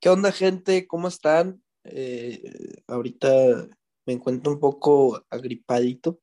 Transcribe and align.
¿Qué 0.00 0.08
onda, 0.08 0.32
gente? 0.32 0.86
¿Cómo 0.86 1.08
están? 1.08 1.62
Eh, 1.84 2.42
ahorita 2.86 3.68
me 4.06 4.14
encuentro 4.14 4.50
un 4.50 4.58
poco 4.58 5.22
agripadito, 5.28 6.20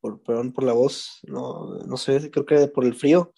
por, 0.00 0.20
perdón 0.24 0.52
por 0.52 0.64
la 0.64 0.72
voz, 0.72 1.20
no, 1.22 1.76
no 1.86 1.96
sé, 1.96 2.32
creo 2.32 2.44
que 2.44 2.66
por 2.66 2.84
el 2.84 2.96
frío. 2.96 3.32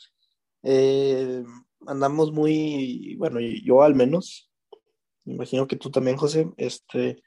Eh, 0.63 1.45
andamos 1.87 2.33
muy, 2.33 3.15
bueno, 3.19 3.41
yo 3.41 3.83
al 3.83 3.95
menos, 3.95 4.51
me 5.25 5.35
imagino 5.35 5.67
que 5.67 5.77
tú 5.77 5.91
también, 5.91 6.17
José, 6.17 6.51
este, 6.57 7.23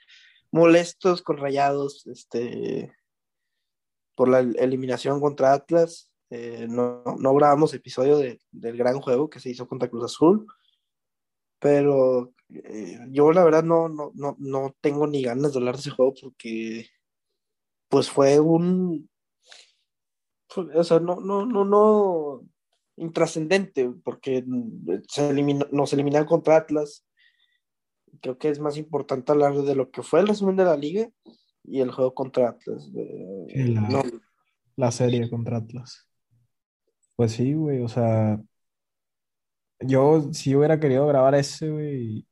molestos 0.50 1.22
con 1.22 1.38
rayados, 1.38 2.08
este, 2.08 2.92
por 4.16 4.30
la 4.30 4.40
eliminación 4.40 5.22
contra 5.22 5.54
Atlas. 5.54 6.12
Eh, 6.32 6.66
no, 6.68 7.04
no 7.20 7.36
grabamos 7.36 7.76
episodio 7.76 8.18
de, 8.18 8.42
del 8.50 8.78
gran 8.78 9.00
juego 9.00 9.30
que 9.30 9.40
se 9.40 9.52
hizo 9.52 9.68
contra 9.68 9.90
Cruz 9.90 10.06
Azul, 10.06 10.48
pero 11.60 12.34
eh, 12.50 13.00
yo 13.10 13.32
la 13.32 13.44
verdad 13.44 13.64
no, 13.64 13.90
no, 13.90 14.12
no, 14.16 14.36
no 14.40 14.76
tengo 14.82 15.08
ni 15.08 15.24
ganas 15.24 15.54
de 15.54 15.60
hablar 15.60 15.76
de 15.76 15.82
ese 15.82 15.92
juego 15.92 16.14
porque 16.22 16.88
pues 17.90 18.10
fue 18.10 18.40
un 18.40 19.10
o 20.56 20.84
sea, 20.84 21.00
no, 21.00 21.20
no, 21.20 21.46
no, 21.46 21.66
no 21.66 22.42
intrascendente, 22.96 23.92
porque 24.04 24.44
se 25.08 25.30
eliminó, 25.30 25.66
nos 25.72 25.94
eliminaron 25.94 26.28
contra 26.28 26.58
Atlas. 26.58 27.06
Creo 28.22 28.38
que 28.38 28.50
es 28.50 28.60
más 28.60 28.78
importante 28.78 29.32
hablar 29.32 29.54
de 29.54 29.76
lo 29.76 29.92
que 29.92 30.02
fue 30.02 30.20
el 30.20 30.28
resumen 30.28 30.56
de 30.56 30.66
la 30.66 30.76
liga 30.76 31.10
y 31.64 31.82
el 31.82 31.92
juego 31.92 32.14
contra 32.14 32.50
Atlas. 32.50 32.90
la, 32.94 33.82
no. 33.82 34.04
la 34.76 34.92
serie 34.92 35.30
contra 35.30 35.58
Atlas. 35.58 36.08
Pues 37.16 37.34
sí, 37.34 37.54
güey, 37.54 37.82
o 37.82 37.88
sea, 37.88 38.42
yo 39.80 40.34
si 40.34 40.56
hubiera 40.56 40.80
querido 40.80 41.06
grabar 41.08 41.36
ese, 41.36 41.70
güey, 41.70 42.28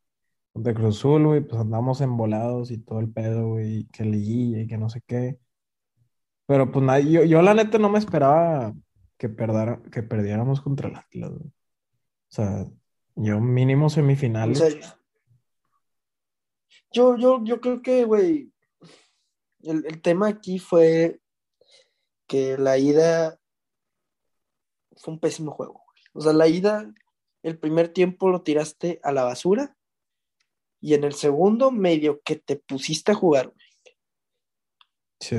de 0.56 0.74
Cruz 0.74 0.98
Azul, 0.98 1.26
güey, 1.28 1.42
pues 1.42 1.62
andamos 1.62 2.00
embolados 2.02 2.72
y 2.72 2.78
todo 2.78 3.00
el 3.00 3.12
pedo, 3.12 3.50
güey, 3.50 3.86
que 3.92 4.06
liguilla 4.06 4.62
y 4.62 4.68
que 4.68 4.78
no 4.78 4.90
sé 4.90 5.02
qué. 5.06 5.38
Pero 6.48 6.72
pues 6.72 6.86
nada, 6.86 7.00
yo, 7.00 7.24
yo 7.24 7.42
la 7.42 7.54
neta 7.54 7.78
no 7.78 7.90
me 7.90 8.00
esperaba 8.00 8.74
que, 9.18 9.28
perdara, 9.30 9.82
que 9.92 10.02
perdiéramos 10.02 10.62
contra 10.62 10.88
el 10.90 10.96
Atlas, 10.96 11.32
güey. 11.32 11.48
O 11.48 11.52
sea, 12.30 12.66
yo 13.16 13.40
mínimo 13.42 13.88
O 13.88 13.90
semifinales. 13.90 14.60
sea, 14.60 14.98
yo, 16.92 17.18
yo, 17.18 17.44
yo 17.44 17.60
creo 17.60 17.82
que, 17.82 18.06
güey, 18.06 18.54
el, 19.64 19.86
el 19.86 20.02
tema 20.02 20.28
aquí 20.30 20.60
fue 20.60 21.20
que 22.28 22.58
la 22.58 22.78
ida 22.78 23.38
fue 24.98 25.14
un 25.14 25.20
pésimo 25.20 25.52
juego. 25.52 25.84
güey. 25.86 26.02
O 26.14 26.22
sea, 26.22 26.32
la 26.32 26.48
ida, 26.48 26.94
el 27.44 27.60
primer 27.60 27.90
tiempo 27.90 28.30
lo 28.30 28.42
tiraste 28.42 29.02
a 29.04 29.12
la 29.12 29.24
basura 29.24 29.75
y 30.82 30.94
en 30.94 31.04
el 31.04 31.14
segundo 31.14 31.72
medio 31.72 32.22
que 32.22 32.36
te 32.36 32.56
pusiste 32.58 33.12
a 33.12 33.16
jugar, 33.16 33.48
güey. 33.48 33.68
Sí. 35.20 35.38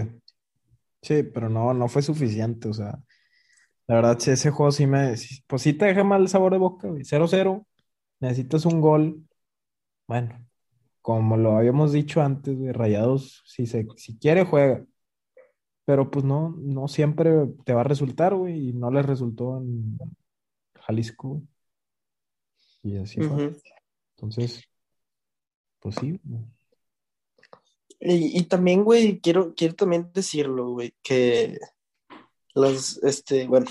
Sí, 1.02 1.22
pero 1.22 1.48
no, 1.48 1.72
no 1.72 1.88
fue 1.88 2.02
suficiente, 2.02 2.68
o 2.68 2.72
sea, 2.72 2.98
la 3.86 3.94
verdad, 3.94 4.18
sí, 4.18 4.32
ese 4.32 4.50
juego 4.50 4.72
sí 4.72 4.86
me, 4.86 5.14
pues 5.46 5.62
sí 5.62 5.72
te 5.72 5.86
deja 5.86 6.02
mal 6.02 6.22
el 6.22 6.28
sabor 6.28 6.52
de 6.52 6.58
boca, 6.58 6.88
güey. 6.88 7.04
0-0, 7.04 7.64
necesitas 8.20 8.66
un 8.66 8.80
gol. 8.80 9.22
Bueno, 10.08 10.44
como 11.02 11.36
lo 11.36 11.56
habíamos 11.56 11.92
dicho 11.92 12.20
antes, 12.20 12.58
güey, 12.58 12.72
Rayados, 12.72 13.44
si 13.46 13.66
se, 13.66 13.86
si 13.96 14.18
quiere, 14.18 14.44
juega. 14.44 14.84
Pero 15.84 16.10
pues 16.10 16.24
no, 16.24 16.56
no 16.58 16.88
siempre 16.88 17.46
te 17.64 17.74
va 17.74 17.82
a 17.82 17.84
resultar, 17.84 18.34
güey, 18.34 18.70
y 18.70 18.72
no 18.72 18.90
les 18.90 19.06
resultó 19.06 19.58
en 19.58 19.96
Jalisco, 20.74 21.28
güey. 21.28 21.42
Y 22.82 22.96
así 22.96 23.20
fue. 23.20 23.54
Entonces, 24.16 24.64
pues 25.80 25.96
sí. 25.96 26.20
Y, 27.98 28.38
y 28.38 28.44
también, 28.44 28.84
güey, 28.84 29.20
quiero, 29.20 29.54
quiero 29.54 29.74
también 29.74 30.10
decirlo, 30.12 30.70
güey, 30.70 30.94
que 31.02 31.58
los, 32.54 33.02
este, 33.02 33.46
bueno, 33.46 33.66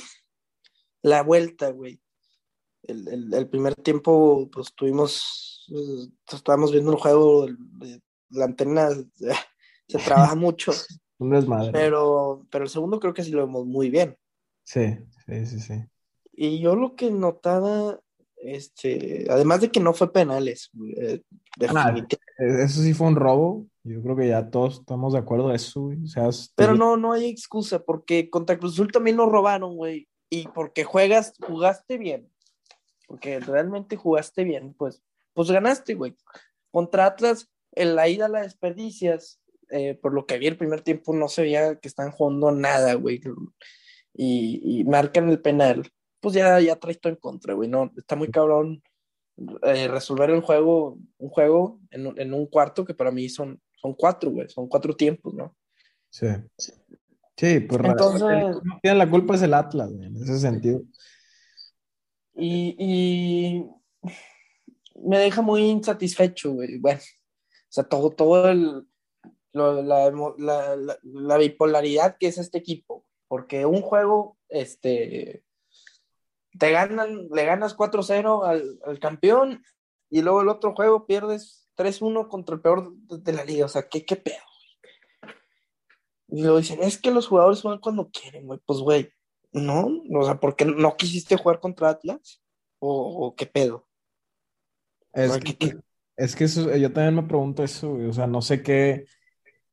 la 1.02 1.24
vuelta, 1.24 1.70
güey. 1.72 2.02
El, 2.84 3.08
el- 3.08 3.34
el 3.34 3.50
primer 3.50 3.76
tiempo, 3.76 4.50
pues 4.52 4.74
tuvimos, 4.76 5.66
eh, 5.74 6.08
estábamos 6.32 6.72
viendo 6.72 6.92
el 6.92 6.98
juego, 7.00 7.46
el- 7.46 7.58
la 8.30 8.46
antena 8.46 8.90
se 9.88 9.98
trabaja 10.00 10.36
mucho, 10.36 10.72
un 11.18 11.30
desmadre. 11.32 11.72
pero, 11.72 12.46
pero 12.52 12.64
el 12.66 12.70
segundo 12.70 13.00
creo 13.00 13.14
que 13.14 13.24
sí 13.24 13.32
lo 13.32 13.46
vemos 13.46 13.66
muy 13.66 13.90
bien. 13.90 14.18
Sí, 14.64 14.98
sí, 15.26 15.46
sí, 15.46 15.60
sí. 15.60 15.74
Y 16.34 16.60
yo 16.60 16.76
lo 16.76 16.96
que 16.96 17.12
notaba, 17.12 18.00
este, 18.46 19.28
además 19.30 19.62
de 19.62 19.70
que 19.70 19.80
no 19.80 19.94
fue 19.94 20.12
penales, 20.12 20.70
eh, 20.98 21.22
Ah, 21.76 21.96
eso 22.38 22.82
sí 22.82 22.94
fue 22.94 23.08
un 23.08 23.16
robo. 23.16 23.66
Yo 23.84 24.02
creo 24.02 24.16
que 24.16 24.28
ya 24.28 24.50
todos 24.50 24.80
estamos 24.80 25.14
de 25.14 25.20
acuerdo 25.20 25.50
de 25.50 25.56
eso, 25.56 25.82
güey. 25.82 26.04
O 26.04 26.08
sea, 26.08 26.30
pero 26.56 26.76
no, 26.76 26.98
no 26.98 27.14
hay 27.14 27.28
excusa, 27.28 27.80
porque 27.80 28.30
contra 28.30 28.58
Cruz 28.58 28.74
Azul 28.74 28.92
también 28.92 29.18
nos 29.18 29.32
robaron, 29.32 29.76
güey, 29.76 30.08
y 30.30 30.48
porque 30.50 30.84
juegas, 30.84 31.34
jugaste 31.40 31.98
bien, 31.98 32.30
porque 33.08 33.40
realmente 33.40 33.96
jugaste 33.96 34.44
bien, 34.44 34.74
pues, 34.74 35.02
pues 35.34 35.50
ganaste, 35.52 35.94
güey. 35.94 36.16
Contra 36.72 37.06
Atlas, 37.06 37.50
en 37.72 37.96
la 37.96 38.10
ida 38.10 38.28
la 38.28 38.42
desperdicias, 38.42 39.40
eh, 39.70 39.96
por 39.96 40.14
lo 40.14 40.26
que 40.26 40.38
vi 40.38 40.48
el 40.48 40.58
primer 40.58 40.82
tiempo 40.82 41.14
no 41.14 41.28
se 41.28 41.44
veía 41.44 41.80
que 41.80 41.88
están 41.88 42.12
jugando 42.12 42.52
nada, 42.52 42.96
güey, 42.96 43.22
y, 44.14 44.80
y 44.80 44.84
marcan 44.84 45.30
el 45.30 45.42
penal, 45.42 45.90
pues 46.26 46.34
ya, 46.36 46.60
ya 46.60 46.76
traes 46.76 47.00
todo 47.00 47.14
en 47.14 47.20
contra, 47.20 47.54
güey, 47.54 47.70
no, 47.70 47.92
está 47.96 48.16
muy 48.16 48.30
cabrón 48.32 48.82
eh, 49.62 49.88
resolver 49.88 50.32
el 50.32 50.42
juego, 50.42 50.98
un 51.20 51.30
juego 51.30 51.80
en, 51.92 52.08
un- 52.08 52.20
en 52.20 52.34
un 52.34 52.48
cuarto 52.48 52.84
que 52.84 52.96
para 52.96 53.12
mí 53.12 53.30
son, 53.30 53.62
son 53.76 53.94
cuatro, 53.94 54.32
güey, 54.32 54.50
son 54.50 54.68
cuatro 54.68 54.96
tiempos, 54.96 55.36
¿no? 55.36 55.56
Sí. 56.10 56.26
Sí, 57.38 57.60
pues 57.60 57.82
Entonces- 57.84 58.22
el 58.24 58.60
que 58.60 58.68
no 58.68 58.80
tiene 58.82 58.98
la 58.98 59.08
culpa 59.10 59.36
es 59.36 59.44
el 59.44 59.54
Atlas, 59.54 59.94
güey, 59.94 60.08
en 60.08 60.16
ese 60.16 60.40
sentido. 60.40 60.82
Y, 62.34 62.76
y 62.80 63.66
me 65.04 65.20
deja 65.20 65.42
muy 65.44 65.62
insatisfecho, 65.62 66.54
güey. 66.54 66.80
Bueno, 66.80 67.00
o 67.02 67.70
sea, 67.70 67.84
todo, 67.84 68.10
todo 68.10 68.50
el, 68.50 68.88
lo- 69.54 69.82
la, 69.84 70.08
emo- 70.10 70.36
la- 70.38 70.76
la- 70.76 70.98
la 71.04 71.38
bipolaridad 71.38 72.18
que 72.20 72.28
es 72.28 72.38
este 72.40 72.58
equipo. 72.58 73.06
Porque 73.28 73.66
un 73.66 73.82
juego, 73.82 74.38
este, 74.50 75.44
te 76.58 76.72
ganan, 76.72 77.28
le 77.32 77.46
ganas 77.46 77.76
4-0 77.76 78.44
al, 78.46 78.80
al 78.86 79.00
campeón 79.00 79.64
y 80.10 80.22
luego 80.22 80.42
el 80.42 80.50
otro 80.50 80.74
juego 80.76 81.06
pierdes 81.08 81.70
3-1 81.76 82.28
contra 82.30 82.56
el 82.56 82.62
peor 82.62 82.94
de, 82.96 83.20
de 83.20 83.34
la 83.34 83.44
liga. 83.46 83.66
O 83.66 83.70
sea, 83.70 83.88
¿qué, 83.90 84.06
qué 84.06 84.16
pedo? 84.16 84.38
Y 86.28 86.44
lo 86.44 86.58
dicen, 86.58 86.82
es 86.82 86.98
que 87.00 87.12
los 87.12 87.28
jugadores 87.28 87.62
juegan 87.62 87.80
cuando 87.80 88.10
quieren, 88.10 88.48
güey. 88.48 88.60
Pues, 88.66 88.80
güey, 88.80 89.10
no, 89.52 89.88
o 90.14 90.26
sea, 90.26 90.40
¿por 90.40 90.56
qué 90.56 90.66
no 90.66 90.96
quisiste 90.98 91.38
jugar 91.38 91.60
contra 91.60 91.90
Atlas? 91.90 92.42
¿O, 92.80 93.28
o 93.28 93.36
qué 93.36 93.46
pedo? 93.46 93.88
Es 95.14 95.38
que, 95.38 95.58
¿qué- 95.58 95.78
es 96.18 96.36
que 96.36 96.46
eso, 96.46 96.76
yo 96.76 96.92
también 96.94 97.16
me 97.16 97.24
pregunto 97.24 97.64
eso, 97.64 97.94
güey, 97.94 98.08
O 98.08 98.14
sea, 98.14 98.28
no 98.28 98.42
sé 98.42 98.64
qué, 98.64 99.06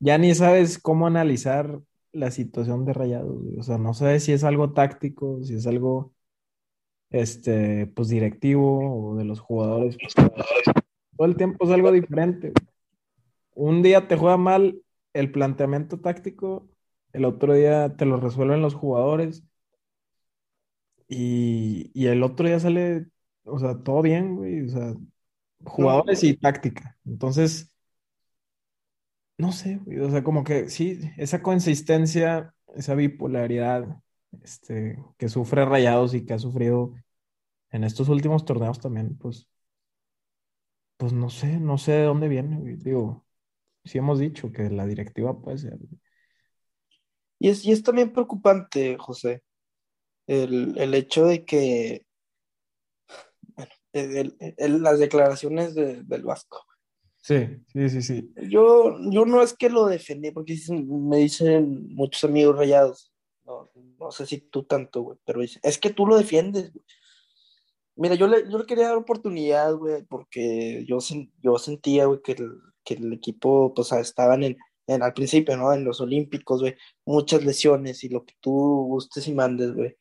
ya 0.01 0.19
ni 0.19 0.35
sabes 0.35 0.79
cómo 0.79 1.07
analizar 1.07 1.81
la 2.13 2.31
situación 2.31 2.85
de 2.85 2.93
Rayados, 2.93 3.43
güey. 3.43 3.59
O 3.59 3.63
sea, 3.63 3.79
no 3.79 3.95
sabes 3.95 4.25
si 4.25 4.33
es 4.33 4.45
algo 4.45 4.73
táctico, 4.73 5.43
si 5.43 5.55
es 5.55 5.67
algo, 5.67 6.15
este, 7.13 7.87
pues 7.87 8.09
directivo 8.09 9.11
o 9.11 9.17
de 9.17 9.25
los 9.25 9.41
jugadores. 9.41 9.97
Todo 11.17 11.27
el 11.27 11.37
tiempo 11.37 11.65
es 11.65 11.71
algo 11.71 11.93
diferente. 11.93 12.53
Un 13.55 13.83
día 13.83 14.09
te 14.09 14.17
juega 14.17 14.37
mal 14.37 14.81
el 15.13 15.31
planteamiento 15.31 16.01
táctico, 16.01 16.69
el 17.13 17.25
otro 17.27 17.55
día 17.55 17.97
te 17.97 18.07
lo 18.07 18.19
resuelven 18.19 18.63
los 18.63 18.75
jugadores 18.75 19.45
y, 21.07 21.91
y 21.95 22.07
el 22.07 22.23
otro 22.23 22.47
día 22.47 22.59
sale, 22.59 23.07
o 23.45 23.59
sea, 23.59 23.79
todo 23.83 24.01
bien, 24.03 24.37
güey. 24.37 24.63
O 24.63 24.69
sea, 24.71 24.95
jugadores 25.65 26.25
y 26.25 26.37
táctica. 26.37 26.97
Entonces, 27.05 27.71
no 29.39 29.53
sé, 29.53 29.77
güey, 29.77 29.99
o 30.01 30.11
sea, 30.11 30.23
como 30.25 30.45
que 30.45 30.69
sí, 30.69 31.01
esa 31.17 31.43
consistencia, 31.43 32.55
esa 32.75 32.95
bipolaridad, 32.95 34.01
este, 34.43 34.99
que 35.19 35.29
sufre 35.29 35.65
Rayados 35.65 36.15
y 36.15 36.25
que 36.25 36.35
ha 36.35 36.39
sufrido 36.39 36.95
en 37.73 37.85
estos 37.85 38.09
últimos 38.09 38.45
torneos 38.45 38.81
también, 38.81 39.17
pues, 39.19 39.49
pues 40.97 41.13
no 41.13 41.31
sé, 41.31 41.59
no 41.61 41.79
sé 41.79 41.93
de 41.93 42.05
dónde 42.05 42.29
viene, 42.29 42.59
güey. 42.59 42.77
Digo, 42.77 43.27
sí 43.85 43.99
hemos 43.99 44.19
dicho 44.21 44.53
que 44.53 44.71
la 44.71 44.87
directiva 44.87 45.41
puede 45.41 45.59
ser. 45.59 45.79
güey. 45.79 46.01
Y 47.39 47.49
es, 47.49 47.65
y 47.65 47.73
es 47.73 47.83
también 47.83 48.13
preocupante, 48.13 48.97
José, 48.99 49.43
el, 50.27 50.79
el 50.79 50.95
hecho 50.95 51.27
de 51.27 51.45
que 51.45 52.07
bueno, 53.57 53.73
el- 53.93 54.83
las 54.83 54.99
declaraciones 54.99 55.75
de- 55.75 56.03
del 56.03 56.23
Vasco. 56.23 56.65
Sí, 57.21 57.37
sí, 57.73 57.89
sí, 57.89 58.03
sí. 58.03 58.33
Yo, 58.49 58.97
yo 59.11 59.25
no 59.25 59.43
es 59.43 59.55
que 59.55 59.71
lo 59.71 59.87
defendí, 59.87 60.31
porque 60.33 60.57
me 60.89 61.19
dicen 61.19 61.95
muchos 61.95 62.25
amigos 62.25 62.57
rayados, 62.57 63.13
no, 63.45 63.71
no 63.99 64.11
sé 64.11 64.27
si 64.27 64.39
tú 64.41 64.65
tanto, 64.65 65.03
güey, 65.03 65.19
pero 65.25 65.41
dicen, 65.41 65.61
es 65.65 65.79
que 65.79 65.91
tú 65.91 66.07
lo 66.07 66.17
defiendes, 66.17 66.73
güey. 66.73 66.85
Mira, 67.97 68.15
yo 68.15 68.27
le, 68.27 68.49
yo 68.51 68.59
le 68.59 68.67
quería 68.67 68.89
dar 68.89 68.97
oportunidad, 68.97 69.75
güey, 69.75 70.03
porque 70.05 70.85
yo, 70.87 70.99
yo 71.43 71.59
sentía, 71.59 72.07
güey, 72.07 72.23
que 72.23 72.33
el, 72.33 72.53
que 72.85 72.95
el 72.95 73.13
equipo, 73.13 73.75
pues, 73.75 73.93
estaba 73.93 74.35
en, 74.35 74.57
en, 74.87 75.03
al 75.03 75.13
principio, 75.13 75.57
¿no? 75.57 75.73
En 75.73 75.85
los 75.85 76.01
Olímpicos, 76.01 76.61
güey, 76.61 76.75
muchas 77.05 77.45
lesiones 77.45 78.03
y 78.05 78.09
lo 78.09 78.25
que 78.25 78.35
tú 78.41 78.51
gustes 78.89 79.29
y 79.29 79.35
mandes, 79.35 79.75
güey. 79.75 79.97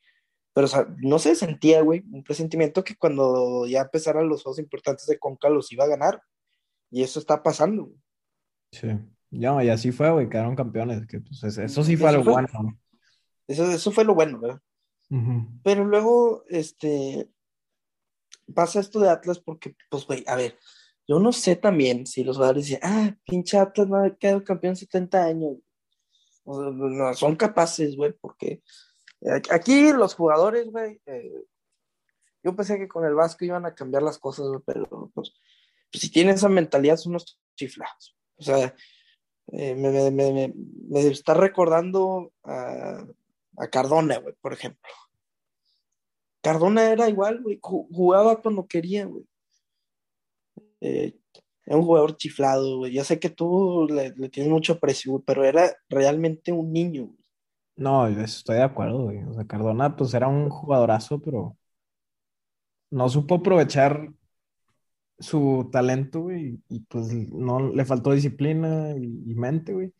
Pero, 0.54 0.66
o 0.66 0.70
sea, 0.70 0.88
no 0.98 1.20
se 1.20 1.36
sentía, 1.36 1.82
güey, 1.82 2.04
un 2.12 2.24
presentimiento 2.24 2.84
que 2.84 2.96
cuando 2.96 3.66
ya 3.68 3.82
empezaran 3.82 4.28
los 4.28 4.44
juegos 4.44 4.60
importantes 4.60 5.06
de 5.08 5.20
Conca 5.20 5.50
los 5.50 5.72
iba 5.72 5.86
a 5.86 5.90
ganar. 5.90 6.22
Y 6.90 7.04
eso 7.04 7.20
está 7.20 7.42
pasando, 7.42 7.86
güey. 7.86 7.98
Sí. 8.74 8.88
No, 9.32 9.64
y 9.64 9.70
así 9.70 9.94
fue, 9.94 10.12
güey, 10.12 10.30
quedaron 10.30 10.56
campeones. 10.56 11.08
Que, 11.08 11.22
pues, 11.22 11.42
eso 11.44 11.84
sí 11.84 11.96
fue 11.96 12.12
lo 12.12 12.24
bueno. 12.24 12.50
Eso, 13.48 13.70
eso 13.72 13.92
fue 13.92 14.04
lo 14.04 14.14
bueno, 14.14 14.40
¿verdad? 14.40 14.62
Pero 15.64 15.84
luego, 15.84 16.46
este, 16.48 17.30
pasa 18.52 18.80
esto 18.80 19.00
de 19.00 19.10
Atlas 19.10 19.40
porque, 19.40 19.76
pues, 19.90 20.06
güey, 20.06 20.24
a 20.28 20.36
ver, 20.36 20.58
yo 21.08 21.20
no 21.20 21.32
sé 21.32 21.56
también 21.56 22.06
si 22.06 22.24
los 22.24 22.38
jugadores 22.38 22.66
dicen, 22.66 22.80
ah, 22.84 23.16
pinche 23.26 23.58
Atlas 23.58 23.88
no 23.88 23.98
ha 23.98 24.16
quedado 24.16 24.44
campeón 24.44 24.76
70 24.76 25.24
años. 25.24 25.58
no, 26.46 27.14
son 27.14 27.36
capaces, 27.36 27.96
güey, 27.96 28.14
porque 28.14 28.62
aquí 29.50 29.92
los 29.94 30.16
jugadores, 30.16 30.68
güey, 30.72 31.00
eh, 31.06 31.46
yo 32.44 32.56
pensé 32.56 32.78
que 32.78 32.88
con 32.88 33.06
el 33.06 33.14
Vasco 33.14 33.46
iban 33.46 33.66
a 33.66 33.76
cambiar 33.76 34.04
las 34.04 34.18
cosas, 34.18 34.48
pero 34.66 35.12
pues, 35.14 35.34
pues, 35.92 36.02
si 36.02 36.12
tienen 36.12 36.36
esa 36.36 36.50
mentalidad 36.50 36.98
son 36.98 37.12
unos 37.12 37.40
chiflados. 37.56 38.16
O 38.38 38.44
sea, 38.44 38.74
eh, 39.52 39.76
me, 39.76 40.54
está 41.12 41.34
recordando 41.34 42.32
a, 42.44 43.06
a 43.58 43.68
Cardona, 43.68 44.18
güey, 44.18 44.34
por 44.42 44.54
ejemplo. 44.54 44.90
Cardona 46.42 46.92
era 46.92 47.10
igual, 47.10 47.42
güey, 47.42 47.60
jugaba 47.62 48.42
cuando 48.42 48.68
quería, 48.68 49.06
güey. 49.06 49.26
Eh, 50.82 51.16
era 51.66 51.78
un 51.78 51.86
jugador 51.86 52.18
chiflado, 52.18 52.80
güey. 52.80 52.94
Ya 52.94 53.04
sé 53.04 53.20
que 53.20 53.30
tú 53.30 53.88
le, 53.90 54.12
tienes 54.30 54.52
mucho 54.52 54.74
aprecio, 54.74 55.22
pero 55.26 55.46
era 55.46 55.72
realmente 55.90 56.52
un 56.52 56.74
niño, 56.74 57.06
güey. 57.06 57.18
No, 57.78 58.08
estoy 58.08 58.58
de 58.58 58.64
acuerdo, 58.64 59.06
güey. 59.06 59.24
O 59.24 59.34
sea, 59.34 59.46
Cardona, 59.46 59.96
pues 59.96 60.14
era 60.14 60.28
un 60.28 60.50
jugadorazo, 60.50 61.20
pero 61.20 61.58
no 62.92 63.10
supo 63.10 63.36
aprovechar 63.36 64.12
su 65.22 65.70
talento, 65.72 66.22
güey, 66.22 66.60
y 66.70 66.80
pues 66.82 67.14
no 67.14 67.72
le 67.72 67.86
faltó 67.86 68.12
disciplina 68.12 68.92
y, 68.98 69.34
mente, 69.36 69.74
güey. 69.74 69.94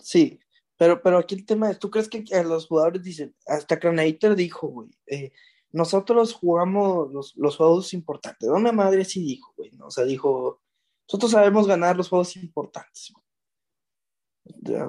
sí, 0.00 0.38
pero, 0.78 1.02
pero 1.02 1.18
aquí 1.18 1.34
el 1.34 1.44
tema 1.44 1.70
es, 1.70 1.78
¿tú 1.78 1.90
crees 1.90 2.08
que 2.08 2.24
los 2.44 2.68
jugadores 2.68 3.02
dicen, 3.02 3.34
hasta 3.46 3.78
Craniter 3.78 4.36
dijo, 4.36 4.68
güey, 4.68 4.88
eh, 5.06 5.32
nosotros 5.72 6.32
jugamos 6.32 7.12
los, 7.12 7.36
los, 7.36 7.56
juegos 7.56 7.92
importantes. 7.92 8.48
Una 8.48 8.72
madre 8.72 9.04
sí 9.04 9.22
dijo, 9.22 9.52
güey, 9.56 9.72
¿no? 9.72 9.88
o 9.88 9.90
sea, 9.90 10.04
dijo, 10.04 10.62
nosotros 11.06 11.32
sabemos 11.32 11.66
ganar 11.66 11.96
los 11.96 12.08
juegos 12.08 12.36
importantes. 12.36 13.12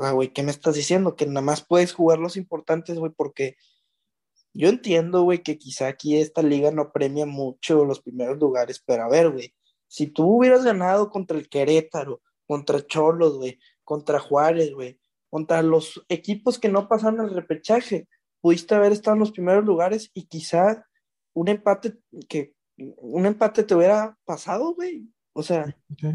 Ah, 0.02 0.12
güey, 0.12 0.32
¿qué 0.32 0.44
me 0.44 0.52
estás 0.52 0.76
diciendo? 0.76 1.16
Que 1.16 1.26
nada 1.26 1.42
más 1.42 1.66
puedes 1.66 1.92
jugar 1.92 2.20
los 2.20 2.38
importantes, 2.38 2.98
güey, 2.98 3.12
porque 3.12 3.58
yo 4.54 4.70
entiendo, 4.70 5.24
güey, 5.24 5.44
que 5.44 5.58
quizá 5.58 5.88
aquí 5.88 6.18
esta 6.18 6.42
liga 6.42 6.72
no 6.72 6.92
premia 6.92 7.26
mucho 7.26 7.84
los 7.84 8.00
primeros 8.00 8.38
lugares, 8.38 8.82
pero 8.86 9.04
a 9.04 9.10
ver, 9.10 9.32
güey, 9.32 9.54
si 9.88 10.08
tú 10.08 10.38
hubieras 10.38 10.64
ganado 10.64 11.10
contra 11.10 11.38
el 11.38 11.50
Querétaro, 11.50 12.22
contra 12.46 12.86
Cholos, 12.86 13.38
güey, 13.38 13.60
contra 13.84 14.20
Juárez, 14.20 14.74
güey, 14.74 15.00
contra 15.30 15.62
los 15.62 16.06
equipos 16.10 16.60
que 16.60 16.70
no 16.70 16.88
pasaron 16.88 17.22
al 17.22 17.34
repechaje, 17.34 18.08
pudiste 18.42 18.76
haber 18.76 18.92
estado 18.92 19.16
en 19.16 19.22
los 19.22 19.31
primeros 19.31 19.66
lugares 19.66 20.12
y 20.14 20.26
quizá 20.26 20.86
un 21.34 21.48
empate 21.48 21.98
que 22.28 22.54
un 22.78 23.26
empate 23.26 23.64
te 23.64 23.76
hubiera 23.76 24.18
pasado, 24.26 24.74
güey. 24.74 25.08
O 25.34 25.44
sea. 25.44 25.76
Sí, 25.98 26.14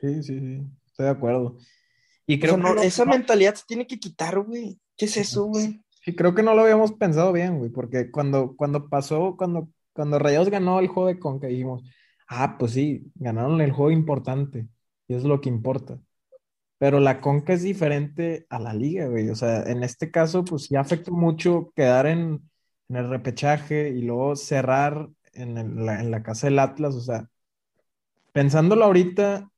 sí, 0.00 0.22
sí, 0.22 0.60
estoy 0.86 1.04
de 1.04 1.10
acuerdo. 1.10 1.58
Y 2.26 2.40
creo 2.40 2.60
que 2.60 2.86
esa 2.86 3.04
mentalidad 3.04 3.54
se 3.54 3.64
tiene 3.66 3.86
que 3.86 3.98
quitar, 3.98 4.40
güey. 4.40 4.80
¿Qué 4.96 5.04
es 5.04 5.16
eso, 5.16 5.44
güey? 5.44 5.82
Sí, 6.02 6.14
creo 6.14 6.34
que 6.34 6.42
no 6.42 6.54
lo 6.54 6.62
habíamos 6.62 6.92
pensado 6.92 7.32
bien, 7.32 7.58
güey, 7.58 7.70
porque 7.70 8.10
cuando, 8.10 8.56
cuando 8.56 8.88
pasó, 8.88 9.36
cuando, 9.36 9.68
cuando 9.92 10.18
Rayados 10.18 10.50
ganó 10.50 10.80
el 10.80 10.88
juego 10.88 11.08
de 11.08 11.18
Conca, 11.18 11.46
dijimos, 11.46 11.82
ah, 12.28 12.56
pues 12.58 12.72
sí, 12.72 13.10
ganaron 13.14 13.60
el 13.60 13.72
juego 13.72 13.90
importante, 13.90 14.68
y 15.08 15.14
es 15.14 15.24
lo 15.24 15.40
que 15.40 15.48
importa. 15.48 16.00
Pero 16.78 17.00
la 17.00 17.20
Conca 17.20 17.54
es 17.54 17.62
diferente 17.62 18.46
a 18.50 18.58
la 18.58 18.74
liga, 18.74 19.06
güey. 19.06 19.30
O 19.30 19.34
sea, 19.34 19.62
en 19.62 19.82
este 19.82 20.10
caso, 20.10 20.44
pues 20.44 20.68
ya 20.68 20.80
afectó 20.80 21.12
mucho 21.12 21.72
quedar 21.74 22.06
en, 22.06 22.50
el 22.88 23.08
repechaje 23.08 23.88
y 23.88 24.02
luego 24.02 24.36
cerrar 24.36 25.08
en, 25.32 25.86
la, 25.86 26.22
casa 26.22 26.46
del 26.46 26.58
Atlas. 26.58 26.94
O 26.94 27.00
sea, 27.00 27.28
pensándolo 28.32 28.84
ahorita 28.84 29.50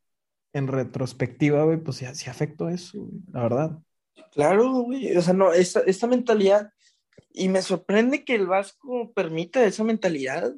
en 0.53 0.69
retrospectiva, 0.69 1.65
güey, 1.65 1.79
pues 1.79 2.01
ya 2.01 2.15
sí 2.15 2.31
afectó 2.31 2.69
eso, 2.69 3.09
la 3.33 3.43
verdad. 3.43 3.79
Claro, 4.33 4.71
güey. 4.83 5.17
O 5.17 5.23
sea, 5.23 5.35
no, 5.35 5.53
esta, 5.53 5.81
esta 5.81 6.07
mentalidad. 6.07 6.71
Y 7.33 7.49
me 7.49 7.63
sorprende 7.63 8.25
que 8.25 8.37
el 8.37 8.47
Vasco 8.47 9.13
permita 9.13 9.65
esa 9.65 9.83
mentalidad. 9.83 10.55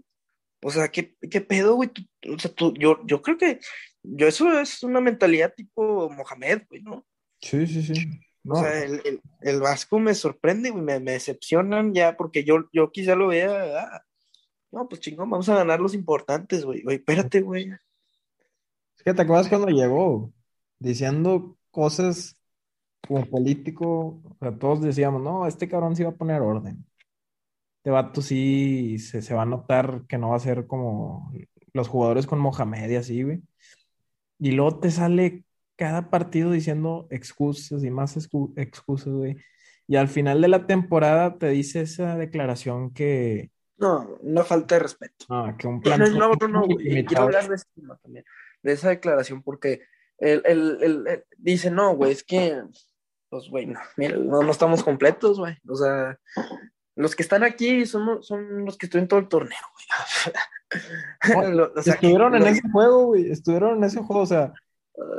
O 0.63 0.71
sea, 0.71 0.89
¿qué, 0.89 1.17
qué 1.31 1.41
pedo, 1.41 1.75
güey? 1.75 1.91
o 2.33 2.39
sea, 2.39 2.53
tú, 2.53 2.75
yo, 2.75 2.99
yo 3.07 3.23
creo 3.23 3.39
que 3.39 3.61
yo 4.03 4.27
eso 4.27 4.61
es 4.61 4.83
una 4.83 5.01
mentalidad 5.01 5.55
tipo 5.55 6.11
Mohamed, 6.11 6.63
güey, 6.69 6.83
¿no? 6.83 7.07
Sí, 7.41 7.67
sí, 7.67 7.83
sí. 7.83 8.21
O 8.49 8.57
sea, 8.57 8.85
el, 8.85 9.21
el, 9.43 9.61
Vasco 9.61 9.99
me 9.99 10.15
sorprende, 10.15 10.71
güey, 10.71 10.83
me, 10.83 10.99
me, 10.99 11.13
decepcionan 11.13 11.93
ya, 11.93 12.17
porque 12.17 12.43
yo, 12.43 12.69
yo 12.73 12.91
quizá 12.91 13.15
lo 13.15 13.29
vea, 13.29 13.81
ah, 13.81 14.03
no, 14.73 14.89
pues 14.89 15.03
chingón, 15.03 15.29
vamos 15.29 15.49
a 15.49 15.57
ganar 15.57 15.81
los 15.81 15.95
importantes, 15.95 16.65
güey, 16.65 16.83
güey, 16.83 16.97
espérate, 16.97 17.43
güey. 17.43 17.71
Es 18.97 19.03
que 19.05 19.13
te 19.13 19.23
acuerdas 19.23 19.49
cuando 19.49 19.69
llegó 19.69 20.33
diciendo 20.79 21.59
cosas 21.71 22.37
como 23.07 23.27
político, 23.27 24.23
o 24.25 24.37
sea, 24.41 24.59
todos 24.59 24.81
decíamos, 24.81 25.23
no, 25.23 25.47
este 25.47 25.69
cabrón 25.69 25.97
sí 25.97 26.03
va 26.03 26.11
a 26.11 26.17
poner 26.17 26.41
orden. 26.41 26.87
Este 27.79 27.91
vato 27.91 28.23
sí 28.23 28.99
se, 28.99 29.23
se 29.23 29.35
va 29.35 29.43
a 29.43 29.47
notar 29.47 30.05
que 30.07 30.19
no 30.19 30.31
va 30.31 30.37
a 30.37 30.41
ser 30.41 30.67
como 30.67 31.33
los 31.73 31.89
jugadores 31.89 32.27
con 32.27 32.39
Mohamed 32.39 32.91
y 32.91 32.97
así, 32.97 33.23
güey. 33.23 33.43
Y 34.41 34.53
luego 34.53 34.81
te 34.81 34.91
sale 34.91 35.45
cada 35.77 36.11
partido 36.11 36.51
diciendo 36.51 37.07
excusas 37.11 37.85
y 37.85 37.91
más 37.91 38.17
excusas, 38.17 39.13
güey. 39.13 39.37
Y 39.87 39.97
al 39.97 40.09
final 40.09 40.41
de 40.41 40.49
la 40.49 40.67
temporada 40.67 41.39
te 41.39 41.49
dice 41.49 41.83
esa 41.83 42.17
declaración 42.17 42.93
que... 42.93 43.51
No, 43.77 44.17
una 44.21 44.45
falta 44.45 44.77
de 44.77 44.81
respeto. 44.81 45.27
Ah, 45.29 45.55
que 45.59 45.67
un 45.67 45.81
plan... 45.81 46.01
No, 46.01 46.33
no, 46.35 46.49
no, 46.49 46.63
güey. 46.63 47.05
Quiero 47.05 47.25
hablar 47.25 47.49
de, 47.49 47.57
también, 48.03 48.25
de 48.63 48.73
esa 48.73 48.91
declaración 48.91 49.43
porque 49.43 49.83
él, 50.19 51.25
dice, 51.39 51.71
no, 51.71 51.95
güey, 51.97 52.13
es 52.13 52.25
que, 52.25 52.63
pues, 53.29 53.49
güey, 53.49 53.67
no, 53.67 53.81
mira, 53.97 54.17
no, 54.17 54.43
no 54.43 54.51
estamos 54.51 54.83
completos, 54.83 55.39
güey. 55.39 55.57
O 55.67 55.77
sea, 55.77 56.19
los 56.95 57.17
que 57.17 57.23
están 57.23 57.43
aquí 57.43 57.87
son, 57.87 58.23
son 58.23 58.65
los 58.65 58.77
que 58.77 58.87
estuvieron 58.87 59.05
en 59.05 59.09
todo 59.09 59.21
el 59.21 59.29
torneo, 59.29 59.59
güey. 59.75 60.35
estuvieron 61.77 62.35
en 62.37 62.47
ese 62.47 62.63
juego, 62.71 63.07
güey. 63.07 63.31
Estuvieron 63.31 63.79
en 63.79 63.85
ese 63.85 64.01
juego, 64.01 64.23
o 64.23 64.27
sea. 64.27 64.53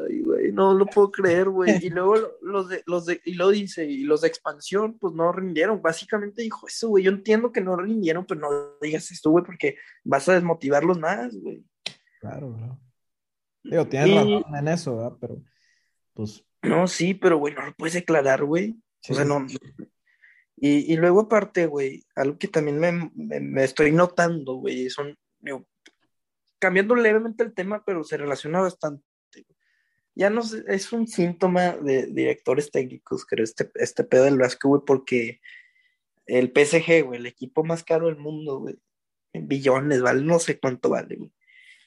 Ay, 0.07 0.21
güey, 0.21 0.51
no 0.51 0.73
lo 0.73 0.85
puedo 0.85 1.11
creer, 1.11 1.49
güey. 1.49 1.83
Y 1.83 1.89
luego 1.89 2.15
los 2.41 2.69
de, 2.69 2.83
los 2.85 3.05
de, 3.05 3.19
y 3.25 3.33
lo 3.33 3.49
dice, 3.49 3.85
y 3.85 4.03
los 4.03 4.21
de 4.21 4.27
expansión, 4.27 4.97
pues 4.99 5.13
no 5.13 5.31
rindieron. 5.31 5.81
Básicamente 5.81 6.41
dijo 6.41 6.67
eso, 6.67 6.89
güey. 6.89 7.03
Yo 7.03 7.11
entiendo 7.11 7.51
que 7.51 7.61
no 7.61 7.75
rindieron, 7.75 8.25
pero 8.25 8.39
no 8.39 8.49
digas 8.81 9.09
esto, 9.11 9.31
güey, 9.31 9.43
porque 9.43 9.77
vas 10.03 10.27
a 10.29 10.33
desmotivarlos 10.33 10.99
más, 10.99 11.35
güey. 11.35 11.63
Claro, 12.19 12.51
bro. 12.51 12.79
Digo, 13.63 13.87
tienes 13.87 14.15
razón 14.15 14.55
en 14.55 14.67
eso, 14.67 14.97
¿verdad? 14.97 15.17
Pero, 15.19 15.43
pues. 16.13 16.45
No, 16.61 16.87
sí, 16.87 17.15
pero, 17.15 17.37
güey, 17.37 17.55
no 17.55 17.65
lo 17.65 17.73
puedes 17.73 17.95
declarar, 17.95 18.43
güey. 18.43 18.75
O 19.09 19.13
sea, 19.13 19.25
no. 19.25 19.47
Y, 20.57 20.93
y 20.93 20.95
luego, 20.95 21.21
aparte, 21.21 21.65
güey, 21.65 22.05
algo 22.15 22.37
que 22.37 22.47
también 22.47 22.77
me, 22.77 23.11
me 23.15 23.63
estoy 23.63 23.91
notando, 23.91 24.55
güey, 24.55 24.91
son 24.91 25.17
cambiando 26.59 26.95
levemente 26.95 27.43
el 27.43 27.53
tema, 27.53 27.83
pero 27.85 28.03
se 28.03 28.17
relaciona 28.17 28.61
bastante. 28.61 29.03
Ya 30.13 30.29
no 30.29 30.43
sé, 30.43 30.63
es 30.67 30.91
un 30.91 31.07
síntoma 31.07 31.71
de 31.77 32.07
directores 32.07 32.69
técnicos, 32.69 33.25
creo, 33.25 33.43
este, 33.43 33.71
este 33.75 34.03
pedo 34.03 34.25
del 34.25 34.37
Vasco, 34.37 34.67
güey, 34.67 34.81
porque 34.85 35.41
el 36.25 36.51
PSG, 36.53 37.03
güey, 37.03 37.19
el 37.19 37.25
equipo 37.25 37.63
más 37.63 37.83
caro 37.83 38.07
del 38.07 38.17
mundo, 38.17 38.59
güey, 38.59 38.77
en 39.33 39.47
billones, 39.47 40.01
vale, 40.01 40.23
no 40.23 40.37
sé 40.39 40.59
cuánto 40.59 40.89
vale, 40.89 41.15
güey. 41.15 41.31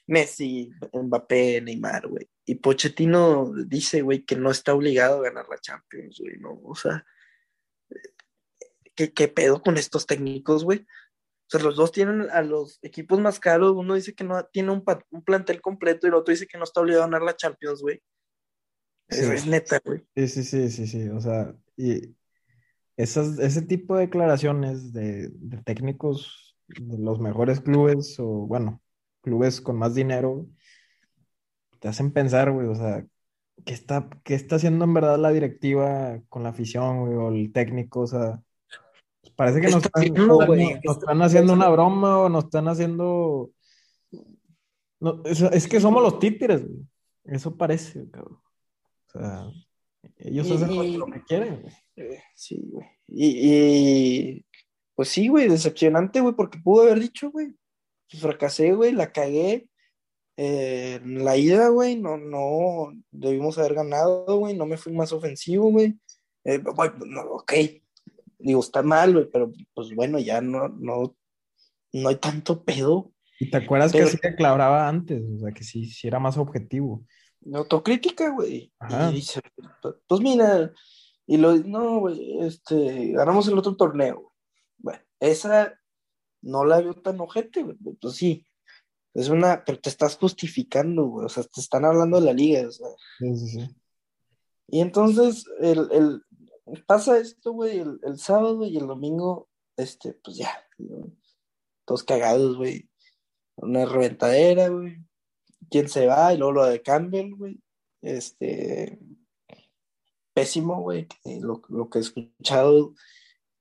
Messi, 0.07 0.71
Mbappé, 0.93 1.61
Neymar, 1.61 2.07
güey. 2.07 2.29
Y 2.45 2.55
Pochettino 2.55 3.51
dice, 3.65 4.01
güey, 4.01 4.23
que 4.23 4.35
no 4.35 4.51
está 4.51 4.73
obligado 4.73 5.19
a 5.19 5.23
ganar 5.23 5.47
la 5.49 5.57
Champions, 5.57 6.19
güey, 6.19 6.37
¿no? 6.37 6.59
O 6.63 6.75
sea, 6.75 7.05
¿qué, 8.95 9.13
qué 9.13 9.27
pedo 9.27 9.61
con 9.61 9.77
estos 9.77 10.05
técnicos, 10.05 10.63
güey? 10.63 10.85
O 11.47 11.49
sea, 11.49 11.61
los 11.61 11.75
dos 11.75 11.91
tienen 11.91 12.27
a 12.31 12.41
los 12.41 12.79
equipos 12.81 13.19
más 13.19 13.39
caros. 13.39 13.73
Uno 13.75 13.93
dice 13.93 14.15
que 14.15 14.23
no 14.23 14.43
tiene 14.45 14.71
un, 14.71 14.83
plantel 15.23 15.61
completo 15.61 16.07
y 16.07 16.09
el 16.09 16.15
otro 16.15 16.31
dice 16.31 16.47
que 16.47 16.57
no 16.57 16.63
está 16.63 16.81
obligado 16.81 17.03
a 17.03 17.07
ganar 17.07 17.21
la 17.21 17.35
Champions, 17.35 17.81
güey. 17.81 18.01
Eso 19.07 19.31
es 19.31 19.45
neta, 19.45 19.79
güey. 19.85 20.01
Sí, 20.15 20.27
sí, 20.27 20.43
sí, 20.43 20.69
sí, 20.71 20.87
sí. 20.87 21.09
O 21.09 21.21
sea, 21.21 21.55
y 21.77 22.15
esas, 22.97 23.37
ese 23.39 23.61
tipo 23.61 23.95
de 23.95 24.05
declaraciones 24.05 24.91
de, 24.93 25.31
técnicos 25.63 26.57
de 26.67 26.97
los 26.97 27.19
mejores 27.19 27.61
clubes, 27.61 28.19
o 28.19 28.25
bueno, 28.25 28.81
clubes 29.21 29.61
con 29.61 29.77
más 29.77 29.93
dinero, 29.93 30.47
te 31.79 31.87
hacen 31.87 32.11
pensar, 32.11 32.51
güey, 32.51 32.67
o 32.67 32.75
sea, 32.75 33.05
¿qué 33.65 33.73
está, 33.73 34.09
qué 34.23 34.33
está 34.33 34.55
haciendo 34.55 34.85
en 34.85 34.93
verdad 34.95 35.19
la 35.19 35.31
directiva 35.31 36.19
con 36.29 36.43
la 36.43 36.49
afición, 36.49 37.01
güey, 37.01 37.15
o 37.15 37.29
el 37.29 37.51
técnico? 37.53 38.01
O 38.01 38.07
sea, 38.07 38.41
parece 39.35 39.61
que 39.61 39.67
nos 39.67 39.83
Está 39.83 40.01
están, 40.01 40.01
haciendo, 40.01 40.45
nos 40.83 40.97
están 40.97 41.21
haciendo 41.21 41.53
una 41.53 41.69
broma 41.69 42.19
o 42.19 42.29
nos 42.29 42.45
están 42.45 42.67
haciendo... 42.67 43.51
no, 44.99 45.21
es, 45.25 45.41
es 45.41 45.67
que 45.67 45.79
somos 45.79 46.01
los 46.03 46.19
títeres, 46.19 46.65
güey. 46.67 46.81
Eso 47.25 47.55
parece, 47.55 48.09
cabrón. 48.11 48.39
O 49.07 49.11
sea, 49.11 49.45
ellos 50.17 50.47
Y- 50.47 50.53
hacen 50.53 50.71
y- 50.71 50.97
lo 50.97 51.05
que 51.07 51.23
quieren, 51.23 51.61
güey. 51.61 51.73
Eh, 51.95 52.21
Sí, 52.35 52.61
güey. 52.71 52.85
Y, 53.07 53.27
y, 53.51 54.45
pues 54.95 55.09
sí, 55.09 55.27
güey, 55.27 55.47
decepcionante, 55.47 56.21
güey, 56.21 56.35
porque 56.35 56.59
pudo 56.59 56.83
haber 56.83 56.99
dicho, 56.99 57.31
güey, 57.31 57.53
pues 58.09 58.21
fracasé, 58.21 58.73
güey, 58.73 58.91
la 58.91 59.11
cagué. 59.11 59.69
Eh, 60.37 60.99
la 61.05 61.37
ida, 61.37 61.69
güey, 61.69 61.95
no, 61.95 62.17
no, 62.17 62.91
debimos 63.09 63.57
haber 63.57 63.73
ganado, 63.75 64.37
güey, 64.37 64.53
no 64.55 64.65
me 64.65 64.75
fui 64.77 64.91
más 64.91 65.13
ofensivo, 65.13 65.71
güey. 65.71 65.97
Eh, 66.43 66.59
no, 67.05 67.21
ok, 67.31 67.53
digo, 68.39 68.59
está 68.59 68.81
mal, 68.83 69.13
güey, 69.13 69.29
pero 69.31 69.51
pues 69.73 69.93
bueno, 69.95 70.19
ya 70.19 70.41
no, 70.41 70.67
no, 70.69 71.15
no 71.93 72.09
hay 72.09 72.15
tanto 72.17 72.63
pedo. 72.63 73.11
Y 73.39 73.49
te 73.49 73.57
acuerdas 73.57 73.91
Pero- 73.91 74.05
que 74.05 74.11
sí 74.11 74.17
declaraba 74.21 74.87
antes, 74.87 75.21
o 75.35 75.39
sea, 75.39 75.51
que 75.51 75.63
sí, 75.63 75.85
sí 75.85 76.07
era 76.07 76.19
más 76.19 76.37
objetivo. 76.37 77.05
autocrítica, 77.53 78.29
güey. 78.31 78.71
Ajá. 78.79 79.11
Y 79.11 79.15
dice, 79.15 79.41
pues 80.07 80.21
mira, 80.21 80.71
y 81.27 81.37
lo, 81.37 81.55
no, 81.55 81.99
güey, 81.99 82.39
este, 82.41 83.11
ganamos 83.11 83.47
el 83.47 83.57
otro 83.57 83.75
torneo. 83.75 84.31
Bueno, 84.77 85.01
esa 85.19 85.77
no 86.41 86.63
la 86.65 86.79
veo 86.81 86.93
tan 86.93 87.19
ojete, 87.19 87.63
güey. 87.63 87.75
Pues 87.99 88.15
sí, 88.15 88.45
es 89.13 89.29
una, 89.29 89.63
pero 89.65 89.79
te 89.79 89.89
estás 89.89 90.17
justificando, 90.17 91.05
güey. 91.05 91.25
O 91.25 91.29
sea, 91.29 91.43
te 91.43 91.59
están 91.61 91.85
hablando 91.85 92.19
de 92.19 92.25
la 92.27 92.33
liga, 92.33 92.67
o 92.67 92.71
sea. 92.71 92.87
Sí, 93.19 93.35
sí, 93.37 93.47
sí. 93.47 93.75
Y 94.67 94.81
entonces, 94.81 95.45
el, 95.61 95.89
el, 95.91 96.23
pasa 96.87 97.17
esto, 97.17 97.53
güey, 97.53 97.79
el, 97.79 97.99
el 98.03 98.17
sábado 98.17 98.65
y 98.65 98.77
el 98.77 98.87
domingo, 98.87 99.49
este, 99.77 100.13
pues 100.13 100.37
ya, 100.37 100.51
¿no? 100.77 101.11
todos 101.85 102.03
cagados, 102.03 102.57
güey. 102.57 102.89
Una 103.55 103.85
reventadera, 103.85 104.67
güey. 104.69 104.97
¿Quién 105.69 105.87
se 105.87 106.07
va? 106.07 106.33
Y 106.33 106.37
luego 106.37 106.53
lo 106.53 106.65
de 106.65 106.81
Campbell, 106.81 107.33
güey. 107.35 107.61
Este, 108.01 108.99
pésimo, 110.33 110.81
güey. 110.81 111.07
Lo, 111.41 111.61
lo 111.69 111.89
que 111.89 111.99
he 111.99 112.01
escuchado, 112.01 112.93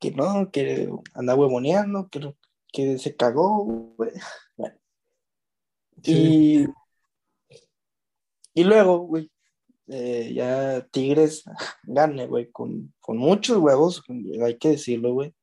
que 0.00 0.10
no, 0.10 0.50
que 0.50 0.90
anda 1.14 1.34
huevoneando, 1.34 2.08
que, 2.08 2.34
que 2.72 2.98
se 2.98 3.14
cagó, 3.14 3.64
güey. 3.96 4.10
Bueno. 4.56 4.78
Sí. 6.02 6.66
Y, 8.54 8.60
y 8.60 8.64
luego, 8.64 8.98
güey, 9.00 9.30
eh, 9.88 10.32
ya 10.34 10.86
Tigres 10.90 11.44
gane, 11.84 12.26
güey, 12.26 12.50
con, 12.50 12.92
con 13.00 13.16
muchos 13.18 13.58
huevos, 13.58 14.02
hay 14.44 14.58
que 14.58 14.70
decirlo, 14.70 15.12
güey. 15.12 15.34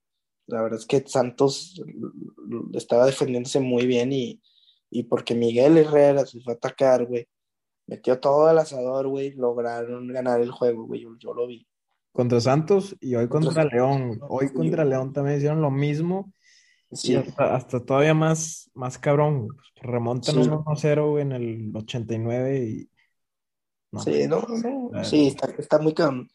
La 0.47 0.61
verdad 0.61 0.79
es 0.79 0.85
que 0.85 1.03
Santos 1.07 1.81
estaba 2.73 3.05
defendiéndose 3.05 3.59
muy 3.59 3.85
bien 3.85 4.11
y, 4.11 4.41
y 4.89 5.03
porque 5.03 5.33
Miguel 5.35 5.77
Herrera 5.77 6.25
se 6.25 6.41
fue 6.41 6.53
a 6.53 6.55
atacar, 6.57 7.05
güey. 7.05 7.27
Metió 7.87 8.19
todo 8.19 8.49
el 8.51 8.57
asador, 8.57 9.07
güey. 9.07 9.31
Lograron 9.33 10.07
ganar 10.09 10.41
el 10.41 10.51
juego, 10.51 10.85
güey. 10.87 11.01
Yo, 11.01 11.15
yo 11.19 11.33
lo 11.33 11.47
vi. 11.47 11.65
Contra 12.11 12.41
Santos 12.41 12.95
y 12.99 13.15
hoy 13.15 13.29
contra 13.29 13.53
Contra- 13.53 13.65
León. 13.77 14.19
Hoy 14.27 14.47
Sí, 14.49 14.53
contra. 14.53 14.83
León 14.83 15.13
también 15.13 15.37
hicieron 15.37 15.61
lo 15.61 15.71
mismo 15.71 16.33
y 16.89 16.95
Sí, 16.97 17.15
hasta, 17.15 17.55
hasta 17.55 17.85
todavía 17.85 18.13
más, 18.13 18.69
más 18.73 18.97
cabrón. 18.97 19.47
remontan 19.81 20.35
Sí. 20.35 20.41
un 20.41 20.49
1-0 20.49 21.11
güey, 21.11 21.21
en 21.21 21.31
el 21.31 21.71
89 21.73 22.65
y... 22.67 22.89
No, 23.91 23.99
sí, 24.01 24.27
no, 24.27 24.41
no, 24.41 24.89
Claro. 24.89 25.05
sí, 25.07 25.27
está, 25.27 25.47
está 25.57 25.79
muy 25.79 25.93
cabrón. 25.93 26.29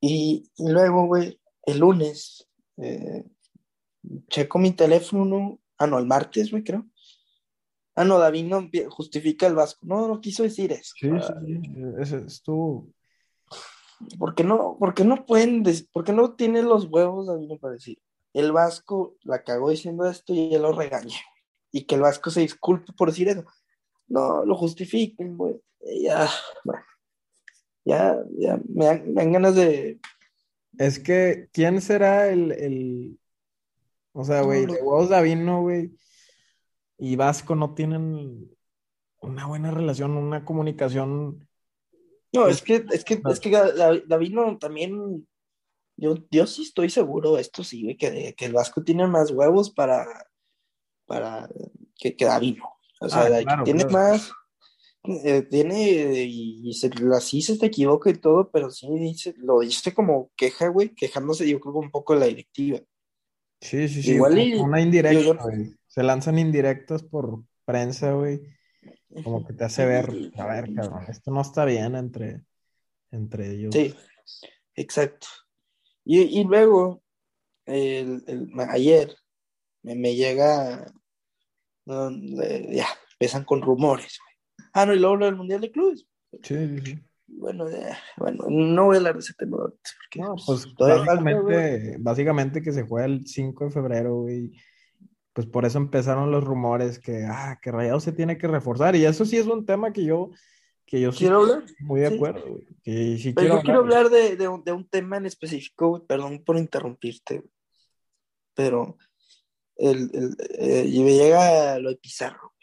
Y, 0.00 0.50
y 0.56 0.68
luego, 0.68 1.06
güey, 1.06 1.40
el 1.66 1.78
lunes, 1.78 2.48
eh, 2.76 3.24
checo 4.28 4.58
mi 4.58 4.72
teléfono. 4.72 5.58
Ah, 5.78 5.86
no, 5.86 5.98
el 5.98 6.06
martes, 6.06 6.50
güey, 6.50 6.62
creo. 6.62 6.86
Ah, 7.96 8.04
no, 8.04 8.18
David 8.18 8.44
no 8.46 8.68
justifica 8.90 9.46
el 9.46 9.54
Vasco. 9.54 9.80
No, 9.86 10.06
no 10.08 10.20
quiso 10.20 10.42
decir 10.42 10.72
eso. 10.72 10.92
Sí, 10.98 11.08
sí, 11.08 11.60
sí. 11.62 11.72
Ese 12.00 12.18
estuvo... 12.26 12.88
¿Por 14.18 14.34
qué 14.34 14.44
no, 14.44 14.76
por 14.78 14.92
qué 14.94 15.04
no 15.04 15.24
pueden, 15.24 15.64
dec- 15.64 15.88
por 15.92 16.04
qué 16.04 16.12
no 16.12 16.34
tiene 16.34 16.62
los 16.62 16.86
huevos, 16.86 17.26
David, 17.28 17.58
para 17.60 17.74
decir? 17.74 17.98
El 18.32 18.50
Vasco 18.52 19.16
la 19.22 19.42
cagó 19.44 19.70
diciendo 19.70 20.04
esto 20.10 20.34
y 20.34 20.52
él 20.54 20.62
lo 20.62 20.72
regaña. 20.72 21.16
Y 21.70 21.84
que 21.84 21.94
el 21.94 22.00
Vasco 22.02 22.30
se 22.30 22.40
disculpe 22.40 22.92
por 22.92 23.10
decir 23.10 23.28
eso. 23.28 23.44
No, 24.08 24.44
lo 24.44 24.56
justifiquen, 24.56 25.36
güey. 25.36 25.60
Ya, 26.02 26.28
bueno. 26.64 26.82
Ya, 27.84 28.18
ya, 28.38 28.58
me 28.68 28.86
dan, 28.86 29.08
me 29.08 29.22
dan 29.22 29.32
ganas 29.32 29.54
de. 29.54 30.00
Es 30.78 30.98
que, 30.98 31.48
¿quién 31.52 31.80
será 31.80 32.28
el, 32.28 32.52
el... 32.52 33.20
O 34.12 34.24
sea, 34.24 34.42
güey, 34.42 34.66
No, 34.66 34.72
de 34.72 34.80
no. 34.80 34.86
huevos 34.86 35.08
Davino, 35.10 35.62
güey, 35.62 35.92
y 36.98 37.16
Vasco 37.16 37.54
no 37.54 37.74
tienen 37.74 38.50
una 39.20 39.46
buena 39.46 39.70
relación, 39.70 40.16
una 40.16 40.44
comunicación... 40.44 41.48
No, 42.32 42.48
es 42.48 42.62
que, 42.62 42.84
es 42.90 43.04
que, 43.04 43.20
es 43.30 43.40
que 43.40 43.50
David, 43.50 44.02
David 44.06 44.32
no, 44.32 44.58
también. 44.58 45.28
Yo, 45.96 46.16
yo 46.30 46.46
sí 46.48 46.62
estoy 46.62 46.90
seguro, 46.90 47.38
esto 47.38 47.62
sí, 47.62 47.84
güey, 47.84 47.96
que, 47.96 48.34
que 48.36 48.46
el 48.46 48.52
Vasco 48.52 48.82
tiene 48.82 49.06
más 49.06 49.30
huevos 49.30 49.70
para, 49.70 50.04
para 51.06 51.48
que, 51.96 52.16
que 52.16 52.24
Davino. 52.24 52.73
O 53.04 53.08
sea, 53.08 53.24
Ah, 53.26 53.42
claro, 53.42 53.64
tiene 53.64 53.84
claro. 53.86 53.92
más, 53.92 54.30
eh, 55.24 55.42
tiene, 55.42 56.24
y, 56.24 56.68
y 56.68 56.72
se, 56.74 56.90
así 57.14 57.42
se 57.42 57.58
te 57.58 57.66
equivoca 57.66 58.08
y 58.10 58.14
todo, 58.14 58.50
pero 58.50 58.70
sí 58.70 58.88
dice, 58.98 59.34
lo 59.36 59.60
dice 59.60 59.92
como 59.92 60.30
queja, 60.36 60.68
güey, 60.68 60.94
quejándose 60.94 61.48
yo 61.48 61.60
creo 61.60 61.74
un 61.74 61.90
poco 61.90 62.14
de 62.14 62.20
la 62.20 62.26
directiva. 62.26 62.78
Sí, 63.60 63.88
sí, 63.88 64.02
sí, 64.02 64.12
Igual 64.14 64.32
una- 64.34 64.42
y- 64.44 64.54
una 64.54 64.80
indirecta, 64.80 65.20
yo- 65.22 65.36
güey. 65.36 65.74
Se 65.86 66.02
lanzan 66.02 66.38
indirectas 66.38 67.02
por 67.02 67.44
prensa, 67.64 68.12
güey, 68.12 68.40
como 69.22 69.46
que 69.46 69.52
te 69.52 69.64
hace 69.64 69.86
ver, 69.86 70.08
a 70.36 70.46
ver, 70.46 70.74
cabrón, 70.74 71.04
esto 71.08 71.30
no 71.30 71.40
está 71.40 71.64
bien 71.64 71.94
entre, 71.94 72.42
entre 73.12 73.50
ellos. 73.52 73.72
Sí, 73.74 73.94
exacto. 74.74 75.26
Y, 76.04 76.40
y 76.40 76.44
luego, 76.44 77.02
el, 77.66 78.24
el- 78.26 78.50
ayer, 78.68 79.14
me, 79.82 79.94
me 79.94 80.14
llega, 80.16 80.92
ya, 81.86 82.86
empiezan 83.12 83.44
con 83.44 83.62
rumores, 83.62 84.18
güey. 84.18 84.68
Ah, 84.72 84.86
no, 84.86 84.94
y 84.94 84.98
luego 84.98 85.16
lo 85.16 85.26
del 85.26 85.36
Mundial 85.36 85.60
de 85.60 85.70
Clubes. 85.70 86.06
Sí, 86.42 86.54
sí, 86.54 86.78
sí. 86.84 86.98
Bueno, 87.26 87.64
bueno, 88.16 88.44
no 88.48 88.84
voy 88.86 88.96
a 88.96 88.98
hablar 88.98 89.14
de 89.14 89.20
ese 89.20 89.34
tema 89.34 89.56
porque 89.56 90.20
No, 90.20 90.36
pues 90.46 90.64
falta, 90.64 90.84
güey. 90.84 90.98
básicamente, 91.06 91.96
básicamente 91.98 92.62
que 92.62 92.72
se 92.72 92.82
juega 92.84 93.06
el 93.06 93.26
5 93.26 93.64
de 93.64 93.70
febrero, 93.70 94.14
güey. 94.22 94.52
Pues 95.32 95.46
por 95.48 95.64
eso 95.64 95.78
empezaron 95.78 96.30
los 96.30 96.44
rumores 96.44 96.98
que, 97.00 97.24
ah, 97.28 97.58
que 97.60 97.72
Rayados 97.72 98.04
se 98.04 98.12
tiene 98.12 98.38
que 98.38 98.46
reforzar. 98.46 98.94
Y 98.94 99.04
eso 99.04 99.24
sí 99.24 99.36
es 99.36 99.46
un 99.46 99.66
tema 99.66 99.92
que 99.92 100.04
yo, 100.04 100.30
que 100.86 101.00
yo 101.00 101.10
sí 101.10 101.20
¿Quiero 101.20 101.40
hablar? 101.40 101.64
muy 101.80 102.00
de 102.00 102.08
Sí. 102.10 102.14
acuerdo, 102.14 102.48
güey. 102.50 102.66
Que 102.84 103.18
sí 103.18 103.32
Pero 103.32 103.34
quiero 103.34 103.56
yo 103.56 103.62
quiero 103.62 103.80
hablar. 103.80 104.10
de, 104.10 104.36
de 104.36 104.46
un, 104.48 104.62
de 104.62 104.72
un 104.72 104.88
tema 104.88 105.16
en 105.16 105.26
específico, 105.26 105.88
güey, 105.88 106.02
perdón 106.06 106.44
por 106.44 106.56
interrumpirte, 106.56 107.42
pero 108.54 108.96
el, 109.76 110.10
el, 110.14 110.36
eh, 110.58 110.86
y 110.86 111.02
me 111.02 111.14
llega 111.14 111.78
lo 111.78 111.90
de 111.90 111.96
Pizarro. 111.96 112.54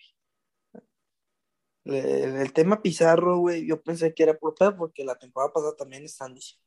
El, 1.83 2.53
tema 2.53 2.81
Pizarro, 2.81 3.39
güey, 3.39 3.65
yo 3.65 3.81
pensé 3.81 4.13
que 4.13 4.23
era 4.23 4.37
por 4.37 4.55
pedo 4.55 4.77
porque 4.77 5.03
la 5.03 5.17
temporada 5.17 5.51
pasada 5.51 5.75
también 5.75 6.03
están 6.03 6.35
diciendo. 6.35 6.63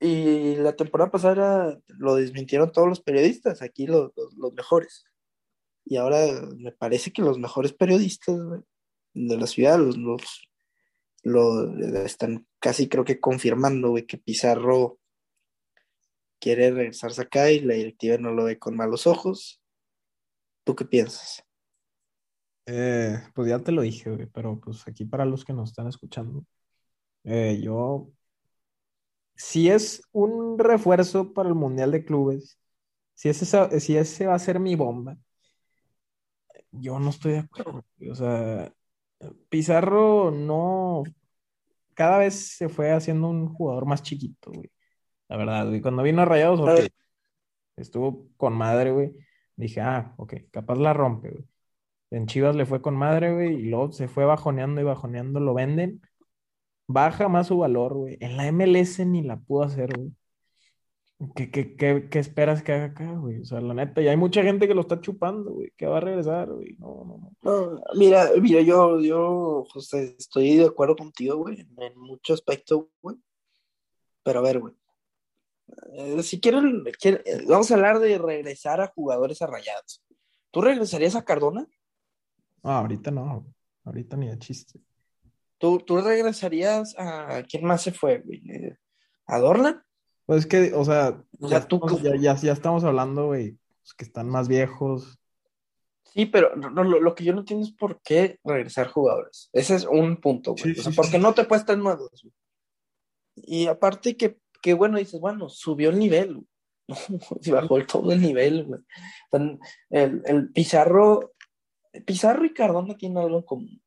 Y 0.00 0.56
la 0.56 0.76
temporada 0.76 1.10
pasada 1.10 1.80
lo 1.88 2.14
desmintieron 2.16 2.70
todos 2.70 2.88
los 2.88 3.00
periodistas, 3.00 3.62
aquí 3.62 3.86
los, 3.86 4.12
los, 4.16 4.34
los 4.34 4.52
mejores. 4.52 5.04
Y 5.84 5.96
ahora 5.96 6.18
me 6.56 6.72
parece 6.72 7.12
que 7.12 7.22
los 7.22 7.38
mejores 7.38 7.72
periodistas 7.72 8.38
de 9.14 9.36
la 9.36 9.46
ciudad 9.46 9.78
los, 9.78 9.96
los, 9.96 10.48
lo 11.22 11.70
están 12.04 12.46
casi 12.58 12.88
creo 12.88 13.04
que 13.04 13.20
confirmando, 13.20 13.90
güey, 13.90 14.06
que 14.06 14.18
Pizarro 14.18 14.98
quiere 16.44 16.70
regresarse 16.70 17.22
acá 17.22 17.50
y 17.50 17.60
la 17.60 17.72
directiva 17.72 18.18
no 18.18 18.30
lo 18.30 18.44
ve 18.44 18.58
con 18.58 18.76
malos 18.76 19.06
ojos. 19.06 19.62
¿Tú 20.62 20.76
qué 20.76 20.84
piensas? 20.84 21.42
Eh, 22.66 23.18
pues 23.34 23.48
ya 23.48 23.60
te 23.60 23.72
lo 23.72 23.80
dije, 23.80 24.10
güey, 24.10 24.26
pero 24.26 24.60
pues 24.60 24.86
aquí 24.86 25.06
para 25.06 25.24
los 25.24 25.42
que 25.42 25.54
nos 25.54 25.70
están 25.70 25.86
escuchando, 25.86 26.44
eh, 27.24 27.60
yo, 27.62 28.10
si 29.34 29.70
es 29.70 30.02
un 30.12 30.58
refuerzo 30.58 31.32
para 31.32 31.48
el 31.48 31.54
Mundial 31.54 31.90
de 31.92 32.04
Clubes, 32.04 32.58
si 33.14 33.30
ese, 33.30 33.80
si 33.80 33.96
ese 33.96 34.26
va 34.26 34.34
a 34.34 34.38
ser 34.38 34.60
mi 34.60 34.74
bomba, 34.76 35.16
yo 36.72 36.98
no 36.98 37.08
estoy 37.08 37.32
de 37.32 37.38
acuerdo. 37.38 37.84
O 38.10 38.14
sea, 38.14 38.70
Pizarro 39.48 40.30
no, 40.30 41.04
cada 41.94 42.18
vez 42.18 42.34
se 42.56 42.68
fue 42.68 42.92
haciendo 42.92 43.28
un 43.28 43.48
jugador 43.54 43.86
más 43.86 44.02
chiquito, 44.02 44.50
güey. 44.52 44.73
La 45.34 45.38
verdad, 45.38 45.66
güey. 45.66 45.80
Cuando 45.80 46.04
vino 46.04 46.22
a 46.22 46.26
Rayados, 46.26 46.60
estuvo 47.76 48.28
con 48.36 48.52
madre, 48.52 48.92
güey. 48.92 49.16
Dije, 49.56 49.80
ah, 49.80 50.14
ok, 50.16 50.34
capaz 50.52 50.76
la 50.76 50.92
rompe, 50.92 51.30
güey. 51.30 51.44
En 52.10 52.26
Chivas 52.28 52.54
le 52.54 52.66
fue 52.66 52.80
con 52.80 52.94
madre, 52.94 53.34
güey, 53.34 53.54
y 53.54 53.68
luego 53.68 53.90
se 53.90 54.06
fue 54.06 54.24
bajoneando 54.24 54.80
y 54.80 54.84
bajoneando, 54.84 55.40
lo 55.40 55.52
venden. 55.54 56.02
Baja 56.86 57.28
más 57.28 57.48
su 57.48 57.58
valor, 57.58 57.94
güey. 57.94 58.16
En 58.20 58.36
la 58.36 58.46
MLS 58.52 59.00
ni 59.00 59.22
la 59.24 59.40
pudo 59.40 59.64
hacer, 59.64 59.96
güey. 59.98 60.12
¿Qué, 61.34 61.50
qué, 61.50 61.74
qué, 61.74 62.08
qué 62.08 62.18
esperas 62.20 62.62
que 62.62 62.72
haga 62.72 62.84
acá, 62.86 63.12
güey? 63.14 63.40
O 63.40 63.44
sea, 63.44 63.60
la 63.60 63.74
neta, 63.74 64.02
y 64.02 64.06
hay 64.06 64.16
mucha 64.16 64.44
gente 64.44 64.68
que 64.68 64.74
lo 64.74 64.82
está 64.82 65.00
chupando, 65.00 65.50
güey, 65.52 65.72
que 65.76 65.86
va 65.86 65.96
a 65.96 66.00
regresar, 66.00 66.52
güey. 66.52 66.76
No, 66.78 67.04
no, 67.04 67.18
no. 67.18 67.32
No, 67.42 67.82
mira, 67.96 68.28
mira, 68.40 68.60
yo, 68.60 69.00
yo, 69.00 69.64
José, 69.68 70.14
estoy 70.16 70.58
de 70.58 70.66
acuerdo 70.66 70.94
contigo, 70.94 71.38
güey, 71.38 71.58
en 71.76 71.98
muchos 71.98 72.34
aspectos, 72.34 72.84
güey. 73.02 73.16
Pero 74.22 74.38
a 74.38 74.42
ver, 74.42 74.60
güey. 74.60 74.74
Eh, 75.94 76.22
si 76.22 76.40
quieren, 76.40 76.84
quieren- 77.00 77.22
eh, 77.24 77.44
vamos 77.48 77.70
a 77.70 77.74
hablar 77.74 77.98
de 77.98 78.18
regresar 78.18 78.80
a 78.80 78.88
jugadores 78.88 79.40
arrayados. 79.42 80.02
¿Tú 80.50 80.60
regresarías 80.60 81.16
a 81.16 81.24
Cardona? 81.24 81.66
No, 82.62 82.70
ahorita 82.70 83.10
no. 83.10 83.46
Ahorita 83.84 84.16
ni 84.16 84.28
de 84.28 84.38
chiste. 84.38 84.80
¿Tú, 85.58 85.78
tú 85.80 86.00
regresarías 86.00 86.94
a 86.98 87.42
quién 87.48 87.64
más 87.64 87.82
se 87.82 87.92
fue, 87.92 88.18
güey? 88.18 88.42
Eh, 88.50 88.76
¿A 89.26 89.38
Dorlan? 89.38 89.82
Pues 90.26 90.40
es 90.40 90.46
que, 90.46 90.72
o 90.74 90.84
sea, 90.84 91.22
O 91.40 91.48
ya, 91.48 91.66
tú- 91.66 91.76
estamos, 91.76 92.02
ya, 92.02 92.16
ya- 92.16 92.36
ya 92.36 92.52
estamos 92.52 92.84
hablando, 92.84 93.26
güey, 93.26 93.58
pues, 93.82 93.94
que 93.94 94.04
están 94.04 94.28
más 94.28 94.48
viejos. 94.48 95.18
Sí, 96.04 96.26
pero 96.26 96.54
no, 96.56 96.70
no, 96.70 96.84
lo, 96.84 97.00
lo 97.00 97.14
que 97.14 97.24
yo 97.24 97.32
no 97.34 97.40
entiendo 97.40 97.66
es 97.66 97.72
por 97.72 98.00
qué 98.02 98.38
regresar 98.44 98.88
jugadores. 98.88 99.50
Ese 99.52 99.74
es 99.74 99.84
un 99.84 100.18
punto, 100.20 100.52
güey. 100.52 100.74
Sí, 100.74 100.80
o 100.80 100.82
sea, 100.82 100.92
sí, 100.92 100.96
porque 100.96 101.12
sí. 101.16 101.18
no 101.18 101.34
te 101.34 101.44
puestas 101.44 101.76
nuevos. 101.76 102.10
güey. 102.22 102.32
Y 103.36 103.66
aparte 103.66 104.16
que, 104.16 104.38
que, 104.64 104.72
bueno, 104.72 104.96
dices, 104.96 105.20
bueno, 105.20 105.50
subió 105.50 105.90
el 105.90 105.98
nivel. 105.98 106.40
No, 106.88 106.96
bajó 107.52 107.76
el- 107.76 107.86
todo 107.86 108.12
el 108.12 108.20
nivel, 108.22 108.64
güey. 108.64 108.80
El, 109.90 110.22
el 110.24 110.52
Pizarro, 110.52 111.32
Pizarro 112.06 112.44
y 112.46 112.52
Cardona 112.54 112.94
tienen 112.96 113.18
algo 113.18 113.36
en 113.38 113.42
común. 113.42 113.82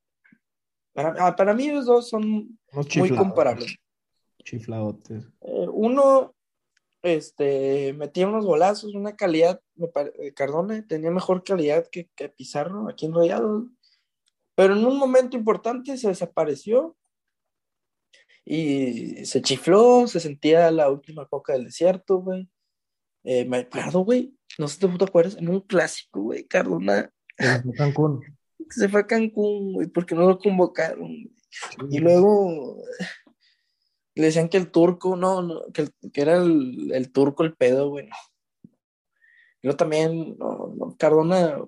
Para, 0.92 1.14
ah, 1.18 1.34
para 1.36 1.52
mí 1.54 1.68
los 1.70 1.86
dos 1.86 2.08
son 2.08 2.58
muy 2.96 3.10
comparables. 3.16 3.76
Chifladotes. 4.44 5.24
Eh, 5.40 5.66
uno 5.72 6.34
este, 7.02 7.92
metía 7.94 8.26
unos 8.28 8.44
golazos, 8.46 8.94
una 8.94 9.14
calidad, 9.16 9.60
me 9.76 9.88
pare- 9.88 10.12
eh, 10.18 10.32
Cardona 10.34 10.84
tenía 10.86 11.10
mejor 11.10 11.42
calidad 11.44 11.86
que, 11.90 12.08
que 12.16 12.28
Pizarro 12.28 12.88
aquí 12.88 13.06
en 13.06 13.14
Rayados, 13.14 13.64
pero 14.56 14.74
en 14.76 14.84
un 14.84 14.96
momento 14.98 15.36
importante 15.36 15.96
se 15.96 16.08
desapareció 16.08 16.96
y 18.50 19.26
se 19.26 19.42
chifló, 19.42 20.06
se 20.06 20.20
sentía 20.20 20.70
la 20.70 20.90
última 20.90 21.26
coca 21.26 21.52
del 21.52 21.64
desierto, 21.64 22.22
güey. 22.22 22.48
Eh, 23.24 23.44
me 23.44 23.58
acuerdo, 23.58 24.00
güey, 24.00 24.34
no 24.58 24.68
sé 24.68 24.80
si 24.80 24.98
te 24.98 25.04
acuerdas, 25.04 25.36
en 25.36 25.48
un 25.48 25.60
clásico, 25.60 26.22
güey, 26.22 26.44
Cardona 26.46 27.12
En 27.36 27.72
Cancún. 27.72 28.22
se 28.70 28.88
fue 28.88 29.00
a 29.00 29.06
Cancún, 29.06 29.74
güey, 29.74 29.88
porque 29.88 30.14
no 30.14 30.26
lo 30.26 30.38
convocaron. 30.38 31.30
Y 31.90 31.98
luego 31.98 32.82
le 34.14 34.24
decían 34.24 34.48
que 34.48 34.56
el 34.56 34.70
turco, 34.70 35.14
no, 35.14 35.42
no, 35.42 35.62
que, 35.72 35.82
el- 35.82 36.10
que 36.10 36.20
era 36.22 36.36
el, 36.38 36.90
el 36.94 37.12
turco 37.12 37.42
el 37.44 37.54
pedo, 37.54 37.90
güey. 37.90 38.08
Yo 39.62 39.76
también, 39.76 40.36
no, 40.38 40.72
no, 40.74 40.96
Cardona, 40.98 41.60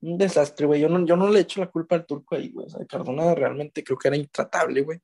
un 0.00 0.18
desastre, 0.18 0.66
güey. 0.66 0.80
Yo 0.80 0.88
no, 0.88 1.06
yo 1.06 1.16
no 1.16 1.30
le 1.30 1.40
echo 1.40 1.60
la 1.60 1.70
culpa 1.70 1.94
al 1.94 2.06
turco 2.06 2.34
ahí, 2.34 2.50
güey. 2.50 2.66
O 2.66 2.70
sea, 2.70 2.84
Cardona 2.86 3.34
realmente 3.36 3.84
creo 3.84 3.98
que 3.98 4.08
era 4.08 4.16
intratable, 4.16 4.82
güey. 4.82 4.98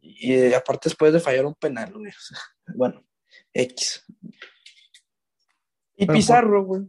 Y 0.00 0.52
aparte 0.52 0.88
después 0.88 1.12
de 1.12 1.20
fallar 1.20 1.46
un 1.46 1.54
penal, 1.54 1.92
güey. 1.92 2.08
o 2.08 2.20
sea, 2.20 2.38
bueno, 2.76 3.04
X. 3.52 4.04
Y 5.96 6.06
Pero, 6.06 6.12
Pizarro, 6.12 6.64
güey. 6.64 6.82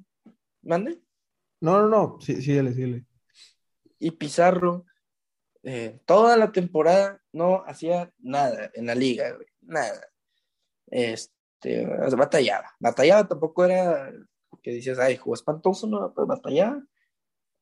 ¿Mande? 0.64 1.00
No, 1.62 1.82
no, 1.82 1.90
no. 1.90 2.22
Sí, 2.22 2.42
síguele, 2.42 2.74
síguele. 2.74 3.06
y 4.00 4.12
Pizarro 4.12 4.86
eh, 5.68 6.00
toda 6.06 6.38
la 6.38 6.52
temporada 6.52 7.20
no 7.34 7.64
hacía 7.66 8.14
nada 8.20 8.70
en 8.76 8.86
la 8.86 8.94
liga, 8.94 9.32
güey, 9.34 9.48
nada. 9.62 10.00
Este, 10.86 11.88
batallaba, 12.16 12.72
batallaba, 12.80 13.28
tampoco 13.28 13.66
era 13.66 14.14
que 14.62 14.72
dices, 14.72 15.00
ay, 15.00 15.18
jugó 15.18 15.34
espantoso, 15.34 15.88
no, 15.88 16.14
pues 16.14 16.28
batallaba. 16.28 16.84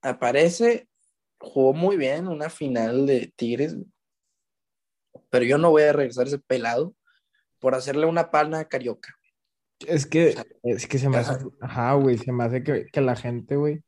Aparece, 0.02 0.90
jugó 1.40 1.74
muy 1.74 1.96
bien 1.96 2.28
una 2.28 2.50
final 2.50 3.06
de 3.06 3.32
Tigres, 3.38 3.78
pero 5.34 5.46
yo 5.46 5.58
no 5.58 5.72
voy 5.72 5.82
a 5.82 5.94
regresar 5.94 6.28
ese 6.28 6.38
pelado 6.38 6.94
por 7.58 7.74
hacerle 7.74 8.06
una 8.06 8.30
palma 8.30 8.60
a 8.60 8.66
Carioca. 8.66 9.16
Es 9.80 10.06
que, 10.06 10.36
es 10.62 10.86
que 10.86 11.00
se 11.00 11.10
me 11.10 11.18
hace, 11.18 11.44
Ajá. 11.60 11.94
güey, 11.96 12.20
se 12.20 12.32
me 12.32 12.44
hace 12.44 12.62
que, 12.62 12.86
que 12.86 13.02
la 13.02 13.16
gente, 13.16 13.56
güey, 13.56 13.82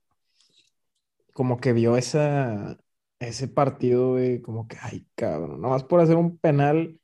como 1.35 1.59
que 1.59 1.71
vio 1.71 1.97
esa, 1.97 2.79
ese 3.19 3.47
partido, 3.47 4.13
güey, 4.13 4.41
como 4.41 4.67
que, 4.67 4.77
ay, 4.81 5.05
cabrón, 5.13 5.61
nomás 5.61 5.83
por 5.83 5.99
hacer 5.99 6.15
un 6.15 6.35
penal, 6.39 6.99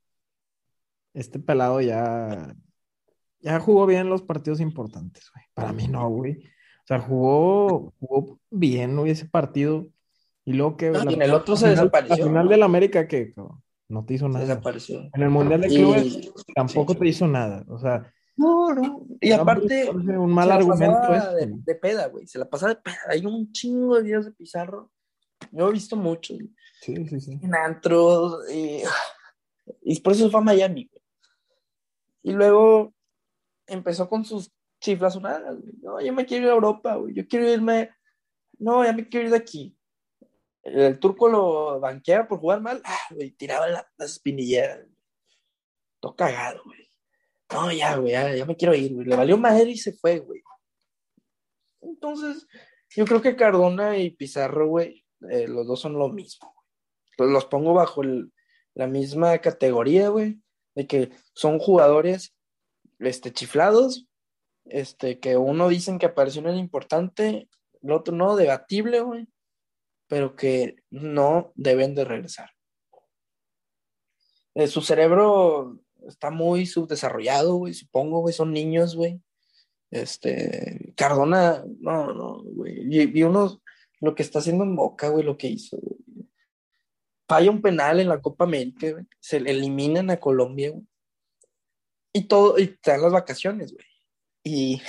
este 1.13 1.37
pelado 1.37 1.79
ya, 1.79 2.55
ya 3.41 3.59
jugó 3.59 3.85
bien 3.85 4.09
los 4.09 4.23
partidos 4.23 4.59
importantes, 4.59 5.29
güey. 5.35 5.45
Para 5.53 5.71
mí 5.71 5.87
no, 5.87 6.09
güey. 6.09 6.37
O 6.37 6.87
sea, 6.87 6.97
jugó, 6.99 7.93
jugó 7.99 8.39
bien, 8.49 8.97
güey, 8.97 9.11
ese 9.11 9.27
partido. 9.27 9.87
Y 10.45 10.53
luego 10.53 10.77
que 10.77 10.89
No, 10.89 11.03
la, 11.03 11.11
y 11.11 11.13
en 11.13 11.21
el 11.21 11.33
otro 11.35 11.55
se 11.55 11.69
final, 11.69 11.91
desapareció, 11.91 12.17
la 12.17 12.23
final 12.23 12.45
¿no? 12.45 12.49
del 12.49 12.63
América, 12.63 13.07
que 13.07 13.35
cabrón, 13.35 13.61
no 13.91 14.05
te 14.05 14.15
hizo 14.15 14.27
nada. 14.29 14.45
desapareció. 14.45 15.01
En 15.13 15.21
el 15.21 15.29
Mundial 15.29 15.61
de 15.61 15.67
Y- 15.67 15.75
Clubes 15.77 16.33
tampoco 16.55 16.93
sí. 16.93 16.99
te 16.99 17.07
hizo 17.07 17.27
nada. 17.27 17.63
O 17.67 17.77
sea, 17.77 18.11
No, 18.37 18.73
no. 18.73 19.05
Y 19.19 19.31
aparte, 19.31 19.89
un 19.89 20.31
mal 20.33 20.45
se 20.45 20.49
la 20.49 20.55
argumento 20.55 21.11
de, 21.65 21.75
peda, 21.75 22.07
güey. 22.07 22.25
Se 22.25 22.39
la 22.39 22.49
pasaba 22.49 22.73
de 22.73 22.81
peda. 22.81 22.97
Hay 23.09 23.25
un 23.25 23.51
chingo 23.51 23.97
de 23.97 24.03
videos 24.03 24.25
de 24.25 24.31
Pizarro. 24.31 24.89
Yo 25.51 25.67
he 25.69 25.71
visto 25.73 25.95
muchos. 25.95 26.37
Sí, 26.81 27.05
sí, 27.07 27.19
sí. 27.21 27.39
En 27.43 27.53
antros. 27.53 28.49
Y, 28.51 28.81
y 29.83 29.99
por 29.99 30.13
eso 30.13 30.29
fue 30.31 30.39
a 30.39 30.43
Miami, 30.43 30.89
güey. 30.91 31.03
Y 32.23 32.31
luego 32.33 32.93
empezó 33.67 34.07
con 34.09 34.23
sus 34.25 34.51
chiflazonadas, 34.79 35.59
güey. 35.59 35.73
No, 35.81 36.01
yo 36.01 36.13
me 36.13 36.25
quiero 36.25 36.45
ir 36.45 36.51
a 36.51 36.55
Europa, 36.55 36.95
güey. 36.95 37.13
Yo 37.13 37.27
quiero 37.27 37.47
irme. 37.49 37.91
No, 38.57 38.83
ya 38.83 38.93
me 38.93 39.07
quiero 39.07 39.25
ir 39.25 39.31
de 39.31 39.37
aquí. 39.37 39.77
El 40.63 40.99
turco 40.99 41.27
lo 41.27 41.79
banquea 41.79 42.27
por 42.27 42.39
jugar 42.39 42.61
mal. 42.61 42.81
Ah, 42.85 42.99
güey, 43.11 43.31
tiraba 43.31 43.67
la- 43.67 43.91
las 43.97 44.11
espinilleras. 44.11 44.85
Cagado, 46.15 46.61
güey. 46.65 46.89
No, 47.51 47.71
ya, 47.71 47.97
güey, 47.97 48.37
ya, 48.37 48.45
me 48.45 48.55
quiero 48.55 48.73
ir, 48.73 48.93
güey. 48.93 49.05
Le 49.05 49.15
valió 49.15 49.37
madre 49.37 49.71
y 49.71 49.77
se 49.77 49.93
fue, 49.93 50.19
güey. 50.19 50.41
Entonces, 51.81 52.47
yo 52.89 53.05
creo 53.05 53.21
que 53.21 53.35
Cardona 53.35 53.97
y 53.97 54.11
Pizarro, 54.11 54.67
güey, 54.67 55.05
eh, 55.29 55.47
los 55.47 55.67
dos 55.67 55.79
son 55.79 55.93
lo 55.93 56.09
mismo. 56.09 56.53
Los, 57.17 57.45
pongo 57.45 57.73
bajo 57.73 58.01
la 58.73 58.87
misma 58.87 59.37
categoría, 59.39 60.09
güey, 60.09 60.41
de 60.75 60.87
que 60.87 61.11
son 61.33 61.59
jugadores 61.59 62.35
este, 62.99 63.31
chiflados, 63.31 64.07
este, 64.65 65.19
que 65.19 65.37
uno 65.37 65.69
dicen 65.69 65.99
que 65.99 66.07
apareció 66.07 66.41
en 66.41 66.47
el 66.49 66.57
importante, 66.57 67.49
el 67.81 67.91
otro 67.91 68.15
no, 68.15 68.35
debatible, 68.35 69.01
güey, 69.01 69.27
pero 70.11 70.35
que 70.35 70.75
no 70.89 71.53
deben 71.55 71.95
de 71.95 72.03
regresar. 72.03 72.49
Eh, 74.55 74.67
su 74.67 74.81
cerebro 74.81 75.79
está 76.05 76.29
muy 76.29 76.65
subdesarrollado, 76.65 77.55
güey, 77.55 77.73
supongo, 77.73 78.19
güey, 78.19 78.33
son 78.33 78.51
niños, 78.51 78.93
güey. 78.93 79.21
Este, 79.89 80.93
Cardona, 80.97 81.63
no, 81.79 82.13
no, 82.13 82.43
güey. 82.43 82.93
Y, 82.93 83.23
uno, 83.23 83.61
lo 84.01 84.13
que 84.13 84.23
está 84.23 84.39
haciendo 84.39 84.65
en 84.65 84.75
Boca, 84.75 85.07
güey, 85.07 85.23
lo 85.23 85.37
que 85.37 85.47
hizo. 85.47 85.79
Falla 87.25 87.49
un 87.49 87.61
penal 87.61 88.01
en 88.01 88.09
la 88.09 88.19
Copa 88.19 88.43
América, 88.43 88.91
güey. 88.91 89.05
Se 89.21 89.37
eliminan 89.37 90.09
a 90.09 90.19
Colombia, 90.19 90.71
güey. 90.71 90.85
Y 92.11 92.27
todo, 92.27 92.59
y 92.59 92.63
están 92.63 93.01
las 93.01 93.13
vacaciones, 93.13 93.71
güey. 93.71 93.85
Y 94.43 94.81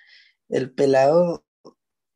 el 0.48 0.72
pelado 0.72 1.44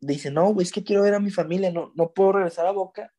dice, 0.06 0.30
no, 0.30 0.52
güey, 0.52 0.64
es 0.64 0.72
que 0.72 0.84
quiero 0.84 1.02
ver 1.02 1.14
a 1.14 1.20
mi 1.20 1.30
familia, 1.30 1.72
no, 1.72 1.92
no 1.94 2.12
puedo 2.12 2.32
regresar 2.32 2.66
a 2.66 2.72
Boca 2.72 3.12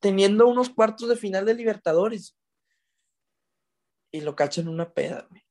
teniendo 0.00 0.48
unos 0.48 0.70
cuartos 0.70 1.08
de 1.08 1.16
final 1.16 1.44
de 1.44 1.54
Libertadores. 1.54 2.36
Y 4.10 4.22
lo 4.22 4.34
cachan 4.34 4.66
una 4.66 4.92
peda, 4.92 5.26
güey. 5.30 5.42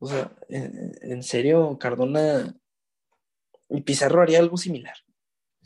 O 0.00 0.06
sea, 0.06 0.36
en, 0.50 1.22
serio, 1.22 1.78
Cardona 1.78 2.54
y 3.70 3.80
Pizarro 3.80 4.20
haría 4.20 4.38
algo 4.38 4.58
similar. 4.58 4.94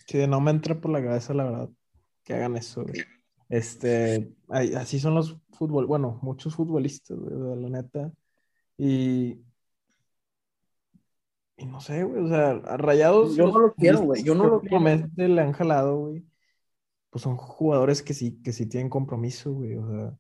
Sí, 0.07 0.25
no 0.29 0.41
me 0.41 0.53
entra 0.53 0.81
por 0.81 0.93
la 0.93 1.03
cabeza, 1.03 1.35
la 1.35 1.45
verdad, 1.45 1.69
que 2.23 2.35
hagan 2.35 2.57
eso, 2.57 2.85
güey. 2.85 3.05
Este, 3.49 4.33
así 4.49 5.01
son 5.01 5.17
los 5.17 5.39
fútbol, 5.51 5.87
bueno, 5.87 6.21
muchos 6.23 6.55
futbolistas, 6.55 7.19
güey, 7.19 7.61
la 7.63 7.69
neta. 7.69 8.13
Y, 8.77 9.41
y 11.59 11.67
no 11.67 11.81
sé, 11.81 12.05
güey, 12.05 12.23
o 12.25 12.29
sea, 12.29 12.51
a 12.51 12.77
Rayados. 12.77 13.37
Yo 13.37 13.49
no 13.49 13.59
lo 13.59 13.75
quiero, 13.75 14.01
güey, 14.01 14.23
yo 14.23 14.35
no 14.35 14.47
lo 14.47 14.61
quiero. 14.61 14.81
le 15.17 15.41
han 15.41 15.53
jalado, 15.53 15.97
güey. 15.99 16.25
Pues 17.11 17.23
son 17.23 17.37
jugadores 17.37 18.03
que 18.03 18.15
sí, 18.15 18.41
que 18.43 18.53
sí 18.53 18.67
tienen 18.67 18.89
compromiso, 18.89 19.53
güey. 19.53 19.77
O 19.77 19.87
sea, 19.87 20.19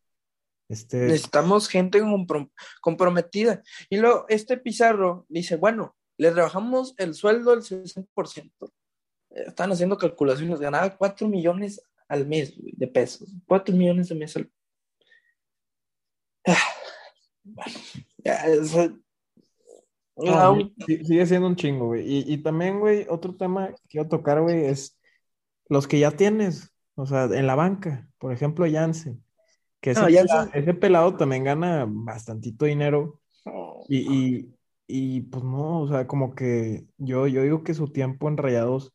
este. 0.68 0.96
Necesitamos 1.06 1.68
gente 1.68 2.02
comprom- 2.02 2.50
comprometida. 2.80 3.62
Y 3.88 3.98
luego 3.98 4.26
este 4.28 4.56
Pizarro 4.58 5.26
dice, 5.28 5.56
bueno, 5.56 5.96
le 6.16 6.30
rebajamos 6.30 6.94
el 6.98 7.14
sueldo 7.14 7.52
al 7.52 7.62
60%. 7.62 8.52
Están 9.30 9.70
haciendo 9.70 9.96
calculaciones, 9.96 10.58
ganaba 10.58 10.96
4 10.96 11.28
millones 11.28 11.80
al 12.08 12.26
mes 12.26 12.54
de 12.56 12.88
pesos. 12.88 13.32
4 13.46 13.74
millones 13.76 14.08
de 14.08 14.14
mes 14.16 14.36
al 14.36 14.50
bueno, 17.44 17.78
ya, 18.18 18.44
sigue 20.86 21.26
siendo 21.26 21.46
un 21.46 21.56
chingo, 21.56 21.86
güey. 21.86 22.06
Y, 22.06 22.32
y, 22.32 22.38
también, 22.38 22.80
güey, 22.80 23.06
otro 23.08 23.34
tema 23.34 23.68
que 23.68 23.82
quiero 23.88 24.08
tocar, 24.08 24.40
güey, 24.40 24.66
es 24.66 24.98
los 25.68 25.86
que 25.86 25.98
ya 25.98 26.10
tienes, 26.10 26.72
o 26.94 27.06
sea, 27.06 27.24
en 27.24 27.46
la 27.46 27.54
banca. 27.54 28.08
Por 28.18 28.32
ejemplo, 28.32 28.66
Jansen. 28.70 29.22
Que 29.80 29.92
ese, 29.92 30.04
pelado, 30.04 30.50
ese 30.52 30.74
pelado 30.74 31.16
también 31.16 31.44
gana 31.44 31.86
bastantito 31.88 32.64
dinero. 32.64 33.20
Y, 33.88 34.48
y, 34.86 35.20
pues 35.22 35.44
no, 35.44 35.82
o 35.82 35.88
sea, 35.88 36.06
como 36.06 36.34
que 36.34 36.86
yo, 36.98 37.26
yo 37.26 37.42
digo 37.42 37.62
que 37.62 37.74
su 37.74 37.88
tiempo 37.88 38.28
en 38.28 38.36
Rayados 38.36 38.92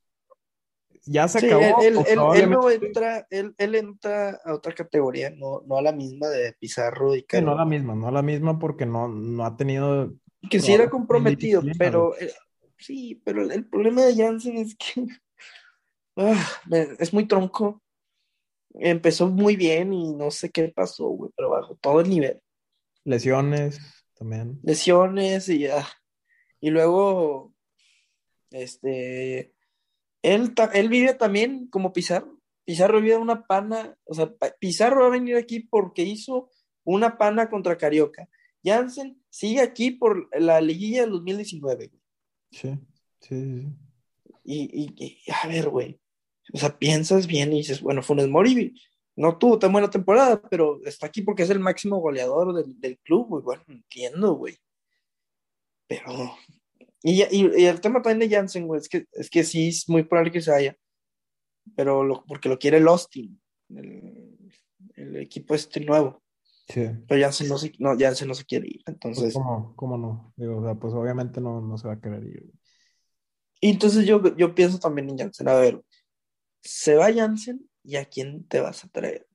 ya 1.05 1.27
se 1.27 1.45
acabó. 1.45 1.81
Él, 1.81 1.97
él, 2.07 2.49
no 2.49 2.69
entra, 2.69 3.27
él, 3.29 3.75
entra 3.75 4.39
a 4.43 4.53
otra 4.53 4.73
categoría, 4.73 5.29
no, 5.31 5.61
no 5.65 5.77
a 5.77 5.81
la 5.81 5.91
misma 5.91 6.27
de 6.27 6.53
Pizarro 6.53 7.15
y 7.15 7.23
que 7.23 7.41
no 7.41 7.51
a 7.51 7.55
la 7.55 7.65
misma, 7.65 7.95
no 7.95 8.07
a 8.07 8.11
la 8.11 8.21
misma 8.21 8.59
porque 8.59 8.85
no, 8.85 9.07
no 9.07 9.45
ha 9.45 9.55
tenido. 9.55 10.13
Que 10.49 10.59
sí 10.59 10.73
era 10.73 10.89
comprometido, 10.89 11.61
pero 11.77 12.17
eh, 12.19 12.33
sí, 12.77 13.21
pero 13.23 13.49
el, 13.49 13.65
problema 13.67 14.03
de 14.03 14.15
Jansen 14.15 14.57
es 14.57 14.75
que 14.75 15.07
ah, 16.17 16.61
es 16.99 17.13
muy 17.13 17.27
tronco. 17.27 17.81
Empezó 18.75 19.27
muy 19.27 19.55
bien 19.55 19.93
y 19.93 20.13
no 20.15 20.31
sé 20.31 20.49
qué 20.49 20.67
pasó, 20.69 21.07
güey, 21.09 21.31
pero 21.35 21.51
bajo 21.51 21.75
todo 21.75 22.01
el 22.01 22.09
nivel. 22.09 22.41
Lesiones 23.03 23.79
también. 24.15 24.59
Lesiones 24.63 25.47
y 25.49 25.59
ya. 25.59 25.87
y 26.59 26.71
luego, 26.71 27.53
este, 28.49 29.53
él, 30.23 30.53
él 30.73 30.89
vive 30.89 31.13
también 31.13 31.67
como 31.67 31.93
Pizarro. 31.93 32.39
Pizarro 32.65 33.01
vive 33.01 33.17
una 33.17 33.45
pana, 33.45 33.95
o 34.05 34.13
sea, 34.13 34.33
Pizarro 34.59 35.01
va 35.01 35.07
a 35.07 35.11
venir 35.11 35.35
aquí 35.35 35.59
porque 35.59 36.01
hizo 36.03 36.49
una 36.83 37.17
pana 37.17 37.49
contra 37.49 37.77
Carioca. 37.77 38.27
Jansen 38.63 39.22
sigue 39.33 39.61
aquí 39.61 39.91
por 39.91 40.29
la 40.39 40.61
liguilla 40.61 41.01
del 41.01 41.11
2019. 41.11 41.91
Sí, 42.51 42.77
sí, 43.19 43.61
sí. 43.61 43.67
Y, 44.43 44.93
y, 44.97 45.31
a 45.31 45.47
ver, 45.47 45.69
güey. 45.69 45.99
O 46.53 46.57
sea, 46.57 46.77
piensas 46.77 47.25
bien 47.25 47.53
y 47.53 47.57
dices, 47.57 47.81
bueno, 47.81 48.03
Funes 48.03 48.27
Mori 48.27 48.73
no 49.15 49.37
tuvo 49.37 49.57
tan 49.57 49.71
buena 49.71 49.89
temporada, 49.89 50.41
pero 50.49 50.81
está 50.85 51.07
aquí 51.07 51.21
porque 51.21 51.43
es 51.43 51.49
el 51.49 51.59
máximo 51.59 51.99
goleador 51.99 52.53
del, 52.53 52.79
del 52.79 52.99
club, 52.99 53.27
güey. 53.29 53.43
Bueno, 53.43 53.63
entiendo, 53.67 54.33
güey. 54.33 54.57
Pero 55.87 56.35
y, 57.05 57.21
el 57.65 57.81
tema 57.81 58.01
también 58.01 58.29
de 58.29 58.33
Jansen, 58.33 58.65
güey, 58.65 58.79
es 58.79 58.87
que, 58.87 59.05
es 59.11 59.29
que 59.29 59.43
sí 59.43 59.67
es 59.67 59.89
muy 59.89 60.03
probable 60.03 60.31
que 60.31 60.39
se 60.39 60.51
vaya, 60.51 60.77
pero 61.75 62.23
porque 62.25 62.47
lo 62.47 62.57
quiere 62.57 62.77
el 62.77 62.87
Austin, 62.87 63.41
el, 63.75 65.17
equipo 65.17 65.53
este 65.53 65.81
nuevo. 65.81 66.22
Sí. 66.67 66.89
Pero 67.07 67.21
Jansen 67.21 67.49
no, 67.49 67.57
se, 67.57 67.73
no, 67.79 67.97
Jansen 67.97 68.27
no 68.27 68.33
se 68.33 68.45
quiere 68.45 68.67
ir, 68.67 68.81
entonces... 68.85 69.33
¿Cómo, 69.33 69.75
cómo 69.75 69.97
no? 69.97 70.33
Digo, 70.37 70.57
o 70.57 70.63
sea, 70.63 70.75
pues 70.75 70.93
obviamente 70.93 71.41
no, 71.41 71.61
no 71.61 71.77
se 71.77 71.87
va 71.87 71.95
a 71.95 71.99
querer 71.99 72.23
ir. 72.23 72.51
Y 73.59 73.69
entonces 73.69 74.05
yo, 74.05 74.35
yo 74.35 74.55
pienso 74.55 74.79
también 74.79 75.09
en 75.09 75.17
Jansen, 75.17 75.47
a 75.49 75.55
ver, 75.55 75.81
se 76.61 76.95
va 76.95 77.13
Jansen 77.13 77.69
y 77.83 77.97
a 77.97 78.05
quién 78.05 78.47
te 78.47 78.61
vas 78.61 78.83
a 78.83 78.87
traer? 78.87 79.27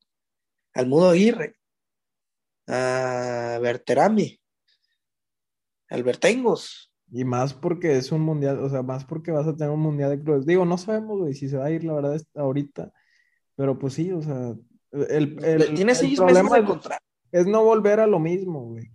Al 0.75 0.87
Mudo 0.87 1.11
Aguirre, 1.11 1.57
a 2.67 3.59
Berterami, 3.61 4.41
al 5.91 6.03
Bertengos, 6.03 6.89
y 7.11 7.25
más 7.25 7.55
porque 7.55 7.97
es 7.97 8.13
un 8.13 8.21
mundial, 8.21 8.59
o 8.59 8.69
sea, 8.69 8.83
más 8.83 9.05
porque 9.05 9.31
vas 9.31 9.47
a 9.47 9.57
tener 9.57 9.71
un 9.71 9.81
mundial 9.81 10.11
de 10.11 10.23
clubes. 10.23 10.45
Digo, 10.45 10.65
no 10.65 10.77
sabemos, 10.77 11.19
güey, 11.21 11.35
si 11.35 11.49
se 11.49 11.57
va 11.57 11.67
a 11.67 11.71
ir, 11.71 11.85
la 11.85 11.95
verdad, 11.95 12.21
ahorita. 12.35 12.93
Pero 13.57 13.79
pues 13.79 13.95
sí, 13.95 14.13
o 14.13 14.21
sea, 14.21 14.55
el, 14.93 15.43
el, 15.43 15.75
Tiene 15.75 15.95
seis 15.95 16.21
meses 16.21 16.51
de 16.51 16.65
contrato. 16.65 17.05
Es 17.33 17.47
no 17.47 17.65
volver 17.65 18.01
a 18.01 18.07
lo 18.07 18.19
mismo, 18.19 18.61
güey. 18.65 18.91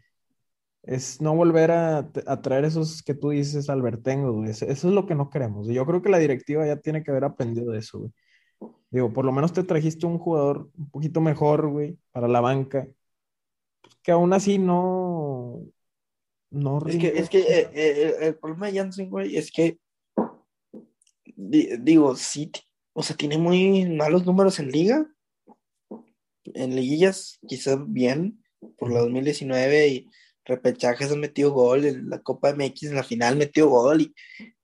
Es 0.83 1.21
no 1.21 1.33
volver 1.35 1.71
a, 1.71 2.11
traer 2.41 2.65
esos 2.65 3.03
que 3.03 3.13
tú 3.13 3.29
dices 3.29 3.69
Albertengo, 3.69 4.33
güey. 4.33 4.49
Eso, 4.49 4.65
es 4.65 4.83
lo 4.83 5.05
que 5.05 5.15
no 5.15 5.29
queremos. 5.29 5.67
Yo 5.67 5.85
creo 5.85 6.01
que 6.01 6.09
la 6.09 6.19
directiva 6.19 6.65
ya 6.67 6.77
tiene 6.77 7.03
que 7.03 7.11
haber 7.11 7.23
aprendido 7.23 7.71
de 7.71 7.79
eso, 7.79 7.99
güey. 7.99 8.11
Digo, 8.91 9.11
por 9.11 9.25
lo 9.25 9.31
menos 9.31 9.53
te 9.53 9.63
trajiste 9.63 10.05
un 10.05 10.19
jugador 10.19 10.69
un 10.77 10.89
poquito 10.89 11.21
mejor, 11.21 11.69
güey, 11.69 11.97
para 12.11 12.27
la 12.27 12.41
banca. 12.41 12.87
Pues 13.81 13.95
que 14.03 14.11
aún 14.11 14.33
así 14.33 14.59
no, 14.59 15.63
no 16.51 16.79
Es 16.85 16.97
que, 16.97 17.07
es 17.07 17.29
que 17.29 17.39
eh, 17.39 17.69
eh, 17.73 18.15
el 18.21 18.35
problema 18.35 18.67
de 18.67 18.77
Janssen, 18.77 19.09
güey, 19.09 19.35
es 19.35 19.51
que, 19.51 19.79
digo, 21.35 22.15
sí, 22.15 22.51
o 22.93 23.01
sea, 23.01 23.15
tiene 23.15 23.37
muy 23.37 23.89
malos 23.89 24.25
números 24.25 24.59
en 24.59 24.69
liga. 24.71 25.07
En 26.45 26.75
liguillas, 26.75 27.39
quizás 27.47 27.79
bien, 27.87 28.43
por 28.77 28.91
la 28.91 28.99
2019 29.01 29.87
y 29.87 30.09
repechajes 30.45 31.11
ha 31.11 31.15
metido 31.15 31.51
gol, 31.51 31.85
en 31.85 32.09
la 32.09 32.21
Copa 32.21 32.53
MX 32.53 32.83
en 32.83 32.95
la 32.95 33.03
final 33.03 33.37
metió 33.37 33.69
gol 33.69 34.01
y 34.01 34.15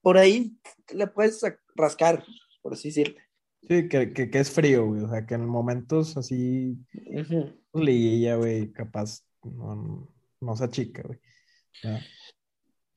por 0.01 0.17
ahí 0.17 0.57
le 0.93 1.07
puedes 1.07 1.41
rascar, 1.75 2.23
por 2.61 2.73
así 2.73 2.89
decirlo. 2.89 3.19
Sí, 3.67 3.87
que, 3.87 4.13
que, 4.13 4.29
es 4.39 4.49
frío, 4.49 4.87
güey, 4.87 5.03
o 5.03 5.09
sea, 5.09 5.25
que 5.25 5.35
en 5.35 5.45
momentos 5.45 6.17
así, 6.17 6.77
liguilla, 7.73 8.35
güey, 8.35 8.71
capaz 8.71 9.21
no, 9.43 10.09
no 10.39 10.55
se 10.55 10.63
achica, 10.63 11.03
güey. 11.03 11.19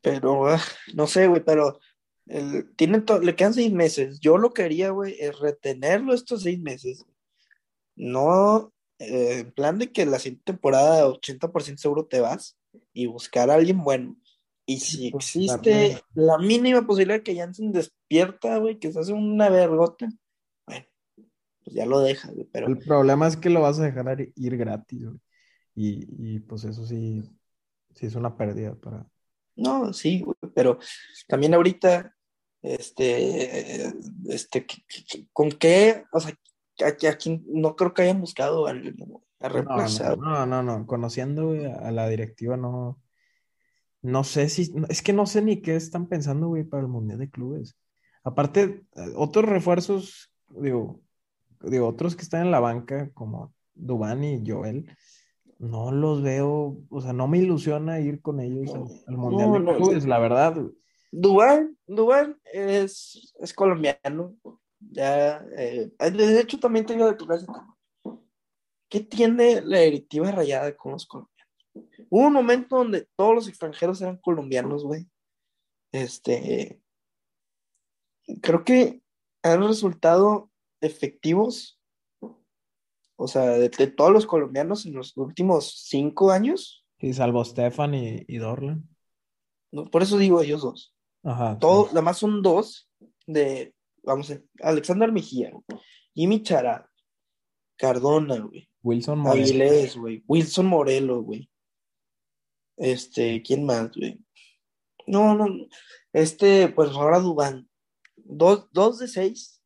Pero, 0.00 0.48
ah, 0.48 0.60
no 0.94 1.06
sé, 1.06 1.26
güey, 1.26 1.44
pero 1.44 1.78
el, 2.26 2.74
tiene 2.76 3.02
le 3.22 3.36
quedan 3.36 3.54
seis 3.54 3.72
meses. 3.72 4.20
Yo 4.20 4.38
lo 4.38 4.52
que 4.52 4.62
haría, 4.62 4.90
güey, 4.90 5.16
es 5.18 5.38
retenerlo 5.38 6.14
estos 6.14 6.42
seis 6.42 6.60
meses. 6.60 7.04
No, 7.96 8.72
eh, 8.98 9.40
en 9.40 9.52
plan 9.52 9.78
de 9.78 9.92
que 9.92 10.06
la 10.06 10.18
siguiente 10.18 10.52
temporada 10.52 11.08
80% 11.08 11.76
seguro 11.76 12.06
te 12.06 12.20
vas 12.20 12.58
y 12.92 13.06
buscar 13.06 13.50
a 13.50 13.54
alguien 13.54 13.82
bueno. 13.82 14.16
Y 14.64 14.78
si 14.78 15.08
existe 15.08 16.00
la 16.14 16.38
mínima 16.38 16.86
posibilidad 16.86 17.22
que 17.22 17.36
Jansen 17.36 17.72
despierta, 17.72 18.58
güey, 18.58 18.78
que 18.78 18.92
se 18.92 19.00
hace 19.00 19.12
una 19.12 19.48
vergota, 19.50 20.08
bueno, 20.66 20.86
pues 21.64 21.74
ya 21.74 21.84
lo 21.84 22.00
dejas, 22.00 22.32
pero... 22.52 22.68
El 22.68 22.78
problema 22.78 23.26
es 23.26 23.36
que 23.36 23.50
lo 23.50 23.60
vas 23.60 23.80
a 23.80 23.84
dejar 23.84 24.28
ir 24.36 24.56
gratis, 24.56 25.04
güey. 25.04 25.18
Y, 25.74 26.34
y 26.34 26.38
pues 26.40 26.64
eso 26.64 26.86
sí, 26.86 27.22
sí 27.94 28.06
es 28.06 28.14
una 28.14 28.36
pérdida 28.36 28.74
para. 28.74 29.06
No, 29.56 29.92
sí, 29.92 30.24
pero 30.54 30.78
también 31.28 31.54
ahorita, 31.54 32.14
este, 32.62 33.90
este, 34.28 34.66
¿con 35.32 35.50
qué? 35.50 36.04
O 36.12 36.20
sea, 36.20 36.34
aquí, 36.84 37.42
no 37.46 37.76
creo 37.76 37.94
que 37.94 38.02
hayan 38.02 38.20
buscado 38.20 38.66
al, 38.66 38.94
a 39.40 39.48
reemplazar. 39.48 40.18
No, 40.18 40.46
no, 40.46 40.62
no, 40.62 40.86
conociendo 40.86 41.52
a, 41.80 41.90
la 41.90 42.08
directiva, 42.08 42.56
no, 42.56 43.00
no 44.02 44.24
sé 44.24 44.48
si, 44.48 44.74
es 44.88 45.02
que 45.02 45.12
no 45.12 45.26
sé 45.26 45.42
ni 45.42 45.60
qué 45.60 45.76
están 45.76 46.06
pensando, 46.06 46.48
güey, 46.48 46.64
para 46.64 46.82
el 46.82 46.88
Mundial 46.88 47.18
de 47.18 47.30
Clubes. 47.30 47.76
Aparte, 48.24 48.84
otros 49.16 49.46
refuerzos, 49.46 50.32
digo, 50.48 51.00
digo, 51.60 51.88
otros 51.88 52.16
que 52.16 52.22
están 52.22 52.42
en 52.42 52.50
la 52.50 52.60
banca, 52.60 53.10
como 53.14 53.52
Dubán 53.74 54.22
y 54.24 54.42
Joel, 54.46 54.88
no 55.58 55.92
los 55.92 56.22
veo, 56.22 56.78
o 56.88 57.00
sea, 57.00 57.12
no 57.12 57.28
me 57.28 57.38
ilusiona 57.38 58.00
ir 58.00 58.20
con 58.20 58.40
ellos 58.40 58.70
al, 59.06 59.16
Mundial 59.16 59.64
de 59.64 59.76
Clubes, 59.76 60.06
la 60.06 60.18
verdad. 60.18 60.56
Dubán, 61.12 61.76
Dubán 61.86 62.40
es, 62.52 63.34
es 63.38 63.52
colombiano. 63.52 64.34
Ya, 64.90 65.44
eh, 65.56 65.90
de 65.98 66.40
hecho, 66.40 66.58
también 66.58 66.84
tengo 66.84 67.14
tocar 67.16 67.40
¿Qué 68.88 69.00
tiene 69.00 69.62
la 69.62 69.80
directiva 69.80 70.30
rayada 70.30 70.76
con 70.76 70.92
los 70.92 71.06
colombianos? 71.06 71.48
Hubo 72.10 72.26
un 72.26 72.32
momento 72.32 72.76
donde 72.76 73.08
todos 73.16 73.34
los 73.34 73.48
extranjeros 73.48 74.02
eran 74.02 74.18
colombianos, 74.18 74.84
güey. 74.84 75.06
Este. 75.92 76.82
Creo 78.42 78.64
que 78.64 79.02
han 79.42 79.66
resultado 79.66 80.50
efectivos 80.80 81.80
o 83.22 83.28
sea, 83.28 83.50
de, 83.50 83.68
todos 83.68 84.12
los 84.12 84.26
colombianos 84.26 84.84
en 84.84 84.94
los 84.94 85.16
últimos 85.16 85.84
cinco 85.86 86.32
años. 86.32 86.84
Sí, 86.98 87.12
salvo 87.12 87.44
Stefan 87.44 87.94
y, 87.94 88.36
Dorlan. 88.38 88.88
No, 89.70 89.84
por 89.84 90.02
eso 90.02 90.18
digo 90.18 90.42
ellos 90.42 90.62
dos. 90.62 90.92
Ajá. 91.22 91.56
Todo, 91.58 91.86
Nada 91.86 92.02
más 92.02 92.18
son 92.18 92.42
dos 92.42 92.90
de, 93.26 93.74
vamos 94.02 94.30
a 94.30 94.40
Alexander 94.60 95.10
Mejía, 95.12 95.52
Jimmy 96.14 96.42
Chara, 96.42 96.90
Cardona, 97.76 98.38
güey. 98.38 98.68
Wilson 98.82 99.18
Morelos. 99.18 99.96
güey. 99.96 100.24
Wilson 100.26 100.66
Morelos, 100.66 101.24
güey. 101.24 101.50
Este, 102.76 103.42
¿quién 103.42 103.64
más, 103.64 103.92
güey? 103.94 104.18
No, 105.06 105.34
no, 105.34 105.46
este, 106.12 106.68
pues 106.68 106.90
ahora 106.90 107.18
Dubán. 107.18 107.68
Dos, 108.16 108.68
dos 108.72 108.98
de 108.98 109.08
seis. 109.08 109.60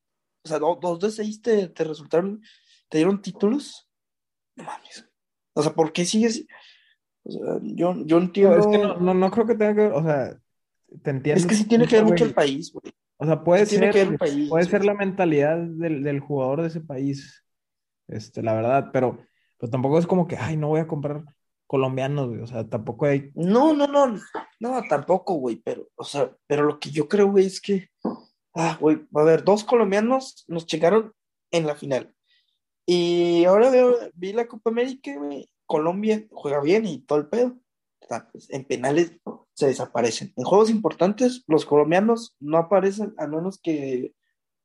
O 0.44 0.49
sea, 0.49 0.59
dos 0.59 1.01
de 1.01 1.11
seis 1.11 1.42
te, 1.42 1.68
te 1.68 1.85
resultaron 1.85 2.40
te 2.88 2.99
dieron 2.99 3.20
títulos. 3.20 3.88
No 4.57 4.64
mames. 4.64 5.09
O 5.55 5.62
sea, 5.62 5.75
¿por 5.75 5.92
qué 5.92 6.05
sigues? 6.05 6.46
O 7.25 7.31
sea, 7.31 7.59
yo, 7.62 7.94
yo 8.05 8.18
entiendo. 8.18 8.57
No, 8.57 8.61
es 8.61 8.66
que 8.66 8.79
no, 8.79 9.14
no, 9.14 9.31
creo 9.31 9.46
que 9.46 9.55
tenga 9.55 9.75
que 9.75 9.81
ver, 9.83 9.92
o 9.92 10.03
sea, 10.03 10.40
te 11.03 11.11
entiendo. 11.11 11.40
Es 11.40 11.46
que 11.46 11.55
sí 11.55 11.66
tiene 11.66 11.87
que 11.87 11.96
ver 11.96 12.05
mucho 12.05 12.25
el 12.25 12.35
país, 12.35 12.72
güey. 12.72 12.92
O 13.18 13.24
sea, 13.24 13.42
puede 13.42 13.64
ser, 13.66 14.18
puede 14.48 14.64
ser 14.64 14.85
la 14.85 14.94
mentalidad 14.94 15.57
del, 15.57 16.02
del, 16.02 16.20
jugador 16.20 16.62
de 16.62 16.68
ese 16.68 16.81
país, 16.81 17.44
este, 18.09 18.42
la 18.42 18.55
verdad, 18.55 18.90
pero, 18.92 19.18
pero 19.59 19.70
tampoco 19.70 19.98
es 19.98 20.07
como 20.07 20.26
que, 20.26 20.37
ay, 20.37 20.57
no 20.57 20.68
voy 20.68 20.81
a 20.81 20.87
comprar 20.87 21.24
colombianos, 21.66 22.29
güey. 22.29 22.40
O 22.40 22.46
sea, 22.46 22.68
tampoco 22.68 23.07
hay. 23.07 23.31
No, 23.35 23.72
no, 23.72 23.87
no, 23.87 24.18
no, 24.61 24.83
tampoco, 24.88 25.35
güey, 25.35 25.57
pero, 25.57 25.88
o 25.96 26.05
sea, 26.05 26.31
pero 26.46 26.64
lo 26.64 26.79
que 26.79 26.90
yo 26.90 27.09
creo, 27.09 27.31
güey, 27.31 27.46
es 27.46 27.61
que, 27.61 27.88
ah, 28.55 28.76
güey, 28.81 29.07
a 29.14 29.22
ver, 29.22 29.44
dos 29.44 29.64
colombianos 29.64 30.44
nos 30.48 30.66
llegaron 30.66 31.12
en 31.50 31.66
la 31.66 31.74
final. 31.74 32.14
Y 32.87 33.44
ahora 33.44 33.70
veo, 33.70 33.96
vi 34.14 34.33
la 34.33 34.46
Copa 34.46 34.70
América, 34.70 35.12
güey, 35.16 35.50
Colombia 35.66 36.24
juega 36.31 36.61
bien 36.61 36.87
y 36.87 36.98
todo 36.98 37.18
el 37.18 37.29
pedo. 37.29 37.57
Pues, 38.08 38.50
en 38.50 38.64
penales 38.64 39.12
se 39.54 39.66
desaparecen. 39.66 40.32
En 40.36 40.44
juegos 40.44 40.70
importantes, 40.70 41.44
los 41.46 41.64
colombianos 41.64 42.36
no 42.40 42.58
aparecen 42.58 43.14
a 43.18 43.26
menos 43.26 43.58
que 43.60 44.14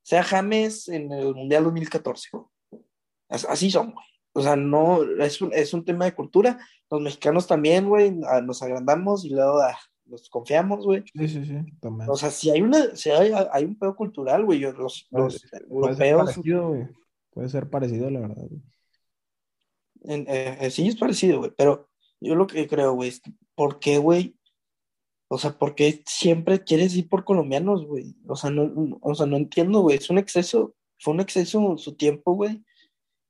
sea 0.03 0.23
James 0.23 0.87
en 0.87 1.11
el 1.11 1.33
Mundial 1.33 1.63
2014. 1.65 2.29
Así 3.29 3.71
son, 3.71 3.93
güey. 3.93 4.05
O 4.33 4.41
sea, 4.41 4.55
no, 4.55 5.03
es 5.19 5.41
un, 5.41 5.53
es 5.53 5.73
un 5.73 5.83
tema 5.83 6.05
de 6.05 6.15
cultura. 6.15 6.59
Los 6.89 7.01
mexicanos 7.01 7.47
también, 7.47 7.89
güey, 7.89 8.11
nos 8.11 8.61
agrandamos 8.61 9.25
y 9.25 9.29
luego 9.29 9.59
ah, 9.59 9.77
nos 10.05 10.29
confiamos, 10.29 10.85
güey. 10.85 11.03
Sí, 11.13 11.27
sí, 11.27 11.45
sí. 11.45 11.57
O 12.07 12.15
sea, 12.15 12.29
si 12.29 12.49
hay 12.49 12.61
una, 12.61 12.95
si 12.95 13.09
hay, 13.09 13.31
hay 13.51 13.65
un 13.65 13.77
pedo 13.77 13.95
cultural, 13.95 14.45
güey, 14.45 14.59
los, 14.59 15.07
los 15.11 15.45
europeos. 15.69 16.39
Puede 17.31 17.49
ser 17.49 17.69
parecido, 17.69 18.09
la 18.09 18.19
verdad. 18.21 18.45
Eh, 20.03 20.69
sí, 20.71 20.87
es 20.87 20.95
parecido, 20.95 21.39
güey, 21.39 21.51
pero 21.55 21.90
yo 22.21 22.35
lo 22.35 22.47
que 22.47 22.67
creo, 22.67 22.93
güey, 22.93 23.09
es 23.09 23.21
¿por 23.55 23.79
qué, 23.79 23.97
güey? 23.97 24.35
O 25.27 25.37
sea, 25.37 25.57
¿por 25.57 25.75
qué 25.75 26.03
siempre 26.05 26.63
quieres 26.63 26.95
ir 26.95 27.09
por 27.09 27.23
colombianos, 27.23 27.85
güey? 27.85 28.15
O 28.27 28.35
sea, 28.35 28.49
no, 28.49 28.99
o 29.01 29.15
sea, 29.15 29.25
no 29.25 29.37
entiendo, 29.37 29.81
güey, 29.81 29.97
es 29.97 30.09
un 30.09 30.17
exceso, 30.17 30.75
fue 30.99 31.13
un 31.13 31.21
exceso 31.21 31.77
su 31.77 31.95
tiempo, 31.95 32.33
güey, 32.33 32.63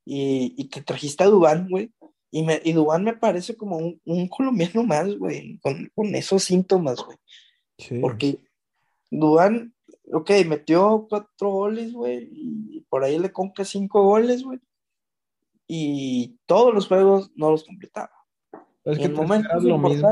y, 0.05 0.53
y 0.57 0.65
te 0.69 0.81
trajiste 0.81 1.23
a 1.23 1.27
Dubán, 1.27 1.67
güey, 1.69 1.91
y, 2.31 2.43
me, 2.43 2.61
y 2.63 2.73
Dubán 2.73 3.03
me 3.03 3.15
parece 3.15 3.55
como 3.55 3.77
un, 3.77 4.01
un 4.05 4.27
colombiano 4.27 4.83
más, 4.83 5.15
güey, 5.17 5.59
con, 5.59 5.91
con, 5.95 6.15
esos 6.15 6.43
síntomas, 6.43 7.03
güey. 7.03 7.17
Sí. 7.77 7.99
Porque 7.99 8.39
Dubán 9.09 9.73
ok, 10.11 10.31
metió 10.47 11.07
cuatro 11.09 11.49
goles, 11.49 11.93
güey, 11.93 12.29
y 12.31 12.81
por 12.89 13.03
ahí 13.03 13.17
le 13.19 13.31
compra 13.31 13.65
cinco 13.65 14.03
goles, 14.03 14.43
güey. 14.43 14.59
Y 15.67 16.37
todos 16.45 16.73
los 16.73 16.87
juegos 16.87 17.31
no 17.35 17.51
los 17.51 17.63
completaba. 17.63 18.11
Es 18.83 18.97
que 18.97 19.09
te 19.09 19.21
esperas, 19.21 19.63
lo 19.63 19.77
mismo, 19.77 20.09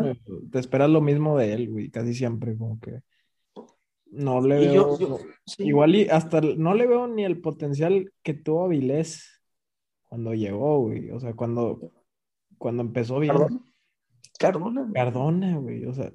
te 0.51 0.59
esperas 0.59 0.89
lo 0.89 1.01
mismo 1.01 1.37
de 1.37 1.53
él, 1.53 1.69
güey, 1.71 1.89
casi 1.89 2.13
siempre, 2.13 2.55
como 2.57 2.79
que 2.79 3.01
no 4.11 4.41
le 4.41 4.59
veo. 4.59 4.97
Igual 5.57 5.95
y 5.95 6.09
hasta 6.09 6.41
no 6.41 6.73
le 6.73 6.87
veo 6.87 7.07
ni 7.07 7.25
el 7.25 7.41
potencial 7.41 8.11
que 8.23 8.33
tuvo 8.33 8.65
Avilés 8.65 9.41
cuando 10.03 10.33
llegó, 10.33 10.79
güey. 10.79 11.11
O 11.11 11.19
sea, 11.19 11.33
cuando, 11.33 11.91
cuando 12.57 12.81
empezó 12.83 13.19
bien. 13.19 13.35
Cardona. 14.37 14.89
Cardona, 14.93 15.57
güey. 15.57 15.85
O 15.85 15.93
sea, 15.93 16.11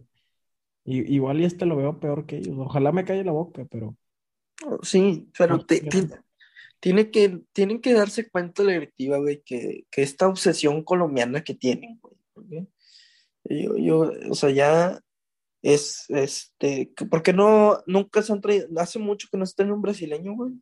y, 0.84 1.14
igual 1.14 1.40
y 1.40 1.44
este 1.44 1.66
lo 1.66 1.76
veo 1.76 2.00
peor 2.00 2.26
que 2.26 2.38
ellos. 2.38 2.56
Ojalá 2.58 2.92
me 2.92 3.04
calle 3.04 3.24
la 3.24 3.32
boca, 3.32 3.64
pero. 3.70 3.96
Sí, 4.82 5.28
pero 5.36 5.64
tiene 6.80 7.10
que, 7.10 7.40
tienen 7.52 7.80
que 7.80 7.92
darse 7.94 8.28
cuenta 8.28 8.62
la 8.62 8.72
directiva, 8.72 9.18
güey, 9.18 9.42
que, 9.42 9.86
esta 9.92 10.28
obsesión 10.28 10.82
colombiana 10.84 11.42
que 11.42 11.54
tienen, 11.54 11.98
güey. 12.00 12.13
Yo, 13.44 13.76
yo, 13.76 14.12
o 14.30 14.34
sea, 14.34 14.50
ya 14.50 15.00
es, 15.62 16.04
este, 16.08 16.92
¿por 17.10 17.22
qué 17.22 17.32
no, 17.32 17.82
nunca 17.86 18.22
se 18.22 18.32
han 18.32 18.40
traído, 18.40 18.68
hace 18.78 18.98
mucho 18.98 19.28
que 19.30 19.38
no 19.38 19.44
está 19.44 19.62
en 19.62 19.72
un 19.72 19.82
brasileño, 19.82 20.34
güey? 20.34 20.52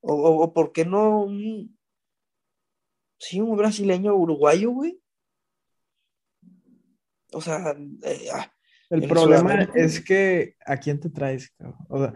O, 0.00 0.14
o, 0.14 0.52
por 0.52 0.72
qué 0.72 0.84
no 0.84 1.22
un, 1.22 1.78
sí, 3.18 3.40
un 3.40 3.56
brasileño 3.56 4.14
uruguayo, 4.14 4.70
güey? 4.70 5.00
O 7.32 7.40
sea, 7.40 7.76
eh, 8.02 8.28
ah, 8.32 8.52
el 8.90 9.08
problema 9.08 9.68
es 9.74 10.00
que 10.04 10.56
¿a 10.64 10.76
quién 10.76 11.00
te 11.00 11.10
traes? 11.10 11.54
O 11.88 11.98
sea, 11.98 12.14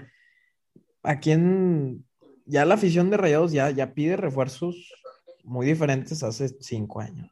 ¿a 1.03 1.19
quién? 1.19 2.05
Ya 2.45 2.65
la 2.65 2.75
afición 2.75 3.11
de 3.11 3.17
Rayados 3.17 3.53
ya, 3.53 3.71
ya 3.71 3.95
pide 3.95 4.17
refuerzos 4.17 4.93
muy 5.45 5.67
diferentes 5.67 6.23
hace 6.23 6.49
cinco 6.61 7.01
años. 7.01 7.31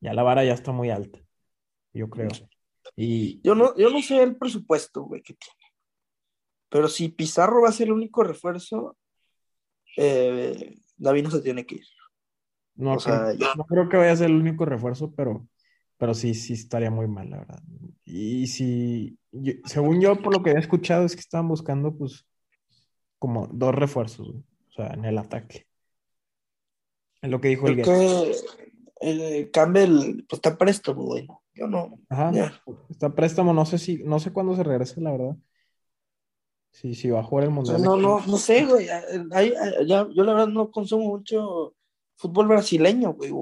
Ya 0.00 0.14
la 0.14 0.22
vara 0.22 0.44
ya 0.44 0.54
está 0.54 0.72
muy 0.72 0.90
alta, 0.90 1.18
yo 1.92 2.08
creo. 2.08 2.28
Y... 2.96 3.40
Yo 3.42 3.54
no, 3.54 3.76
yo 3.76 3.90
no 3.90 4.00
sé 4.02 4.22
el 4.22 4.36
presupuesto, 4.36 5.02
güey, 5.02 5.22
que 5.22 5.34
tiene. 5.34 5.74
Pero 6.68 6.88
si 6.88 7.08
Pizarro 7.08 7.62
va 7.62 7.68
a 7.68 7.72
ser 7.72 7.88
el 7.88 7.92
único 7.92 8.22
refuerzo, 8.22 8.96
eh, 9.96 10.76
David 10.96 11.24
no 11.24 11.30
se 11.30 11.42
tiene 11.42 11.66
que 11.66 11.76
ir. 11.76 11.86
No, 12.76 12.96
no 13.56 13.64
creo 13.64 13.88
que 13.88 13.96
vaya 13.96 14.12
a 14.12 14.16
ser 14.16 14.30
el 14.30 14.36
único 14.36 14.64
refuerzo, 14.64 15.12
pero 15.14 15.46
pero 16.00 16.14
sí, 16.14 16.32
sí 16.32 16.54
estaría 16.54 16.90
muy 16.90 17.06
mal, 17.06 17.28
la 17.28 17.40
verdad. 17.40 17.62
Y 18.06 18.46
si, 18.46 19.18
según 19.66 20.00
yo, 20.00 20.16
por 20.22 20.32
lo 20.32 20.42
que 20.42 20.52
he 20.52 20.58
escuchado, 20.58 21.04
es 21.04 21.14
que 21.14 21.20
estaban 21.20 21.46
buscando, 21.46 21.94
pues, 21.94 22.26
como 23.18 23.48
dos 23.48 23.74
refuerzos, 23.74 24.30
o 24.30 24.72
sea, 24.74 24.94
en 24.94 25.04
el 25.04 25.18
ataque. 25.18 25.66
Es 27.20 27.30
lo 27.30 27.38
que 27.38 27.48
dijo 27.48 27.68
el 27.68 27.76
que 27.76 28.34
el 29.00 29.50
Campbell 29.50 30.24
pues, 30.28 30.38
está 30.38 30.56
préstamo, 30.56 31.04
güey. 31.04 31.26
Yo 31.54 31.66
no. 31.66 31.98
Ajá. 32.08 32.32
Está 32.88 33.14
préstamo, 33.14 33.52
no 33.52 33.66
sé 33.66 33.78
si, 33.78 34.02
no 34.04 34.20
sé 34.20 34.32
cuándo 34.32 34.54
se 34.54 34.62
regrese, 34.62 35.00
la 35.00 35.12
verdad. 35.12 35.36
Sí, 36.72 36.94
sí, 36.94 37.10
va 37.10 37.20
a 37.20 37.24
jugar 37.24 37.44
el 37.44 37.50
mundial. 37.50 37.82
no, 37.82 37.96
no, 37.96 38.24
no 38.24 38.36
sé, 38.38 38.64
güey. 38.64 38.86
yo 38.86 40.06
la 40.24 40.32
verdad 40.32 40.48
no 40.48 40.70
consumo 40.70 41.08
mucho 41.08 41.74
fútbol 42.16 42.48
brasileño, 42.48 43.14
güey. 43.14 43.32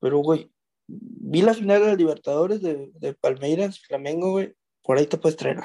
Pero, 0.00 0.18
güey, 0.18 0.50
vi 0.86 1.42
la 1.42 1.54
final 1.54 1.84
de 1.84 1.96
Libertadores 1.96 2.60
de, 2.60 3.16
Palmeiras, 3.20 3.80
Flamengo, 3.80 4.32
güey, 4.32 4.54
por 4.82 4.98
ahí 4.98 5.06
te 5.06 5.18
puedes 5.18 5.36
traer. 5.36 5.60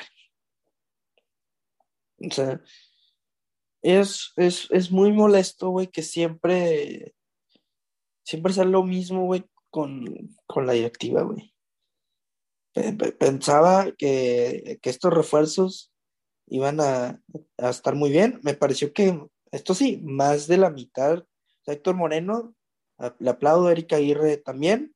O 2.17 2.31
sea, 2.31 2.61
es, 3.81 4.33
es, 4.37 4.91
muy 4.91 5.11
molesto, 5.11 5.69
güey, 5.69 5.87
que 5.87 6.03
siempre, 6.03 7.14
siempre 8.25 8.51
sea 8.51 8.65
lo 8.65 8.83
mismo, 8.83 9.25
güey, 9.25 9.45
con, 9.69 10.03
la 10.55 10.73
directiva, 10.73 11.21
güey. 11.21 11.53
Pensaba 13.17 13.91
que, 13.97 14.79
estos 14.81 15.13
refuerzos 15.13 15.93
iban 16.47 16.81
a, 16.81 17.21
estar 17.57 17.95
muy 17.95 18.09
bien. 18.09 18.39
Me 18.43 18.55
pareció 18.55 18.91
que, 18.91 19.25
esto 19.51 19.73
sí, 19.73 20.01
más 20.03 20.47
de 20.47 20.57
la 20.57 20.69
mitad. 20.69 21.23
Héctor 21.65 21.95
Moreno, 21.95 22.53
le 23.19 23.29
aplaudo, 23.29 23.69
Erika 23.69 23.95
Aguirre 23.95 24.37
también 24.37 24.93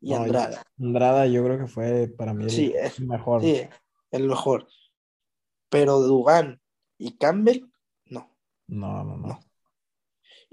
y 0.00 0.14
Andrada. 0.14 0.62
Andrada 0.78 1.26
yo 1.26 1.44
creo 1.44 1.58
que 1.58 1.66
fue 1.66 2.08
para 2.08 2.34
mí 2.34 2.44
el, 2.44 3.06
mejor. 3.06 3.42
Sí, 3.42 3.62
el 4.10 4.26
mejor. 4.26 4.66
Pero 5.68 6.00
Dubán 6.00 6.60
y 6.98 7.16
Campbell, 7.16 7.66
no. 8.06 8.30
No, 8.68 9.04
no, 9.04 9.16
no. 9.16 9.40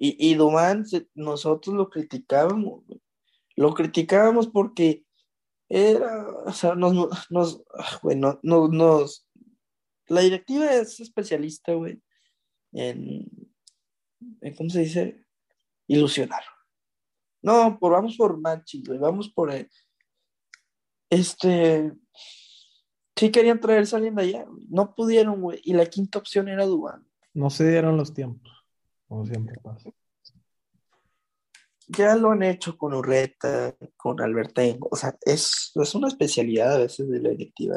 Y, 0.01 0.31
y 0.31 0.35
Dubán, 0.35 0.85
nosotros 1.13 1.75
lo 1.75 1.89
criticábamos. 1.89 2.85
Lo 3.57 3.73
criticábamos 3.73 4.47
porque 4.47 5.03
era, 5.67 6.25
o 6.45 6.53
sea, 6.53 6.73
nos, 6.75 6.93
nos, 7.29 7.63
bueno, 8.01 8.39
nos, 8.41 8.69
nos, 8.71 9.27
la 10.07 10.21
directiva 10.21 10.71
es 10.71 11.01
especialista, 11.01 11.73
güey, 11.73 12.01
en, 12.71 13.27
¿cómo 14.57 14.69
se 14.69 14.79
dice? 14.79 15.25
Ilusionar. 15.87 16.43
No, 17.41 17.77
por, 17.77 17.91
vamos 17.91 18.15
por 18.15 18.39
Machi, 18.39 18.83
güey, 18.85 18.97
vamos 18.99 19.29
por 19.29 19.51
eh, 19.53 19.69
este. 21.09 21.91
Sí 23.15 23.31
querían 23.31 23.59
traer 23.59 23.85
saliendo 23.85 24.21
allá, 24.21 24.45
no 24.69 24.95
pudieron, 24.95 25.41
güey. 25.41 25.59
Y 25.63 25.73
la 25.73 25.85
quinta 25.85 26.19
opción 26.19 26.47
era 26.47 26.65
Dubán. 26.65 27.05
No 27.33 27.49
se 27.49 27.69
dieron 27.69 27.97
los 27.97 28.13
tiempos, 28.13 28.49
como 29.09 29.25
siempre 29.25 29.57
pasa. 29.61 29.89
Ya 31.87 32.15
lo 32.15 32.29
han 32.29 32.43
hecho 32.43 32.77
con 32.77 32.93
Urreta, 32.93 33.75
con 33.97 34.21
Albertengo. 34.21 34.87
O 34.91 34.95
sea, 34.95 35.17
es, 35.21 35.71
es 35.73 35.95
una 35.95 36.07
especialidad 36.07 36.75
a 36.75 36.77
veces 36.77 37.09
de 37.09 37.19
la 37.19 37.31
directiva. 37.31 37.75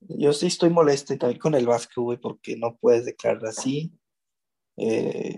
Yo 0.00 0.32
sí 0.32 0.46
estoy 0.46 0.70
molesto 0.70 1.12
y 1.12 1.18
también 1.18 1.40
con 1.40 1.56
el 1.56 1.66
Vasco, 1.66 2.02
güey, 2.02 2.18
porque 2.18 2.56
no 2.56 2.76
puedes 2.76 3.04
declarar 3.04 3.44
así. 3.46 3.92
Eh, 4.76 5.34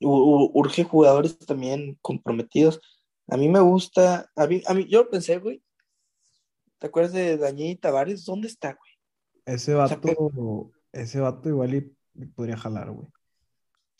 urge 0.00 0.84
jugadores 0.84 1.38
también 1.38 1.98
comprometidos. 2.02 2.80
A 3.28 3.38
mí 3.38 3.48
me 3.48 3.60
gusta, 3.60 4.30
a 4.36 4.46
mí, 4.46 4.62
a 4.66 4.74
mí 4.74 4.86
yo 4.86 5.08
pensé, 5.08 5.38
güey, 5.38 5.62
¿te 6.78 6.88
acuerdas 6.88 7.14
de 7.14 7.38
Dañí 7.38 7.76
Tavares? 7.76 8.26
¿Dónde 8.26 8.48
está, 8.48 8.74
güey? 8.74 8.92
Ese 9.46 9.72
vato, 9.72 10.70
ese 10.92 11.20
vato 11.20 11.48
igual 11.48 11.74
y 11.74 12.26
podría 12.26 12.56
jalar, 12.56 12.90
güey. 12.90 13.08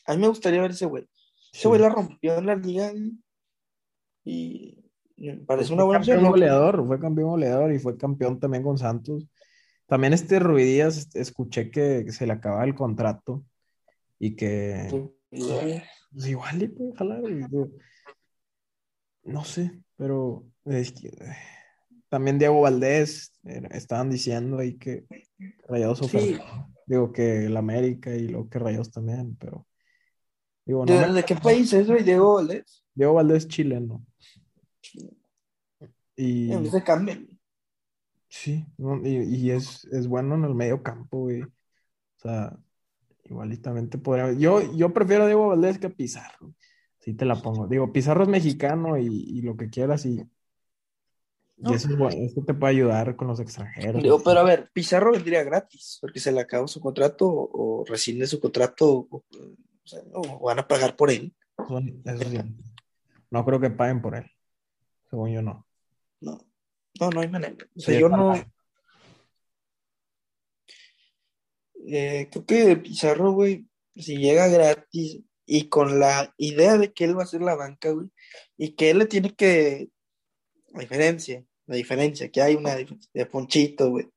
A 0.06 0.14
mí 0.14 0.20
me 0.20 0.28
gustaría 0.28 0.62
ver 0.62 0.70
ese 0.70 0.86
güey. 0.86 1.08
Ese 1.52 1.68
güey 1.68 1.80
la 1.80 1.88
rompió 1.88 2.38
en 2.38 2.46
la 2.46 2.56
liga 2.56 2.92
y, 4.24 4.84
parece 5.46 5.68
fue 5.68 5.76
una 5.76 5.84
buena 5.84 6.00
campeón 6.00 6.18
opción. 6.18 6.30
goleador, 6.32 6.86
fue 6.86 7.00
campeón 7.00 7.30
goleador 7.30 7.72
y 7.72 7.78
fue 7.78 7.96
campeón 7.96 8.40
también 8.40 8.62
con 8.62 8.78
Santos. 8.78 9.26
También 9.86 10.12
este 10.12 10.38
Ruidías, 10.38 11.14
escuché 11.14 11.70
que 11.70 12.10
se 12.12 12.26
le 12.26 12.32
acababa 12.32 12.64
el 12.64 12.74
contrato 12.74 13.44
y 14.18 14.36
que 14.36 15.10
pues 15.30 16.26
igual 16.26 16.62
y 16.62 16.68
puede 16.68 16.96
jalar. 16.96 17.22
no 19.24 19.44
sé, 19.44 19.82
pero 19.96 20.44
es 20.64 20.92
que, 20.92 21.10
también 22.08 22.38
Diego 22.38 22.60
Valdés 22.60 23.32
estaban 23.70 24.10
diciendo 24.10 24.58
ahí 24.58 24.76
que 24.76 25.04
Rayados 25.68 25.98
sí. 25.98 26.38
Digo 26.88 27.12
que 27.12 27.44
el 27.44 27.56
América 27.58 28.16
y 28.16 28.28
lo 28.28 28.48
que 28.48 28.58
Rayados 28.58 28.90
también, 28.90 29.36
pero. 29.36 29.66
Digo, 30.64 30.86
no 30.86 31.12
¿De, 31.12 31.22
qué 31.22 31.36
país 31.36 31.70
es, 31.74 31.86
Diego 32.04 32.36
Valdés? 32.36 32.82
Diego 32.94 33.12
Valdés 33.12 33.46
chileno. 33.46 34.06
Y. 36.16 36.50
Se 36.70 36.82
cambia. 36.82 37.20
Sí, 38.30 38.66
y, 39.04 39.50
es, 39.50 39.84
es, 39.92 40.06
bueno 40.08 40.34
en 40.34 40.44
el 40.44 40.54
medio 40.54 40.82
campo, 40.82 41.20
güey. 41.20 41.42
O 41.42 41.48
sea, 42.16 42.58
igualitamente 43.24 43.98
podría. 43.98 44.32
Yo, 44.32 44.74
yo 44.74 44.92
prefiero 44.94 45.24
a 45.24 45.26
Diego 45.26 45.48
Valdés 45.48 45.78
que 45.78 45.88
a 45.88 45.90
Pizarro. 45.90 46.54
Sí 47.00 47.12
te 47.12 47.26
la 47.26 47.36
pongo. 47.36 47.66
Digo, 47.66 47.92
Pizarro 47.92 48.22
es 48.22 48.30
mexicano 48.30 48.96
y, 48.96 49.06
y 49.06 49.42
lo 49.42 49.58
que 49.58 49.68
quieras 49.68 50.06
y 50.06 50.22
y 51.60 51.74
eso, 51.74 51.88
eso, 52.08 52.44
te 52.44 52.54
puede 52.54 52.74
ayudar 52.74 53.16
con 53.16 53.26
los 53.26 53.40
extranjeros. 53.40 54.22
pero 54.24 54.40
a 54.40 54.44
ver, 54.44 54.70
Pizarro 54.72 55.12
vendría 55.12 55.42
gratis, 55.42 55.98
porque 56.00 56.20
se 56.20 56.30
le 56.30 56.40
acabó 56.40 56.68
su 56.68 56.80
contrato 56.80 57.26
o, 57.28 57.84
rescinde 57.86 58.26
su 58.26 58.40
contrato 58.40 59.08
o, 59.10 60.40
van 60.40 60.60
a 60.60 60.68
pagar 60.68 60.94
por 60.96 61.10
él. 61.10 61.34
No 63.30 63.44
creo 63.44 63.60
que 63.60 63.70
paguen 63.70 64.00
por 64.00 64.14
él. 64.14 64.30
Según 65.10 65.30
yo, 65.30 65.42
no. 65.42 65.66
No, 66.20 66.40
no, 67.00 67.10
no 67.10 67.20
hay 67.20 67.28
manera. 67.28 67.56
O 67.76 67.80
sea, 67.80 67.98
yo 67.98 68.08
no. 68.08 68.34
Eh, 71.86 72.28
creo 72.30 72.44
que 72.44 72.76
Pizarro, 72.76 73.32
güey, 73.32 73.66
si 73.96 74.18
llega 74.18 74.48
gratis 74.48 75.22
y 75.46 75.68
con 75.68 75.98
la 75.98 76.34
idea 76.36 76.76
de 76.76 76.92
que 76.92 77.04
él 77.04 77.18
va 77.18 77.22
a 77.22 77.26
ser 77.26 77.40
la 77.40 77.54
banca, 77.54 77.90
güey, 77.90 78.08
y 78.56 78.74
que 78.74 78.90
él 78.90 78.98
le 78.98 79.06
tiene 79.06 79.34
que. 79.34 79.88
La 80.78 80.82
diferencia, 80.82 81.44
la 81.66 81.74
diferencia, 81.74 82.30
que 82.30 82.40
hay 82.40 82.54
una 82.54 82.76
de 82.76 83.26
Ponchito, 83.26 83.90
güey, 83.90 84.08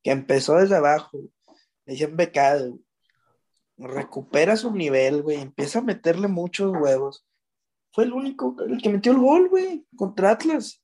que 0.00 0.12
empezó 0.12 0.54
desde 0.54 0.76
abajo, 0.76 1.18
le 1.86 1.92
dicen 1.92 2.16
becado, 2.16 2.78
recupera 3.76 4.56
su 4.56 4.72
nivel, 4.72 5.22
güey, 5.22 5.40
empieza 5.40 5.80
a 5.80 5.82
meterle 5.82 6.28
muchos 6.28 6.72
huevos. 6.72 7.26
Fue 7.90 8.04
el 8.04 8.12
único, 8.12 8.54
el 8.64 8.80
que 8.80 8.90
metió 8.90 9.10
el 9.10 9.18
gol, 9.18 9.48
güey, 9.48 9.84
contra 9.96 10.30
Atlas. 10.30 10.80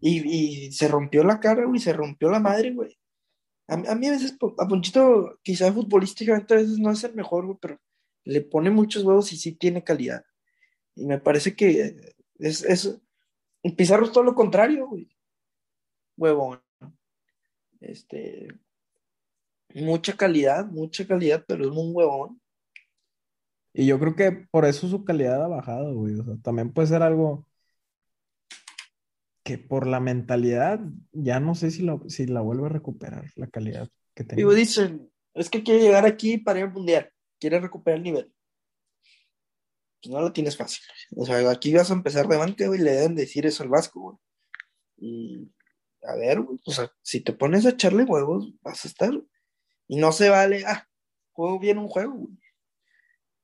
Y, 0.00 0.72
se 0.72 0.88
rompió 0.88 1.22
la 1.22 1.38
cara, 1.38 1.64
güey, 1.64 1.78
se 1.78 1.92
rompió 1.92 2.28
la 2.28 2.40
madre, 2.40 2.72
güey. 2.72 2.98
A, 3.68 3.76
mí 3.76 4.08
a 4.08 4.10
veces, 4.10 4.36
a 4.58 4.66
Ponchito, 4.66 5.38
quizá 5.44 5.72
futbolísticamente 5.72 6.54
a 6.54 6.56
veces 6.56 6.78
no 6.80 6.90
es 6.90 7.04
el 7.04 7.14
mejor, 7.14 7.46
güey, 7.46 7.58
pero 7.60 7.78
le 8.24 8.40
pone 8.40 8.70
muchos 8.70 9.04
huevos 9.04 9.32
y 9.32 9.36
sí 9.36 9.52
tiene 9.52 9.84
calidad. 9.84 10.24
Y 10.96 11.06
me 11.06 11.20
parece 11.20 11.54
que 11.54 11.94
es, 12.40 12.64
es 12.64 13.00
Pizarro 13.76 14.06
es 14.06 14.12
todo 14.12 14.24
lo 14.24 14.34
contrario, 14.34 14.88
güey 14.88 15.08
huevón. 16.16 16.60
Este, 17.80 18.48
mucha 19.74 20.16
calidad, 20.16 20.66
mucha 20.66 21.06
calidad, 21.06 21.44
pero 21.46 21.64
es 21.64 21.70
un 21.70 21.90
huevón. 21.94 22.40
Y 23.74 23.86
yo 23.86 23.98
creo 23.98 24.14
que 24.14 24.32
por 24.50 24.64
eso 24.66 24.88
su 24.88 25.04
calidad 25.04 25.42
ha 25.42 25.48
bajado, 25.48 25.94
güey. 25.94 26.14
O 26.18 26.24
sea, 26.24 26.36
también 26.42 26.72
puede 26.72 26.88
ser 26.88 27.02
algo 27.02 27.46
que 29.42 29.58
por 29.58 29.86
la 29.86 29.98
mentalidad 29.98 30.80
ya 31.10 31.40
no 31.40 31.54
sé 31.54 31.70
si, 31.70 31.82
lo, 31.82 32.08
si 32.08 32.26
la 32.26 32.42
vuelve 32.42 32.66
a 32.66 32.70
recuperar, 32.70 33.32
la 33.34 33.48
calidad 33.48 33.88
que 34.14 34.22
tenía. 34.22 34.44
Digo, 34.44 34.54
dicen, 34.54 35.10
es 35.34 35.50
que 35.50 35.64
quiere 35.64 35.80
llegar 35.80 36.06
aquí 36.06 36.38
para 36.38 36.60
ir 36.60 36.66
al 36.66 36.72
mundial, 36.72 37.10
quiere 37.40 37.58
recuperar 37.58 37.96
el 37.96 38.04
nivel. 38.04 38.32
Pues 40.02 40.12
no 40.12 40.20
lo 40.20 40.32
tienes 40.32 40.56
fácil. 40.56 40.82
O 41.16 41.24
sea, 41.24 41.48
aquí 41.50 41.72
vas 41.72 41.90
a 41.90 41.94
empezar 41.94 42.26
de 42.26 42.36
banca, 42.36 42.66
güey, 42.66 42.80
le 42.80 42.92
deben 42.92 43.14
decir 43.14 43.46
eso 43.46 43.62
al 43.62 43.68
Vasco, 43.68 44.00
güey. 44.00 44.16
Y 44.98 45.52
a 46.02 46.16
ver, 46.16 46.40
o 46.40 46.72
sea, 46.72 46.90
si 47.02 47.20
te 47.20 47.32
pones 47.32 47.64
a 47.66 47.70
echarle 47.70 48.04
huevos, 48.04 48.52
vas 48.62 48.84
a 48.84 48.88
estar. 48.88 49.12
Y 49.86 49.96
no 49.98 50.12
se 50.12 50.28
vale, 50.28 50.64
ah, 50.66 50.88
juego 51.32 51.60
bien 51.60 51.78
un 51.78 51.88
juego, 51.88 52.14
güey. 52.14 52.38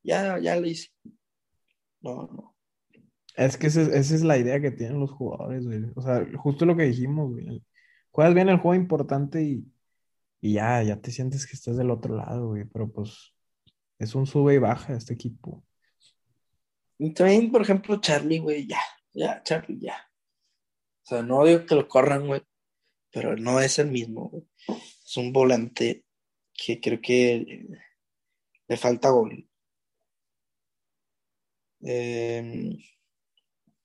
Ya, 0.02 0.38
ya 0.38 0.56
le 0.56 0.68
hice. 0.68 0.88
No, 2.00 2.28
no. 2.32 2.56
Es 3.36 3.56
que 3.56 3.68
esa, 3.68 3.82
es 3.82 4.22
la 4.22 4.38
idea 4.38 4.60
que 4.60 4.72
tienen 4.72 4.98
los 4.98 5.12
jugadores, 5.12 5.64
güey. 5.64 5.84
O 5.94 6.02
sea, 6.02 6.26
justo 6.38 6.66
lo 6.66 6.76
que 6.76 6.84
dijimos, 6.84 7.30
güey. 7.30 7.64
Juegas 8.10 8.34
bien 8.34 8.48
el 8.48 8.58
juego 8.58 8.74
importante 8.74 9.42
y, 9.42 9.64
y 10.40 10.54
ya, 10.54 10.82
ya 10.82 11.00
te 11.00 11.12
sientes 11.12 11.46
que 11.46 11.52
estás 11.52 11.76
del 11.76 11.90
otro 11.90 12.16
lado, 12.16 12.48
güey. 12.48 12.64
Pero 12.64 12.90
pues 12.90 13.32
es 13.98 14.14
un 14.16 14.26
sube 14.26 14.54
y 14.54 14.58
baja 14.58 14.94
este 14.94 15.14
equipo. 15.14 15.64
También, 17.14 17.52
por 17.52 17.62
ejemplo, 17.62 18.00
Charlie, 18.00 18.40
güey, 18.40 18.66
ya, 18.66 18.80
ya, 19.12 19.42
Charlie, 19.44 19.78
ya. 19.80 19.96
O 21.04 21.06
sea, 21.08 21.22
no 21.22 21.44
digo 21.44 21.64
que 21.64 21.74
lo 21.74 21.88
corran, 21.88 22.26
güey, 22.26 22.42
pero 23.12 23.36
no 23.36 23.60
es 23.60 23.78
el 23.78 23.90
mismo, 23.90 24.28
güey. 24.30 24.44
Es 24.68 25.16
un 25.16 25.32
volante 25.32 26.04
que 26.52 26.80
creo 26.80 27.00
que 27.00 27.66
le 28.66 28.76
falta 28.76 29.10
gol. 29.10 29.48
Em, 31.80 32.76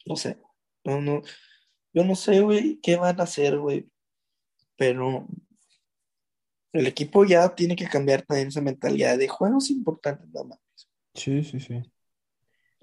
no 0.06 0.16
sé, 0.16 0.38
no, 0.84 1.00
no, 1.00 1.22
yo 1.94 2.04
no 2.04 2.16
sé, 2.16 2.42
güey, 2.42 2.80
qué 2.82 2.96
van 2.96 3.20
a 3.20 3.24
hacer, 3.24 3.60
güey, 3.60 3.88
pero 4.76 5.28
el 6.74 6.88
equipo 6.88 7.24
ya 7.24 7.54
tiene 7.54 7.76
que 7.76 7.88
cambiar 7.88 8.24
también 8.24 8.48
esa 8.48 8.62
mentalidad 8.62 9.18
de 9.18 9.28
juegos 9.28 9.70
importantes, 9.70 10.28
nada 10.32 10.48
más. 10.48 10.60
Sí, 11.14 11.44
sí, 11.44 11.60
sí. 11.60 11.82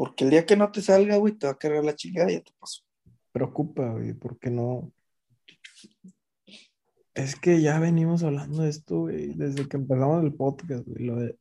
Porque 0.00 0.24
el 0.24 0.30
día 0.30 0.46
que 0.46 0.56
no 0.56 0.72
te 0.72 0.80
salga, 0.80 1.18
güey, 1.18 1.34
te 1.34 1.46
va 1.46 1.52
a 1.52 1.58
cargar 1.58 1.84
la 1.84 1.94
chingada 1.94 2.30
y 2.30 2.36
ya 2.36 2.40
te 2.40 2.52
pasó 2.58 2.80
preocupa, 3.32 3.90
güey, 3.90 4.14
porque 4.14 4.50
no. 4.50 4.90
Es 7.12 7.36
que 7.36 7.60
ya 7.60 7.78
venimos 7.78 8.22
hablando 8.22 8.62
de 8.62 8.70
esto, 8.70 9.00
güey, 9.00 9.34
desde 9.34 9.68
que 9.68 9.76
empezamos 9.76 10.24
el 10.24 10.32
podcast, 10.34 10.86
güey, 10.86 11.04
lo 11.04 11.16
de 11.16 11.38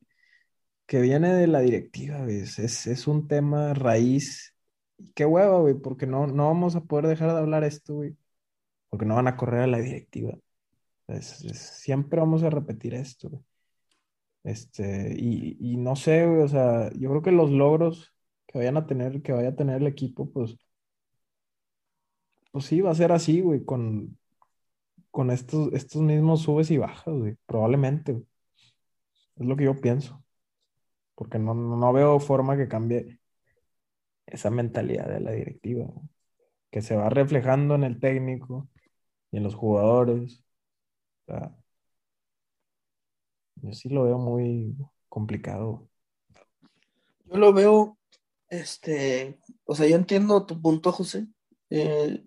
que 0.86 1.00
viene 1.00 1.32
de 1.32 1.46
la 1.46 1.60
directiva, 1.60 2.18
güey, 2.18 2.40
es, 2.40 3.06
un 3.08 3.28
tema 3.28 3.72
raíz. 3.72 4.54
Qué 5.14 5.24
hueva, 5.24 5.58
güey, 5.60 5.74
porque 5.74 6.06
no, 6.06 6.26
no 6.26 6.48
vamos 6.48 6.76
a 6.76 6.82
poder 6.84 7.06
dejar 7.06 7.32
de 7.32 7.38
hablar 7.38 7.64
esto, 7.64 7.94
güey, 7.94 8.14
porque 8.90 9.06
no 9.06 9.14
van 9.14 9.28
a 9.28 9.38
correr 9.38 9.62
a 9.62 9.66
la 9.68 9.78
directiva. 9.78 10.34
siempre 11.20 12.20
vamos 12.20 12.42
a 12.42 12.50
repetir 12.50 12.92
esto, 12.92 13.30
güey. 13.30 13.42
Este, 14.44 15.14
y, 15.18 15.56
y 15.60 15.78
no 15.78 15.96
sé, 15.96 16.26
güey, 16.26 16.42
o 16.42 16.48
sea, 16.48 16.90
yo 16.92 17.08
creo 17.08 17.22
que 17.22 17.32
los 17.32 17.50
logros 17.50 18.14
que 18.50 18.58
vayan 18.58 18.76
a 18.76 18.86
tener, 18.86 19.22
que 19.22 19.32
vaya 19.32 19.50
a 19.50 19.56
tener 19.56 19.76
el 19.80 19.86
equipo, 19.86 20.28
pues 20.30 20.56
pues 22.50 22.64
sí, 22.66 22.80
va 22.80 22.90
a 22.90 22.94
ser 22.94 23.12
así, 23.12 23.40
güey, 23.40 23.64
con, 23.64 24.18
con 25.10 25.30
estos, 25.30 25.72
estos 25.72 26.02
mismos 26.02 26.42
subes 26.42 26.70
y 26.70 26.78
bajas, 26.78 27.14
güey, 27.14 27.36
probablemente. 27.46 28.22
Es 29.36 29.46
lo 29.46 29.56
que 29.56 29.64
yo 29.64 29.80
pienso. 29.80 30.22
Porque 31.14 31.38
no, 31.38 31.54
no 31.54 31.92
veo 31.92 32.18
forma 32.20 32.56
que 32.56 32.68
cambie 32.68 33.20
esa 34.26 34.50
mentalidad 34.50 35.08
de 35.08 35.20
la 35.20 35.32
directiva, 35.32 35.86
que 36.70 36.82
se 36.82 36.96
va 36.96 37.08
reflejando 37.10 37.74
en 37.74 37.84
el 37.84 38.00
técnico 38.00 38.68
y 39.30 39.38
en 39.38 39.44
los 39.44 39.54
jugadores. 39.54 40.44
O 41.26 41.32
sea, 41.32 41.56
yo 43.56 43.72
sí 43.72 43.88
lo 43.88 44.04
veo 44.04 44.18
muy 44.18 44.76
complicado. 45.08 45.88
Yo 47.26 47.36
lo 47.36 47.52
veo, 47.52 47.98
este, 48.50 49.38
o 49.64 49.74
sea, 49.74 49.86
yo 49.86 49.96
entiendo 49.96 50.44
tu 50.44 50.60
punto, 50.60 50.92
José. 50.92 51.26
Eh, 51.70 52.26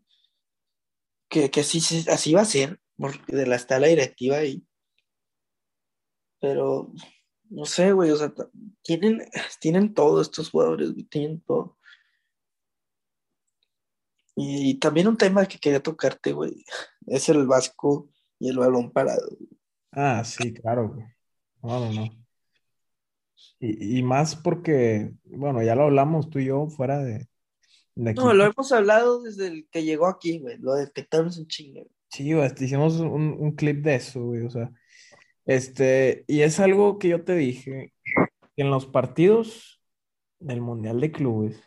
que, 1.29 1.51
que 1.51 1.61
así, 1.61 1.79
así 2.09 2.33
va 2.33 2.41
a 2.41 2.45
ser, 2.45 2.79
porque 2.97 3.35
de 3.35 3.45
la 3.45 3.55
está 3.55 3.79
la 3.79 3.87
directiva 3.87 4.37
ahí. 4.37 4.65
Pero, 6.39 6.91
no 7.49 7.65
sé, 7.65 7.91
güey, 7.91 8.11
o 8.11 8.17
sea, 8.17 8.33
tienen, 8.81 9.21
tienen 9.59 9.93
todo 9.93 10.21
estos 10.21 10.49
jugadores, 10.49 10.93
güey, 10.93 11.03
tienen 11.05 11.41
todo. 11.41 11.77
Y, 14.35 14.79
también 14.79 15.07
un 15.07 15.17
tema 15.17 15.45
que 15.45 15.59
quería 15.59 15.83
tocarte, 15.83 16.31
güey, 16.31 16.63
es 17.07 17.29
el 17.29 17.45
vasco 17.45 18.09
y 18.39 18.49
el 18.49 18.57
balón 18.57 18.91
parado. 18.91 19.37
Ah, 19.91 20.23
sí, 20.23 20.53
claro, 20.53 20.89
güey. 20.89 21.05
No, 21.61 21.91
no. 21.91 22.22
Y, 23.59 23.99
y, 23.99 24.03
más 24.03 24.35
porque, 24.35 25.11
bueno, 25.23 25.63
ya 25.63 25.75
lo 25.75 25.83
hablamos 25.83 26.29
tú 26.29 26.39
y 26.39 26.45
yo 26.45 26.67
fuera 26.67 26.99
de, 26.99 27.27
no, 27.95 28.33
lo 28.33 28.45
hemos 28.45 28.71
hablado 28.71 29.21
desde 29.21 29.47
el 29.47 29.67
que 29.69 29.83
llegó 29.83 30.07
aquí, 30.07 30.39
güey. 30.39 30.57
Lo 30.57 30.73
detectamos 30.73 31.37
un 31.37 31.47
chingo. 31.47 31.85
Sí, 32.09 32.33
güey, 32.33 32.49
hicimos 32.59 32.99
un, 32.99 33.51
clip 33.55 33.83
de 33.83 33.95
eso, 33.95 34.23
güey. 34.25 34.41
O 34.45 34.49
sea, 34.49 34.71
este, 35.45 36.25
y 36.27 36.41
es 36.41 36.59
algo 36.59 36.97
que 36.99 37.09
yo 37.09 37.23
te 37.23 37.35
dije, 37.35 37.93
que 38.55 38.63
en 38.63 38.71
los 38.71 38.87
partidos 38.87 39.81
del 40.39 40.61
Mundial 40.61 40.99
de 41.01 41.11
Clubes, 41.11 41.61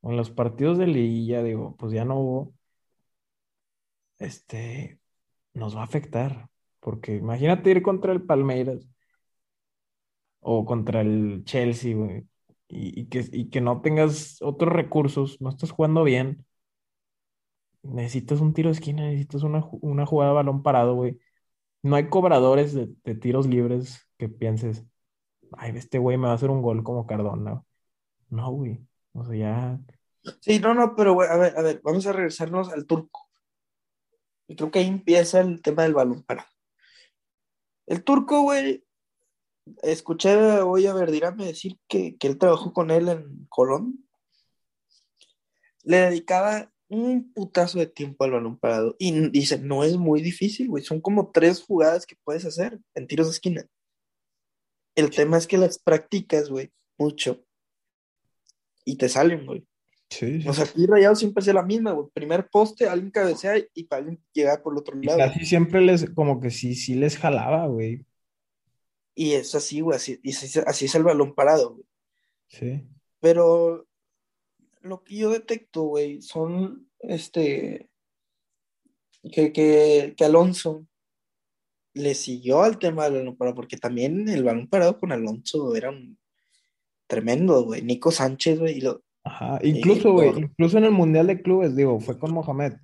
o 0.00 0.10
en 0.10 0.16
los 0.16 0.30
partidos 0.30 0.78
de 0.78 0.86
Liguilla, 0.86 1.42
digo, 1.42 1.76
pues 1.76 1.92
ya 1.92 2.04
no 2.04 2.20
hubo, 2.20 2.54
este, 4.18 5.00
nos 5.54 5.76
va 5.76 5.80
a 5.80 5.84
afectar. 5.84 6.48
Porque 6.80 7.16
imagínate 7.16 7.70
ir 7.70 7.82
contra 7.82 8.12
el 8.12 8.22
Palmeiras 8.22 8.86
o 10.48 10.64
contra 10.64 11.00
el 11.00 11.42
Chelsea, 11.44 11.96
güey, 11.96 12.24
y, 12.68 13.06
que, 13.06 13.24
y 13.32 13.50
que 13.50 13.60
no 13.60 13.80
tengas 13.82 14.40
otros 14.40 14.72
recursos, 14.72 15.40
no 15.40 15.50
estás 15.50 15.72
jugando 15.72 16.04
bien. 16.04 16.46
Necesitas 17.82 18.40
un 18.40 18.54
tiro 18.54 18.68
de 18.68 18.74
esquina, 18.74 19.02
necesitas 19.02 19.42
una, 19.42 19.64
una 19.80 20.06
jugada 20.06 20.30
de 20.30 20.36
balón 20.36 20.62
parado, 20.62 20.94
güey. 20.94 21.18
No 21.82 21.96
hay 21.96 22.08
cobradores 22.08 22.74
de, 22.74 22.88
de 23.04 23.14
tiros 23.16 23.48
libres 23.48 24.08
que 24.18 24.28
pienses, 24.28 24.84
ay, 25.52 25.72
este 25.76 25.98
güey 25.98 26.16
me 26.16 26.26
va 26.26 26.32
a 26.32 26.36
hacer 26.36 26.50
un 26.50 26.62
gol 26.62 26.84
como 26.84 27.06
Cardona. 27.08 27.62
No, 28.30 28.52
güey. 28.52 28.78
O 29.14 29.24
sea, 29.24 29.36
ya. 29.36 29.80
Sí, 30.40 30.60
no, 30.60 30.74
no, 30.74 30.94
pero 30.94 31.14
güey, 31.14 31.28
a 31.28 31.36
ver, 31.36 31.58
a 31.58 31.62
ver, 31.62 31.80
vamos 31.82 32.06
a 32.06 32.12
regresarnos 32.12 32.72
al 32.72 32.86
turco. 32.86 33.28
Y 34.46 34.54
creo 34.54 34.70
que 34.70 34.78
ahí 34.78 34.86
empieza 34.86 35.40
el 35.40 35.60
tema 35.60 35.82
del 35.82 35.94
balón 35.94 36.22
parado. 36.22 36.48
El 37.86 38.04
turco, 38.04 38.42
güey, 38.42 38.85
escuché 39.82 40.36
hoy 40.60 40.86
a 40.86 40.94
Verdirame 40.94 41.46
decir 41.46 41.78
que, 41.88 42.16
que 42.16 42.26
él 42.26 42.38
trabajó 42.38 42.72
con 42.72 42.90
él 42.90 43.08
en 43.08 43.46
Colón. 43.48 44.04
Le 45.82 45.98
dedicaba 45.98 46.72
un 46.88 47.32
putazo 47.32 47.78
de 47.78 47.86
tiempo 47.86 48.24
al 48.24 48.32
balón 48.32 48.58
parado. 48.58 48.96
Y 48.98 49.28
dice, 49.30 49.58
no 49.58 49.84
es 49.84 49.96
muy 49.96 50.22
difícil, 50.22 50.68
güey. 50.68 50.84
Son 50.84 51.00
como 51.00 51.30
tres 51.30 51.62
jugadas 51.62 52.06
que 52.06 52.16
puedes 52.24 52.44
hacer 52.44 52.78
en 52.94 53.06
tiros 53.06 53.26
de 53.26 53.32
esquina. 53.32 53.66
El 54.94 55.10
tema 55.10 55.36
es 55.36 55.46
que 55.46 55.58
las 55.58 55.78
practicas, 55.78 56.48
güey, 56.48 56.70
mucho. 56.98 57.44
Y 58.84 58.96
te 58.96 59.08
salen, 59.08 59.44
güey. 59.46 59.66
Sí, 60.08 60.44
O 60.46 60.54
sea, 60.54 60.64
aquí 60.64 60.86
Rayado 60.86 61.16
siempre 61.16 61.40
es 61.40 61.52
la 61.52 61.64
misma, 61.64 61.90
güey. 61.90 62.08
Primer 62.14 62.48
poste, 62.48 62.88
alguien 62.88 63.10
cabecea 63.10 63.54
y 63.74 63.84
para 63.84 64.02
alguien 64.02 64.22
llegar 64.32 64.62
por 64.62 64.72
el 64.72 64.78
otro 64.78 64.96
y 65.00 65.04
lado. 65.04 65.18
casi 65.18 65.44
siempre 65.44 65.80
les, 65.80 66.08
como 66.10 66.40
que 66.40 66.50
sí, 66.50 66.76
sí 66.76 66.94
les 66.94 67.18
jalaba, 67.18 67.66
güey. 67.66 68.06
Y 69.16 69.32
es 69.32 69.52
así, 69.56 69.80
güey. 69.80 69.96
Así, 69.96 70.20
y 70.22 70.30
así, 70.30 70.84
es 70.84 70.94
el 70.94 71.02
balón 71.02 71.34
parado, 71.34 71.74
güey. 71.74 71.86
Sí. 72.46 72.86
Pero 73.18 73.88
lo 74.82 75.02
que 75.02 75.16
yo 75.16 75.30
detecto, 75.30 75.82
güey, 75.82 76.22
son 76.22 76.88
este. 77.00 77.90
Que, 79.32 79.52
que, 79.52 80.14
que 80.16 80.24
Alonso 80.24 80.86
le 81.94 82.14
siguió 82.14 82.62
al 82.62 82.78
tema 82.78 83.04
del 83.04 83.14
balón 83.14 83.36
parado, 83.36 83.56
porque 83.56 83.76
también 83.76 84.28
el 84.28 84.44
balón 84.44 84.68
parado 84.68 85.00
con 85.00 85.10
Alonso 85.10 85.74
era 85.74 85.90
un 85.90 86.16
tremendo, 87.08 87.64
güey. 87.64 87.82
Nico 87.82 88.12
Sánchez, 88.12 88.60
güey, 88.60 88.80
lo, 88.80 89.02
Ajá, 89.26 89.58
incluso, 89.64 90.12
güey, 90.12 90.28
incluso 90.38 90.78
en 90.78 90.84
el 90.84 90.92
Mundial 90.92 91.26
de 91.26 91.42
Clubes, 91.42 91.74
digo, 91.74 91.98
fue 91.98 92.16
con 92.16 92.32
Mohamed. 92.32 92.74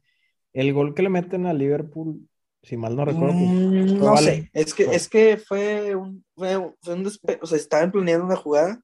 El 0.53 0.72
gol 0.72 0.93
que 0.93 1.03
le 1.03 1.09
meten 1.09 1.47
a 1.47 1.55
Liverpool, 1.55 2.28
si 2.62 2.76
mal 2.76 2.94
no 2.94 3.04
recuerdo, 3.04 3.34
pues, 3.34 3.92
Mm, 3.92 3.98
no 3.98 4.12
vale- 4.12 4.26
sé, 4.32 4.50
es 4.54 4.74
que, 4.74 4.84
fue- 4.84 4.94
es 4.96 5.08
que 5.08 5.36
fue 5.36 5.96
un, 5.96 6.24
fue, 6.36 6.74
fue 6.82 6.94
un 6.94 7.04
despe- 7.04 7.38
o 7.42 7.46
sea, 7.46 7.58
estaban 7.58 7.90
planeando 7.90 8.24
una 8.26 8.36
jugada 8.36 8.80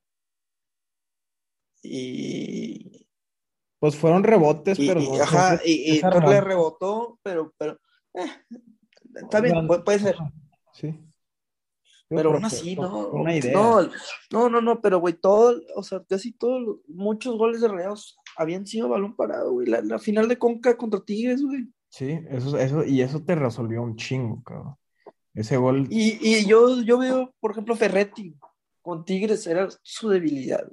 y, 1.83 3.07
pues 3.79 3.97
fueron 3.97 4.25
rebotes, 4.25 4.79
y, 4.79 4.87
pero 4.89 5.01
y- 5.01 5.09
no- 5.09 5.23
ajá, 5.23 5.55
no 5.55 5.61
y, 5.65 5.99
y 5.99 6.01
le 6.03 6.41
rebotó, 6.41 7.19
pero, 7.23 7.53
pero, 7.57 7.79
eh, 8.15 8.27
está 9.15 9.41
bien, 9.41 9.67
puede, 9.67 9.83
puede 9.83 9.99
ser, 10.01 10.17
Sí. 10.73 10.99
pero 12.09 12.33
aún 12.33 12.45
así, 12.45 12.75
no, 12.75 13.09
una 13.11 13.37
idea. 13.37 13.53
no, 13.53 13.83
no, 14.33 14.49
no, 14.49 14.61
no, 14.61 14.81
pero 14.81 14.99
güey, 14.99 15.15
todo, 15.15 15.61
o 15.77 15.83
sea, 15.85 16.03
casi 16.09 16.33
todos, 16.33 16.81
muchos 16.89 17.37
goles 17.39 17.61
de 17.61 17.69
Rayados 17.69 18.19
habían 18.37 18.67
sido 18.67 18.89
balón 18.89 19.15
parado, 19.15 19.53
güey, 19.53 19.69
la, 19.69 19.81
la 19.83 19.99
final 20.01 20.27
de 20.29 20.39
Conca 20.39 20.77
contra 20.77 21.01
Tigres, 21.01 21.43
güey, 21.43 21.69
Sí, 21.91 22.19
eso, 22.31 22.59
eso, 22.59 22.85
y 22.85 23.01
eso 23.03 23.23
te 23.25 23.35
resolvió 23.35 23.83
un 23.83 23.97
chingo, 23.97 24.43
cabrón. 24.43 24.75
Ese 25.35 25.57
gol, 25.57 25.87
y, 25.91 26.19
y 26.21 26.45
yo, 26.47 26.83
yo 26.83 26.99
veo, 26.99 27.33
por 27.41 27.53
ejemplo, 27.53 27.77
Ferretti 27.77 28.35
con 28.83 29.05
Tigres 29.05 29.47
era 29.47 29.69
su 29.83 30.09
debilidad, 30.09 30.67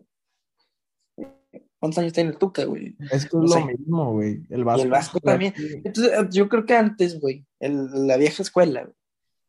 ¿Cuántos 1.78 2.00
años 2.00 2.14
tiene 2.14 2.32
el 2.32 2.38
Tuca, 2.38 2.64
güey? 2.66 2.96
no 2.98 3.08
es 3.12 3.32
lo 3.32 3.66
mismo, 3.68 4.14
güey. 4.14 4.42
El 4.50 4.62
Y 4.62 4.64
Vasco. 4.64 4.84
el 4.84 4.90
Vasco 4.90 5.20
también. 5.20 5.54
Entonces, 5.84 6.14
eh, 6.14 6.28
yo 6.32 6.50
creo 6.50 6.66
que 6.66 6.74
antes, 6.74 7.20
güey, 7.20 7.46
el- 7.60 8.08
la 8.08 8.18
vieja 8.18 8.42
escuela, 8.42 8.84
güey, 8.86 8.96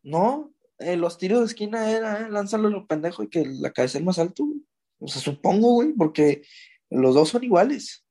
¿no? 0.03 0.51
Eh, 0.77 0.97
los 0.97 1.17
tiros 1.17 1.39
de 1.39 1.45
esquina 1.47 1.89
era, 1.89 2.27
eh, 2.27 2.29
lánzalo 2.29 2.69
lo 2.69 2.85
pendejo 2.85 3.23
y 3.23 3.29
que 3.29 3.43
la 3.45 3.71
cabeza 3.71 3.97
es 3.97 4.03
más 4.03 4.19
alto, 4.19 4.45
güey. 4.45 4.61
O 4.99 5.07
sea, 5.07 5.19
supongo, 5.21 5.73
güey, 5.75 5.93
porque 5.93 6.43
los 6.91 7.15
dos 7.15 7.29
son 7.29 7.43
iguales. 7.43 8.05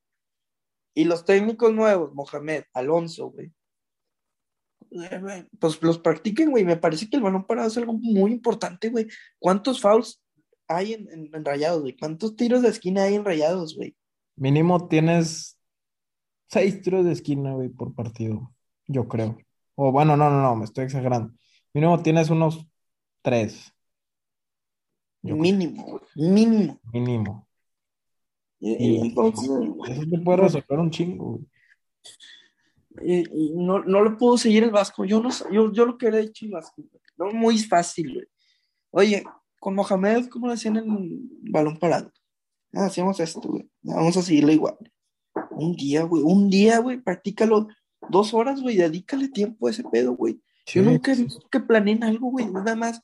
Y 0.97 1.05
los 1.05 1.24
técnicos 1.26 1.74
nuevos, 1.74 2.14
Mohamed, 2.14 2.64
Alonso, 2.72 3.30
güey, 3.30 3.53
eh, 4.92 5.18
güey, 5.20 5.47
pues 5.61 5.82
los 5.82 5.99
practiquen, 5.99 6.51
güey. 6.51 6.64
Me 6.64 6.76
parece 6.78 7.09
que 7.11 7.16
el 7.16 7.22
balón 7.22 7.47
parado 7.47 7.68
es 7.68 7.76
algo 7.76 7.92
muy 7.92 8.32
importante, 8.32 8.88
güey. 8.88 9.07
¿Cuántos 9.38 9.80
fouls 9.80 10.22
hay 10.68 10.94
en, 10.94 11.09
en- 11.11 11.30
en 11.34 11.44
rayados, 11.44 11.82
güey? 11.82 11.97
¿Cuántos 11.97 12.34
tiros 12.34 12.62
de 12.62 12.68
esquina 12.70 13.03
hay 13.05 13.14
en 13.14 13.24
rayados, 13.26 13.76
güey? 13.76 13.94
Mínimo 14.36 14.88
tienes 14.88 15.59
seis 16.49 16.80
tiros 16.80 17.05
de 17.05 17.12
esquina, 17.12 17.53
güey, 17.53 17.68
por 17.68 17.94
partido, 17.94 18.55
yo 18.86 19.07
creo. 19.07 19.36
O 19.74 19.92
bueno, 19.92 20.16
no, 20.16 20.30
no, 20.30 20.40
no, 20.40 20.57
me 20.57 20.64
estoy 20.64 20.84
exagerando. 20.84 21.34
Mínimo 21.74 22.03
tienes 22.03 22.30
unos 22.30 22.66
tres, 23.22 23.70
yo 25.20 25.36
Mínimo. 25.36 26.01
Mínimo. 26.14 26.80
mínimo. 26.92 27.45
Y- 28.61 28.96
entonces, 29.07 29.48
Eso 29.88 30.02
te 30.11 30.18
puede 30.18 30.38
resolver 30.38 30.78
un 30.78 30.90
chingo, 30.90 31.24
güey. 31.32 31.46
y- 33.02 33.46
y 33.48 33.52
no, 33.54 33.80
no 33.84 34.02
lo 34.02 34.16
pudo 34.16 34.38
seguir 34.38 34.64
el 34.64 34.70
Vasco. 34.70 35.04
Yo 35.04 35.22
no 35.22 35.30
sé, 35.30 35.44
yo, 35.52 35.72
yo 35.72 35.84
lo 35.84 35.98
que 35.98 36.07
hubiera 36.07 36.24
hecho 36.24 36.46
el 36.46 36.52
Vasco. 36.52 36.82
No, 37.18 37.30
muy 37.32 37.59
fácil, 37.59 38.14
güey. 38.14 38.26
Oye, 38.90 39.24
con 39.61 39.74
Mohamed, 39.74 40.28
¿cómo 40.28 40.46
lo 40.46 40.52
hacían 40.54 40.76
en 40.78 41.28
balón 41.50 41.78
parado? 41.78 42.11
Ah, 42.72 42.86
hacíamos 42.86 43.20
esto, 43.20 43.40
güey. 43.48 43.68
Vamos 43.82 44.16
a 44.16 44.22
seguirlo 44.22 44.52
igual. 44.52 44.76
Un 45.50 45.74
día, 45.74 46.02
güey. 46.04 46.22
Un 46.22 46.48
día, 46.48 46.78
güey. 46.78 46.98
Practícalo 47.00 47.68
dos 48.09 48.32
horas, 48.34 48.61
güey. 48.62 48.76
Dedícale 48.76 49.28
tiempo 49.28 49.66
a 49.66 49.70
ese 49.70 49.84
pedo, 49.84 50.14
güey. 50.14 50.40
Yo 50.66 50.82
nunca 50.82 51.12
he 51.12 51.16
visto 51.16 51.46
que 51.50 51.61
planeen 51.61 52.02
algo, 52.04 52.30
güey. 52.30 52.46
Nada 52.46 52.74
más. 52.76 53.00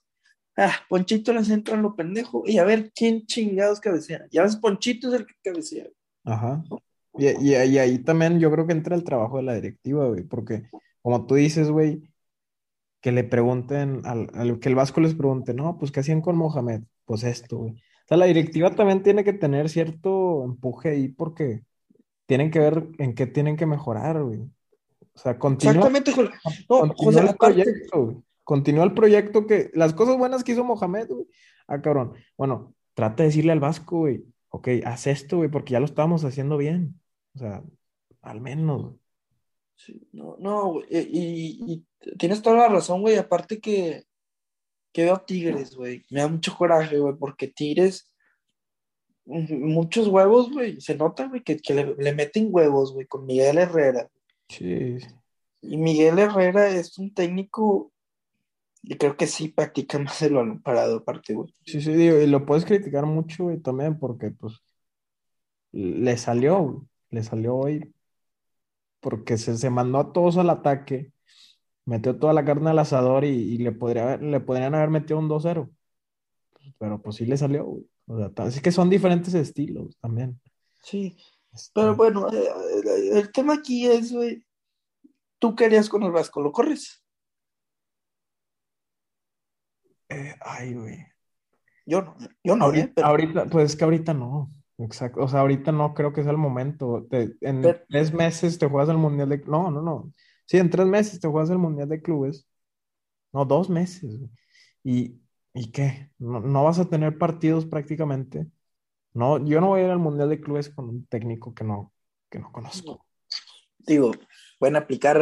Ah, 0.56 0.72
Ponchito 0.88 1.32
les 1.32 1.48
entra 1.50 1.74
en 1.74 1.82
lo 1.82 1.94
pendejo. 1.96 2.42
Y 2.46 2.58
a 2.58 2.64
ver 2.64 2.92
quién 2.94 3.24
chingados 3.26 3.80
cabecea. 3.80 4.26
Ya 4.30 4.42
ves, 4.42 4.56
Ponchito 4.56 5.08
es 5.08 5.14
el 5.20 5.26
que 5.26 5.34
cabecea. 5.42 5.86
Ajá. 6.24 6.62
Y, 7.18 7.26
y- 7.28 7.54
y 7.56 7.78
ahí 7.78 7.98
también 7.98 8.38
yo 8.38 8.50
creo 8.50 8.66
que 8.66 8.72
entra 8.72 8.94
el 8.96 9.04
trabajo 9.04 9.38
de 9.38 9.42
la 9.44 9.54
directiva, 9.54 10.08
güey, 10.08 10.22
porque 10.24 10.64
como 11.02 11.26
tú 11.26 11.34
dices, 11.34 11.70
güey, 11.70 12.02
que 13.00 13.12
le 13.12 13.24
pregunten, 13.24 14.02
al, 14.04 14.28
al- 14.34 14.60
que 14.60 14.68
el 14.68 14.74
Vasco 14.74 15.00
les 15.00 15.14
pregunte, 15.14 15.52
no, 15.54 15.78
pues 15.78 15.90
¿qué 15.90 16.00
hacían 16.00 16.20
con 16.20 16.36
Mohamed? 16.36 16.82
Pues 17.04 17.24
esto, 17.24 17.58
güey. 17.58 17.72
O 17.72 18.04
sea, 18.08 18.16
la 18.16 18.26
directiva 18.26 18.70
también 18.74 19.02
tiene 19.02 19.24
que 19.24 19.32
tener 19.32 19.68
cierto 19.68 20.44
empuje 20.44 20.90
ahí 20.90 21.08
porque 21.08 21.62
tienen 22.26 22.50
que 22.50 22.58
ver 22.60 22.86
en 22.98 23.14
qué 23.14 23.26
tienen 23.26 23.56
que 23.56 23.66
mejorar, 23.66 24.22
güey. 24.22 24.40
O 25.14 25.18
sea, 25.18 25.38
continúa, 25.38 25.88
Exactamente, 25.88 26.12
José. 26.12 26.30
No, 26.70 26.94
José, 26.96 27.20
aparte. 27.20 27.36
proyecto. 27.38 28.22
Continúa 28.44 28.84
el 28.84 28.94
proyecto 28.94 29.46
que, 29.46 29.70
las 29.74 29.94
cosas 29.94 30.16
buenas 30.16 30.44
que 30.44 30.52
hizo 30.52 30.64
Mohamed, 30.64 31.08
güey. 31.08 31.26
Ah, 31.66 31.80
cabrón. 31.80 32.14
Bueno, 32.36 32.74
trata 32.94 33.22
de 33.22 33.28
decirle 33.28 33.52
al 33.52 33.60
Vasco, 33.60 33.98
güey, 33.98 34.24
ok, 34.48 34.68
haz 34.84 35.06
esto, 35.06 35.38
güey, 35.38 35.50
porque 35.50 35.72
ya 35.72 35.80
lo 35.80 35.86
estábamos 35.86 36.24
haciendo 36.24 36.56
bien. 36.56 37.00
O 37.34 37.38
sea, 37.38 37.62
al 38.20 38.40
menos, 38.40 38.82
güey. 38.82 38.94
Sí, 39.76 40.08
no, 40.12 40.36
no, 40.38 40.72
güey, 40.74 40.86
eh, 40.90 41.08
Y, 41.10 41.72
y 41.72 42.16
tienes 42.18 42.42
toda 42.42 42.56
la 42.56 42.68
razón, 42.68 43.00
güey. 43.00 43.16
Aparte 43.16 43.60
que, 43.60 44.04
que 44.92 45.04
veo 45.04 45.18
Tigres, 45.20 45.74
güey. 45.74 46.04
Me 46.10 46.20
da 46.20 46.28
mucho 46.28 46.54
coraje, 46.56 46.98
güey, 46.98 47.14
porque 47.16 47.48
Tigres, 47.48 48.12
muchos 49.24 50.08
huevos, 50.08 50.52
güey. 50.52 50.80
Se 50.80 50.96
nota, 50.96 51.28
güey, 51.28 51.42
que, 51.42 51.56
que 51.58 51.74
le, 51.74 51.94
le 51.96 52.14
meten 52.14 52.48
huevos, 52.50 52.92
güey, 52.92 53.06
con 53.06 53.26
Miguel 53.26 53.58
Herrera. 53.58 54.08
Sí, 54.48 54.98
Y 55.62 55.76
Miguel 55.76 56.18
Herrera 56.18 56.68
es 56.68 56.98
un 56.98 57.14
técnico, 57.14 57.91
y 58.82 58.96
creo 58.96 59.16
que 59.16 59.26
sí 59.26 59.48
practica 59.48 59.98
más 60.00 60.20
el 60.22 60.34
balón 60.34 60.62
parado, 60.62 60.98
aparte, 60.98 61.34
güey. 61.34 61.54
sí, 61.64 61.80
sí, 61.80 61.92
digo, 61.92 62.18
y 62.18 62.26
lo 62.26 62.44
puedes 62.46 62.64
criticar 62.64 63.06
mucho, 63.06 63.44
güey, 63.44 63.58
también, 63.60 63.98
porque, 63.98 64.30
pues, 64.30 64.62
le 65.72 66.16
salió, 66.16 66.58
güey, 66.58 66.78
le 67.10 67.22
salió 67.22 67.56
hoy, 67.56 67.94
porque 69.00 69.38
se, 69.38 69.56
se 69.56 69.70
mandó 69.70 69.98
a 69.98 70.12
todos 70.12 70.36
al 70.36 70.50
ataque, 70.50 71.12
metió 71.84 72.18
toda 72.18 72.32
la 72.32 72.44
carne 72.44 72.70
al 72.70 72.78
asador 72.78 73.24
y, 73.24 73.28
y 73.30 73.58
le 73.58 73.72
podría 73.72 74.16
le 74.16 74.40
podrían 74.40 74.74
haber 74.74 74.90
metido 74.90 75.18
un 75.18 75.28
2-0. 75.28 75.68
Pero 76.78 77.02
pues 77.02 77.16
sí 77.16 77.26
le 77.26 77.36
salió, 77.36 77.64
güey. 77.64 77.86
O 78.06 78.16
sea, 78.16 78.30
así 78.44 78.60
que 78.60 78.70
son 78.70 78.90
diferentes 78.90 79.34
estilos 79.34 79.96
también. 80.00 80.40
Sí, 80.82 81.16
Este, 81.52 81.72
pero 81.74 81.96
bueno, 81.96 82.32
eh, 82.32 82.36
eh, 82.36 83.18
el 83.18 83.32
tema 83.32 83.54
aquí 83.54 83.86
es, 83.86 84.12
güey, 84.12 84.44
tú 85.38 85.54
querías 85.56 85.88
con 85.88 86.02
el 86.04 86.12
Vasco, 86.12 86.40
¿lo 86.40 86.52
corres? 86.52 87.01
Eh, 90.14 90.36
ay, 90.40 90.74
güey. 90.74 91.06
Yo 91.86 92.02
no, 92.02 92.16
yo 92.44 92.56
no, 92.56 92.64
Ahorita, 92.66 92.86
eh, 92.86 92.92
pero- 92.94 93.06
ahorita, 93.08 93.46
pues 93.46 93.64
es 93.72 93.76
que 93.76 93.84
ahorita 93.84 94.14
no. 94.14 94.50
Exacto. 94.78 95.20
O 95.22 95.28
sea, 95.28 95.40
ahorita 95.40 95.72
no 95.72 95.94
creo 95.94 96.12
que 96.12 96.22
sea 96.22 96.32
el 96.32 96.38
momento. 96.38 97.06
Te- 97.10 97.34
en 97.40 97.62
Pero- 97.62 97.80
tres 97.88 98.12
meses 98.12 98.58
te 98.58 98.66
juegas 98.68 98.88
el 98.88 98.98
Mundial 98.98 99.28
de... 99.28 99.38
No, 99.46 99.70
no, 99.70 99.82
no. 99.82 100.12
Sí, 100.46 100.58
en 100.58 100.70
tres 100.70 100.86
meses 100.86 101.20
te 101.20 101.28
juegas 101.28 101.50
el 101.50 101.58
Mundial 101.58 101.88
de 101.88 102.02
Clubes. 102.02 102.48
No, 103.32 103.44
dos 103.44 103.68
meses. 103.70 104.20
¿Y, 104.84 105.20
¿y 105.54 105.70
qué? 105.70 106.10
No, 106.18 106.40
no, 106.40 106.64
vas 106.64 106.78
a 106.78 106.88
tener 106.88 107.16
partidos 107.18 107.64
prácticamente. 107.66 108.46
No, 109.14 109.44
yo 109.44 109.60
no 109.60 109.68
voy 109.68 109.80
a 109.80 109.84
ir 109.84 109.90
al 109.90 109.98
Mundial 109.98 110.28
de 110.30 110.40
Clubes 110.40 110.68
con 110.70 110.88
un 110.88 111.06
técnico 111.06 111.54
que 111.54 111.64
no, 111.64 111.92
que 112.30 112.38
no 112.38 112.50
conozco. 112.52 113.04
Digo, 113.78 114.12
pueden 114.58 114.76
aplicar 114.76 115.20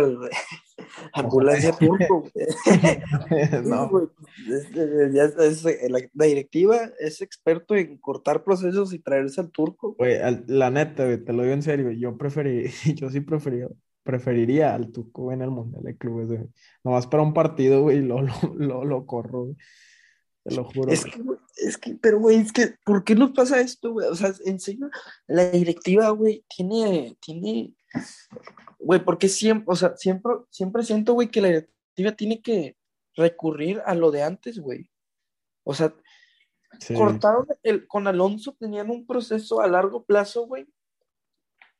ambulancia 1.13 1.73
turco. 1.73 2.25
no. 3.65 4.11
la, 5.89 6.27
directiva 6.27 6.91
es 6.99 7.21
experto 7.23 7.75
en 7.75 7.99
cortar 7.99 8.45
procesos 8.45 8.93
y 8.93 8.99
traerse 8.99 9.41
al 9.41 9.51
turco. 9.51 9.97
la 10.47 10.71
neta, 10.71 11.05
te 11.25 11.33
lo 11.33 11.43
digo 11.43 11.55
en 11.55 11.63
serio, 11.63 11.91
yo 11.91 12.17
preferí, 12.17 12.71
yo 12.95 13.11
sí 13.11 13.21
preferí, 13.21 13.63
preferiría 14.03 14.75
al 14.75 14.91
turco 14.91 15.33
en 15.33 15.43
el 15.43 15.51
Mundial 15.51 15.83
de 15.83 15.97
Clubes, 15.97 16.29
güey. 16.29 16.49
Nomás 16.85 17.07
para 17.07 17.23
un 17.23 17.35
partido, 17.35 17.83
güey, 17.83 18.01
lo, 18.01 18.23
lo, 18.57 18.85
lo, 18.85 19.07
corro, 19.07 19.55
Te 20.45 20.55
lo 20.55 20.65
juro. 20.65 20.91
Es 20.91 21.05
que, 21.05 21.23
es 21.57 21.79
que, 21.79 21.95
pero, 21.95 22.19
güey, 22.19 22.39
es 22.39 22.53
que, 22.53 22.75
¿por 22.85 23.05
qué 23.05 23.15
nos 23.15 23.33
pasa 23.33 23.61
esto, 23.61 23.93
güey? 23.93 24.09
O 24.09 24.15
sea, 24.15 24.33
en 24.45 24.59
serio, 24.61 24.91
la 25.27 25.51
directiva, 25.51 26.11
güey, 26.11 26.45
tiene, 26.49 27.17
tiene 27.21 27.75
Güey, 28.81 29.05
porque 29.05 29.29
siempre, 29.29 29.67
o 29.69 29.77
sea, 29.77 29.97
siempre, 29.97 30.33
siempre 30.51 30.83
siento, 30.83 31.13
güey, 31.13 31.29
que 31.29 31.41
la 31.41 31.49
directiva 31.49 32.13
tiene 32.13 32.41
que 32.41 32.77
recurrir 33.15 33.83
a 33.85 33.95
lo 33.95 34.11
de 34.11 34.23
antes, 34.23 34.59
güey. 34.59 34.91
O 35.65 35.75
sea, 35.75 35.95
cortaron 36.97 37.47
el, 37.63 37.87
con 37.87 38.07
Alonso, 38.07 38.57
tenían 38.59 38.91
un 38.91 39.07
proceso 39.07 39.61
a 39.61 39.69
largo 39.69 40.05
plazo, 40.05 40.47
güey, 40.47 40.67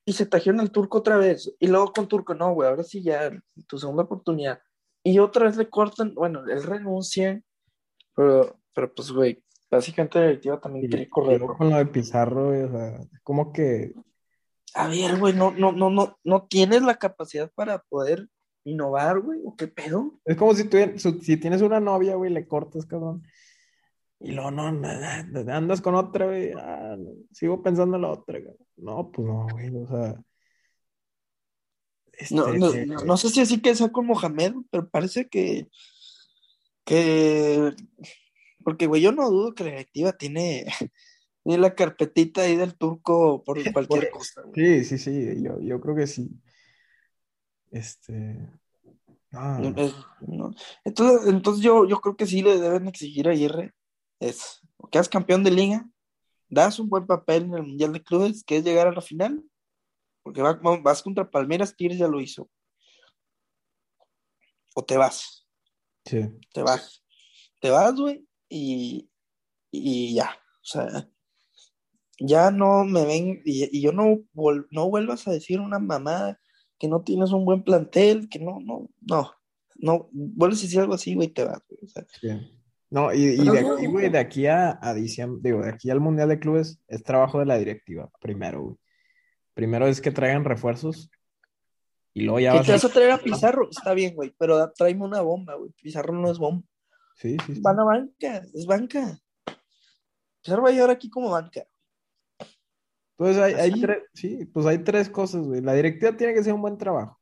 y 0.05 0.13
se 0.13 0.27
trajeron 0.27 0.61
al 0.61 0.71
turco 0.71 0.99
otra 0.99 1.17
vez. 1.17 1.55
Y 1.59 1.69
luego 1.69 1.93
con 1.93 2.09
turco, 2.09 2.35
no, 2.35 2.53
güey, 2.53 2.69
ahora 2.69 2.83
sí 2.83 3.03
ya, 3.03 3.31
tu 3.67 3.79
segunda 3.79 4.03
oportunidad. 4.03 4.61
Y 5.03 5.19
otra 5.19 5.47
vez 5.47 5.57
le 5.57 5.71
cortan, 5.71 6.15
bueno, 6.15 6.45
él 6.47 6.63
renuncia, 6.63 7.43
pero, 8.15 8.61
pero 8.75 8.95
pues, 8.95 9.11
güey, 9.11 9.43
básicamente 9.71 10.19
la 10.19 10.27
directiva 10.27 10.61
también 10.61 10.89
quiere 10.89 11.09
correr. 11.09 11.41
Con 11.41 11.71
lo 11.71 11.77
de 11.77 11.87
Pizarro, 11.87 12.49
güey, 12.49 12.63
o 12.63 12.71
sea, 12.71 12.99
como 13.23 13.53
que 13.53 13.95
a 14.75 14.89
ver, 14.89 15.19
güey, 15.19 15.35
no, 15.35 15.51
no, 15.51 15.73
no, 15.73 15.91
no, 15.91 16.19
no 16.23 16.47
tienes 16.47 16.83
la 16.83 16.97
capacidad 16.97 17.51
para 17.55 17.83
poder 17.83 18.29
innovar, 18.65 19.21
güey, 19.21 19.41
o 19.45 19.57
qué 19.57 19.69
pedo. 19.69 20.21
Es 20.25 20.37
como 20.37 20.55
si, 20.55 20.65
tú, 20.65 20.79
si 21.23 21.37
tienes 21.37 21.63
una 21.63 21.81
novia, 21.81 22.15
güey, 22.15 22.31
le 22.31 22.47
cortas, 22.47 22.87
cabrón. 22.87 23.23
Y 24.21 24.33
luego 24.33 24.51
no, 24.51 24.65
andas 24.65 25.81
con 25.81 25.95
otra, 25.95 26.27
güey. 26.27 26.53
Ah, 26.53 26.97
sigo 27.33 27.63
pensando 27.63 27.97
en 27.97 28.03
la 28.03 28.11
otra, 28.11 28.39
güey. 28.39 28.55
No, 28.77 29.11
pues 29.11 29.27
no, 29.27 29.47
güey, 29.51 29.75
o 29.75 29.87
sea. 29.87 30.23
Este, 32.13 32.35
no, 32.35 32.49
no, 32.53 33.17
sé 33.17 33.31
si 33.31 33.41
así 33.41 33.63
que 33.63 33.75
sea 33.75 33.91
con 33.91 34.07
Mohamed, 34.07 34.53
pero 34.71 34.91
parece 34.91 35.29
que. 35.29 35.69
que. 36.85 37.75
Porque, 38.63 38.87
güey, 38.87 39.01
yo 39.01 39.11
no 39.11 39.31
dudo 39.31 39.55
que 39.55 39.65
la 39.65 39.71
directiva 39.71 40.13
tiene 40.13 40.67
ni 41.51 41.57
la 41.57 41.75
carpetita 41.75 42.43
ahí 42.43 42.57
del 42.57 42.77
turco 42.77 43.43
por 43.43 43.57
cualquier 43.75 44.11
cosa. 44.11 44.43
Sí, 44.55 44.85
sí, 44.85 44.99
sí, 44.99 45.43
yo, 45.43 45.61
yo 45.61 45.81
creo 45.81 45.97
que 45.97 46.07
sí. 46.07 46.31
Este. 47.71 48.49
Ah. 49.33 49.61
Entonces, 49.63 49.97
entonces 51.27 51.63
yo, 51.63 51.87
yo 51.87 52.01
creo 52.01 52.17
que 52.17 52.27
sí 52.27 52.43
le 52.43 52.59
deben 52.59 52.89
exigir 52.89 53.29
a 53.29 53.35
IR 53.35 53.73
es 54.21 54.61
o 54.77 54.89
quedas 54.89 55.09
campeón 55.09 55.43
de 55.43 55.51
liga, 55.51 55.89
das 56.49 56.79
un 56.79 56.89
buen 56.89 57.07
papel 57.07 57.45
en 57.45 57.55
el 57.55 57.63
Mundial 57.63 57.93
de 57.93 58.03
Clubes, 58.03 58.45
que 58.45 58.57
es 58.57 58.65
llegar 58.65 58.87
a 58.87 58.93
la 58.93 59.01
final, 59.01 59.43
porque 60.23 60.43
vas 60.43 61.03
contra 61.03 61.31
Palmeras, 61.31 61.77
Tigres 61.77 61.99
ya 61.99 62.09
lo 62.09 62.21
hizo. 62.21 62.49
O 64.75 64.85
te 64.85 64.97
vas. 64.97 65.47
Sí. 66.05 66.21
Te 66.53 66.63
vas. 66.63 67.03
Te 67.61 67.71
vas, 67.71 67.95
güey, 67.95 68.27
y, 68.49 69.11
y 69.71 70.15
ya. 70.15 70.31
O 70.31 70.65
sea, 70.65 71.09
ya 72.21 72.51
no 72.51 72.85
me 72.85 73.05
ven, 73.05 73.43
y, 73.45 73.81
yo 73.81 73.93
no, 73.93 74.21
no 74.71 74.91
vuelvas 74.91 75.27
a 75.27 75.33
decir 75.33 75.61
una 75.61 75.79
mamá 75.79 76.39
que 76.79 76.89
no 76.89 77.03
tienes 77.03 77.33
un 77.33 77.45
buen 77.45 77.63
plantel, 77.63 78.29
que 78.29 78.39
no, 78.39 78.59
no, 78.61 78.89
no, 79.01 79.33
no, 79.77 80.09
vuelves 80.13 80.61
a 80.61 80.63
decir 80.63 80.81
algo 80.81 80.95
así, 80.95 81.15
güey, 81.15 81.29
te 81.29 81.45
vas, 81.45 81.63
No, 82.91 83.13
y, 83.13 83.37
de 83.37 83.59
aquí, 83.59 83.87
güey, 83.87 84.11
de 84.11 84.19
aquí 84.19 84.47
a, 84.47 84.79
a, 84.81 84.95
diciembre, 84.95 85.41
digo, 85.43 85.63
de 85.63 85.71
aquí 85.71 85.91
al 85.91 86.01
Mundial 86.01 86.29
de 86.29 86.39
Clubes 86.39 86.81
es 86.89 87.03
trabajo 87.03 87.39
de 87.39 87.47
la 87.47 87.59
directiva, 87.59 88.11
primero, 88.21 88.63
güey. 88.63 88.77
Primero 89.55 89.89
es 89.89 90.01
que 90.01 90.11
traigan 90.11 90.45
refuerzos 90.45 91.11
y 92.13 92.23
luego 92.23 92.41
ya 92.41 92.55
vas 92.55 92.67
te 92.67 92.73
vas 92.73 92.85
a 92.85 92.89
traer 92.89 93.11
a 93.13 93.19
Pizarro? 93.19 93.69
Está 93.71 93.95
bien, 93.95 94.15
güey, 94.15 94.35
pero 94.39 94.73
tráeme 94.73 95.05
una 95.05 95.21
bomba, 95.21 95.55
güey. 95.55 95.71
Pizarro 95.83 96.13
no 96.13 96.31
es 96.31 96.39
bomba. 96.39 96.67
Sí, 97.15 97.37
sí, 97.47 97.55
sí. 97.55 97.61
Van 97.61 97.79
a 97.79 97.85
banca, 97.85 98.43
es 98.55 98.67
banca. 98.67 99.19
Pizarro 100.43 100.63
va 100.63 100.71
a 100.71 100.73
llegar 100.73 100.91
aquí 100.91 101.11
como 101.11 101.31
banca. 101.31 101.65
Entonces 103.21 103.43
hay, 103.43 103.53
hay 103.53 103.81
tres, 103.83 103.99
sí, 104.15 104.47
pues 104.47 104.65
hay 104.65 104.79
tres 104.79 105.11
cosas, 105.11 105.47
güey. 105.47 105.61
La 105.61 105.75
directiva 105.75 106.17
tiene 106.17 106.33
que 106.33 106.41
hacer 106.41 106.55
un 106.55 106.63
buen 106.63 106.79
trabajo. 106.79 107.21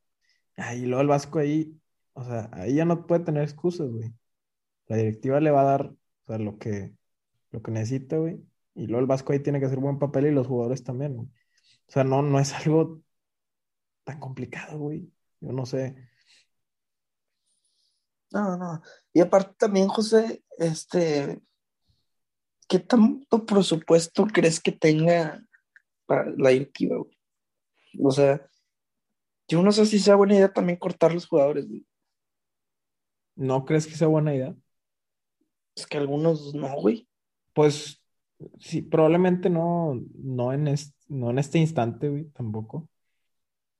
Y 0.73 0.85
luego 0.85 1.01
el 1.01 1.09
Vasco 1.09 1.39
ahí, 1.39 1.77
o 2.13 2.23
sea, 2.23 2.49
ahí 2.53 2.75
ya 2.75 2.85
no 2.85 3.05
puede 3.05 3.25
tener 3.25 3.43
excusas, 3.43 3.89
güey. 3.91 4.13
La 4.87 4.95
directiva 4.95 5.41
le 5.41 5.51
va 5.51 5.59
a 5.59 5.65
dar, 5.65 5.87
o 5.87 6.25
sea, 6.25 6.37
lo 6.37 6.57
que, 6.57 6.95
lo 7.51 7.61
que 7.61 7.71
necesita, 7.71 8.15
güey. 8.15 8.41
Y 8.75 8.87
luego 8.87 9.01
el 9.01 9.07
Vasco 9.07 9.33
ahí 9.33 9.41
tiene 9.41 9.59
que 9.59 9.65
hacer 9.65 9.79
buen 9.79 9.99
papel 9.99 10.27
y 10.27 10.31
los 10.31 10.47
jugadores 10.47 10.85
también, 10.85 11.17
güey. 11.17 11.27
O 11.27 11.91
sea, 11.91 12.05
no, 12.05 12.21
no 12.21 12.39
es 12.39 12.53
algo 12.53 13.01
tan 14.05 14.21
complicado, 14.21 14.77
güey. 14.77 15.11
Yo 15.41 15.51
no 15.51 15.65
sé. 15.65 15.97
No, 18.31 18.55
no. 18.55 18.81
Y 19.11 19.19
aparte 19.19 19.53
también, 19.57 19.89
José, 19.89 20.45
este, 20.57 21.41
¿qué 22.69 22.79
tanto 22.79 23.45
presupuesto 23.45 24.27
crees 24.27 24.61
que 24.61 24.71
tenga 24.71 25.43
la 26.37 26.49
directiva, 26.49 26.97
güey. 26.97 27.17
O 28.03 28.11
sea, 28.11 28.45
yo 29.47 29.63
no 29.63 29.71
sé 29.71 29.85
si 29.85 29.99
sea 29.99 30.15
buena 30.15 30.35
idea 30.35 30.53
también 30.53 30.77
cortar 30.77 31.13
los 31.13 31.27
jugadores, 31.27 31.67
güey. 31.67 31.85
¿No 33.35 33.65
crees 33.65 33.87
que 33.87 33.95
sea 33.95 34.07
buena 34.07 34.35
idea? 34.35 34.55
Es 35.75 35.87
que 35.87 35.97
algunos 35.97 36.53
no, 36.53 36.73
güey. 36.75 37.07
Pues 37.53 38.03
sí, 38.59 38.81
probablemente 38.81 39.49
no, 39.49 39.99
no, 40.15 40.53
en, 40.53 40.67
este, 40.67 40.95
no 41.07 41.29
en 41.29 41.39
este 41.39 41.57
instante, 41.57 42.09
güey, 42.09 42.25
tampoco. 42.25 42.89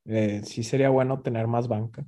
Eh, 0.06 0.42
sí 0.44 0.64
sería 0.64 0.90
bueno 0.90 1.22
tener 1.22 1.48
más 1.48 1.68
banca. 1.68 2.06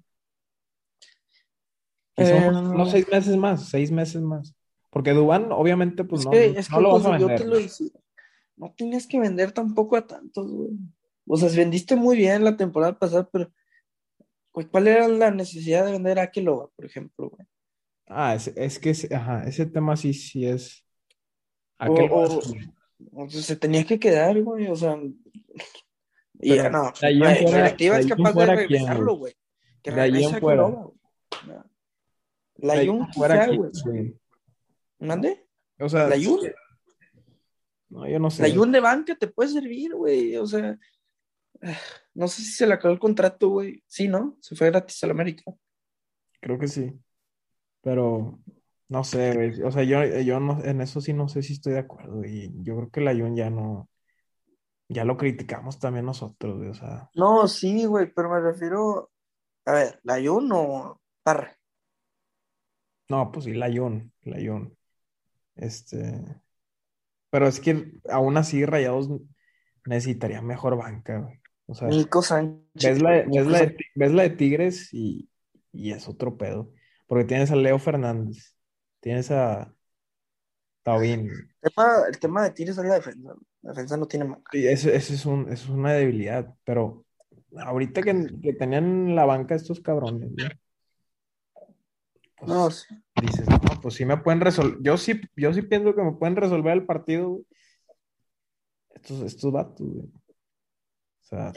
Eh, 2.18 2.50
no, 2.52 2.86
seis 2.86 3.08
meses 3.10 3.38
más, 3.38 3.70
seis 3.70 3.92
meses 3.92 4.22
más. 4.22 4.56
Porque 4.90 5.12
Dubán, 5.12 5.52
obviamente, 5.52 6.04
pues 6.04 6.26
no, 6.26 6.32
no 6.32 6.82
lo 6.82 6.94
vas 6.94 7.06
a 7.06 7.12
vender. 7.12 7.38
Yo 7.38 7.44
te 7.44 7.50
lo 7.50 7.58
no 8.56 8.74
tienes 8.76 9.08
que 9.08 9.20
vender 9.20 9.52
tampoco 9.52 9.96
a 9.96 10.08
tantos, 10.08 10.52
güey. 10.52 10.72
O 11.28 11.38
sea, 11.38 11.50
vendiste 11.50 11.96
muy 11.96 12.18
bien 12.18 12.44
la 12.44 12.58
temporada 12.58 12.98
pasada, 12.98 13.28
pero 13.32 13.52
¿cuál 14.52 14.88
era 14.88 15.08
la 15.08 15.32
necesidad 15.32 15.86
de 15.86 15.94
vender 15.94 16.20
a 16.20 16.24
Akeloba, 16.24 16.70
por 16.76 16.86
ejemplo, 16.86 17.30
güey? 17.30 17.48
Ah, 18.08 18.36
es, 18.36 18.80
que 18.80 18.94
ajá, 19.16 19.46
ese 19.48 19.66
tema 19.66 19.96
sí, 19.96 20.14
sí 20.14 20.46
es. 20.46 20.86
O, 21.80 22.42
o, 23.14 23.30
se 23.30 23.56
tenía 23.56 23.86
que 23.86 24.00
quedar, 24.00 24.42
güey, 24.42 24.68
o 24.68 24.76
sea. 24.76 24.98
Y 26.40 26.56
ya 26.56 26.70
no. 26.70 26.92
La, 27.02 27.34
directiva 27.34 28.00
es 28.00 28.08
capaz 28.08 28.34
de 28.34 28.46
regresarlo, 28.48 29.16
güey. 29.16 29.34
Que 29.82 29.92
regrese 29.92 30.34
a 30.34 30.38
Akeloba, 30.38 30.92
La 32.58 32.86
Jun 32.86 33.08
quizá, 33.08 33.48
güey. 33.48 34.20
¿Mande? 35.00 35.48
O 35.80 35.88
sea, 35.88 36.08
la 36.08 36.18
Jun. 36.22 36.42
No, 37.92 38.08
yo 38.08 38.20
no 38.20 38.32
sé. 38.32 38.48
La 38.48 38.56
Jun 38.56 38.72
de 38.72 38.80
banca 38.80 39.16
te 39.16 39.28
puede 39.28 39.50
servir, 39.50 39.94
güey. 39.94 40.38
O 40.38 40.48
sea, 40.48 40.80
no 42.14 42.28
sé 42.28 42.42
si 42.42 42.52
se 42.52 42.66
le 42.66 42.74
acabó 42.74 42.94
el 42.94 43.00
contrato, 43.00 43.50
güey. 43.50 43.84
Sí, 43.86 44.08
¿no? 44.08 44.38
Se 44.40 44.56
fue 44.56 44.72
gratis 44.72 45.04
al 45.04 45.12
América. 45.12 45.44
Creo 46.40 46.58
que 46.58 46.68
sí. 46.68 46.94
Pero 47.82 48.40
no 48.88 49.04
sé, 49.04 49.34
güey. 49.36 49.62
O 49.62 49.72
sea, 49.72 49.84
yo, 49.84 50.04
yo 50.22 50.40
no, 50.40 50.64
en 50.64 50.82
eso 50.82 51.02
sí 51.02 51.14
no 51.14 51.28
sé 51.28 51.44
si 51.44 51.54
estoy 51.54 51.74
de 51.74 51.80
acuerdo. 51.80 52.24
Y 52.24 52.52
yo 52.64 52.78
creo 52.78 52.90
que 52.90 53.02
la 53.02 53.14
Jun 53.14 53.36
ya 53.36 53.50
no. 53.50 53.90
Ya 54.88 55.06
lo 55.06 55.16
criticamos 55.18 55.80
también 55.80 56.06
nosotros, 56.06 56.58
güey. 56.58 56.70
O 56.70 56.74
sea. 56.74 57.10
No, 57.14 57.48
sí, 57.48 57.86
güey, 57.86 58.12
pero 58.14 58.30
me 58.30 58.40
refiero. 58.40 59.12
A 59.66 59.74
ver, 59.74 60.00
la 60.04 60.16
Jun 60.24 60.50
o 60.54 61.02
Parra. 61.24 61.58
No, 63.10 63.32
pues 63.34 63.46
sí, 63.46 63.54
la 63.54 63.70
Jun. 63.70 64.14
La 64.22 64.38
Jun. 64.38 64.78
Este. 65.56 66.42
Pero 67.32 67.48
es 67.48 67.60
que 67.60 67.94
aún 68.10 68.38
así 68.38 68.64
Rayados 68.66 69.10
necesitaría 69.86 70.42
mejor 70.42 70.78
banca, 70.78 71.20
güey. 71.20 71.40
O 71.66 71.74
sea, 71.74 71.88
Ves 71.88 73.02
la, 73.02 74.24
de, 74.24 74.30
Tigres 74.32 74.94
y, 74.94 75.30
es 75.74 76.08
otro 76.08 76.38
pedo. 76.38 76.74
Porque 77.08 77.24
tienes 77.24 77.50
a 77.50 77.56
Leo 77.56 77.80
Fernández, 77.80 78.56
tienes 79.00 79.32
a 79.32 79.74
Taubín. 80.84 81.30
El 81.62 82.20
tema, 82.20 82.44
de 82.44 82.52
Tigres 82.52 82.78
es 82.78 82.84
la 82.84 82.96
defensa. 82.96 83.34
La 83.62 83.72
defensa 83.72 83.96
no 83.96 84.08
tiene 84.08 84.26
banca. 84.26 84.50
Sí, 84.52 84.68
eso, 84.68 84.90
es, 84.90 85.26
un, 85.26 85.50
es 85.52 85.70
una 85.70 85.94
debilidad, 85.94 86.54
pero 86.66 87.06
ahorita 87.56 88.02
que, 88.02 88.28
que 88.42 88.54
tenían 88.54 89.16
la 89.16 89.26
banca 89.26 89.56
estos 89.56 89.80
cabrones, 89.80 90.30
güey. 90.34 90.50
Pues, 92.36 92.50
No, 92.50 92.72
sí. 92.72 92.88
dices, 93.22 93.48
no, 93.48 93.60
pues 93.82 93.96
sí 93.96 94.06
me 94.06 94.18
pueden 94.18 94.42
resolver. 94.42 94.78
Yo 94.82 94.98
sí, 94.98 95.20
yo 95.36 95.54
sí 95.54 95.62
pienso 95.64 95.96
que 95.96 96.02
me 96.02 96.14
pueden 96.14 96.36
resolver 96.36 96.74
el 96.74 96.86
partido, 96.86 97.30
güey. 97.30 97.46
Estos, 98.92 99.22
estos 99.22 99.52
vatos, 99.52 99.88
güey. 99.88 100.06
O 100.06 101.24
sea, 101.24 101.54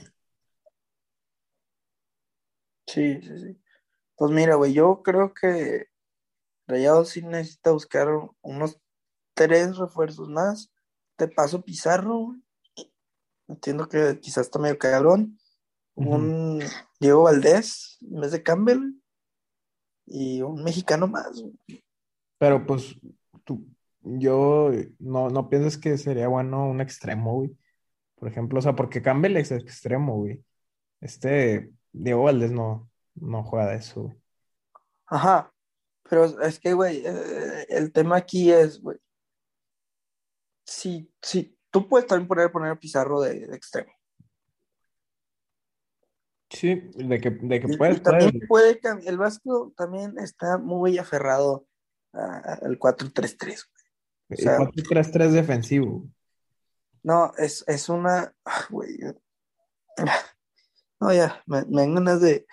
Sí, 2.87 3.21
sí, 3.23 3.39
sí. 3.39 3.61
Pues 4.17 4.31
mira, 4.31 4.55
güey, 4.55 4.73
yo 4.73 5.03
creo 5.03 5.35
que 5.35 5.87
Rayados 6.67 7.11
sí 7.11 7.23
necesita 7.23 7.73
buscar 7.73 8.09
unos 8.43 8.81
tres 9.35 9.77
refuerzos 9.77 10.29
más. 10.29 10.73
Te 11.17 11.29
paso 11.29 11.63
Pizarro, 11.63 12.19
güey. 12.19 12.43
Entiendo 13.49 13.89
que 13.89 14.19
quizás 14.21 14.47
está 14.47 14.59
medio 14.59 14.79
cabrón. 14.79 15.39
Ujú. 15.95 16.15
Un 16.15 16.63
Diego 17.01 17.25
Valdés 17.25 17.99
en 18.01 18.21
vez 18.21 18.33
de 18.33 18.43
Campbell. 18.43 18.95
Y 20.07 20.43
un 20.43 20.63
mexicano 20.63 21.07
más, 21.07 21.41
güey. 21.41 21.85
Pero 22.39 22.67
pues 22.67 22.99
tú, 23.45 23.67
yo 24.03 24.71
no, 24.99 25.31
no 25.31 25.49
piensas 25.49 25.79
que 25.79 25.97
sería 25.99 26.29
bueno 26.29 26.67
un 26.69 26.81
extremo, 26.81 27.35
güey. 27.35 27.57
Por 28.17 28.29
ejemplo, 28.29 28.59
o 28.59 28.63
sea, 28.63 28.75
porque 28.75 29.03
Campbell 29.03 29.37
es 29.37 29.51
extremo, 29.51 30.17
güey. 30.17 30.45
Este 31.01 31.71
Diego 31.93 32.25
Valdés 32.25 32.53
no, 32.53 32.91
no 33.15 33.45
juega 33.45 33.71
de 33.71 33.77
eso, 33.77 34.03
güey. 34.03 34.17
Ajá. 35.07 35.53
Pero 36.09 36.25
es 36.43 36.61
que, 36.61 36.75
güey, 36.75 37.03
eh, 37.05 37.67
el 37.69 37.93
tema 37.93 38.17
aquí 38.17 38.53
es, 38.53 38.81
güey. 38.81 38.99
Si, 40.67 41.11
si 41.23 41.57
tú 41.71 41.89
puedes 41.89 42.07
también 42.07 42.29
poner, 42.29 42.53
poner 42.53 42.73
a 42.73 42.79
Pizarro 42.79 43.21
de, 43.21 43.47
de 43.47 43.57
extremo. 43.57 43.93
Sí, 46.51 46.75
de 46.95 47.21
que, 47.21 47.31
de 47.31 47.61
que 47.61 47.77
puedes, 47.77 47.99
y 47.99 48.01
también 48.01 48.41
puede 48.47 48.79
cambiar. 48.79 49.09
El 49.09 49.19
Vasco 49.19 49.73
también 49.77 50.19
está 50.19 50.59
muy 50.59 50.99
aferrado 50.99 51.67
al 52.15 52.79
4-3-3. 52.79 53.39
güey. 53.39 53.57
O 54.31 54.37
sea, 54.37 54.59
4-3-3 54.59 55.31
defensivo. 55.31 56.09
no, 57.03 57.33
es, 57.39 57.65
es 57.67 57.89
una. 57.89 58.35
ah, 58.45 58.67
Güey. 58.71 58.99
No, 61.01 61.13
ya, 61.13 61.43
me, 61.47 61.65
me 61.67 61.83
dan 61.83 61.95
ganas 61.95 62.21
de. 62.21 62.47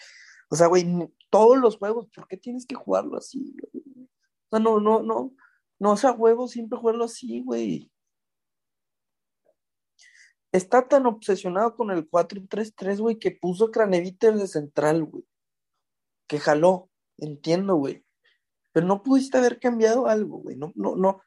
O 0.49 0.55
sea, 0.55 0.67
güey, 0.67 0.85
todos 1.29 1.57
los 1.57 1.77
juegos, 1.77 2.07
¿por 2.13 2.27
qué 2.27 2.37
tienes 2.37 2.65
que 2.65 2.75
jugarlo 2.75 3.17
así? 3.17 3.55
güey? 3.71 3.83
O 4.49 4.57
sea, 4.57 4.59
no, 4.59 4.79
no, 4.79 5.01
no. 5.01 5.33
No, 5.79 5.91
o 5.93 5.97
sea, 5.97 6.11
huevo, 6.11 6.47
siempre 6.47 6.77
jugarlo 6.77 7.05
así, 7.05 7.41
güey. 7.41 7.91
Está 10.51 10.87
tan 10.87 11.05
obsesionado 11.05 11.75
con 11.75 11.89
el 11.91 12.09
4-3-3, 12.09 12.99
güey, 12.99 13.17
que 13.17 13.31
puso 13.31 13.71
Craneviter 13.71 14.35
de 14.35 14.47
central, 14.47 15.05
güey. 15.05 15.25
Que 16.27 16.39
jaló, 16.39 16.89
entiendo, 17.17 17.75
güey. 17.75 18.05
Pero 18.71 18.87
no 18.87 19.03
pudiste 19.03 19.37
haber 19.37 19.59
cambiado 19.59 20.07
algo, 20.07 20.37
güey. 20.39 20.55
No, 20.55 20.71
no, 20.75 20.95
no, 20.95 21.21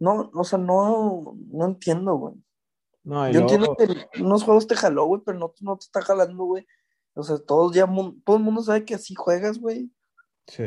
no, 0.00 0.30
o 0.34 0.44
sea, 0.44 0.58
no, 0.58 1.36
no 1.50 1.64
entiendo, 1.66 2.14
güey. 2.16 2.34
No, 3.04 3.26
Yo 3.30 3.40
luego- 3.40 3.54
entiendo 3.54 3.76
que 3.76 4.18
en 4.18 4.26
unos 4.26 4.42
juegos 4.44 4.66
te 4.66 4.76
jaló, 4.76 5.06
güey, 5.06 5.22
pero 5.24 5.38
no, 5.38 5.52
no 5.60 5.76
te 5.76 5.84
está 5.84 6.02
jalando, 6.02 6.44
güey. 6.44 6.66
O 7.14 7.22
sea, 7.22 7.38
todos 7.38 7.74
ya, 7.74 7.86
todo 8.24 8.36
el 8.36 8.42
mundo 8.42 8.62
sabe 8.62 8.84
que 8.84 8.94
así 8.94 9.14
juegas, 9.14 9.58
güey. 9.58 9.90
Sí. 10.46 10.64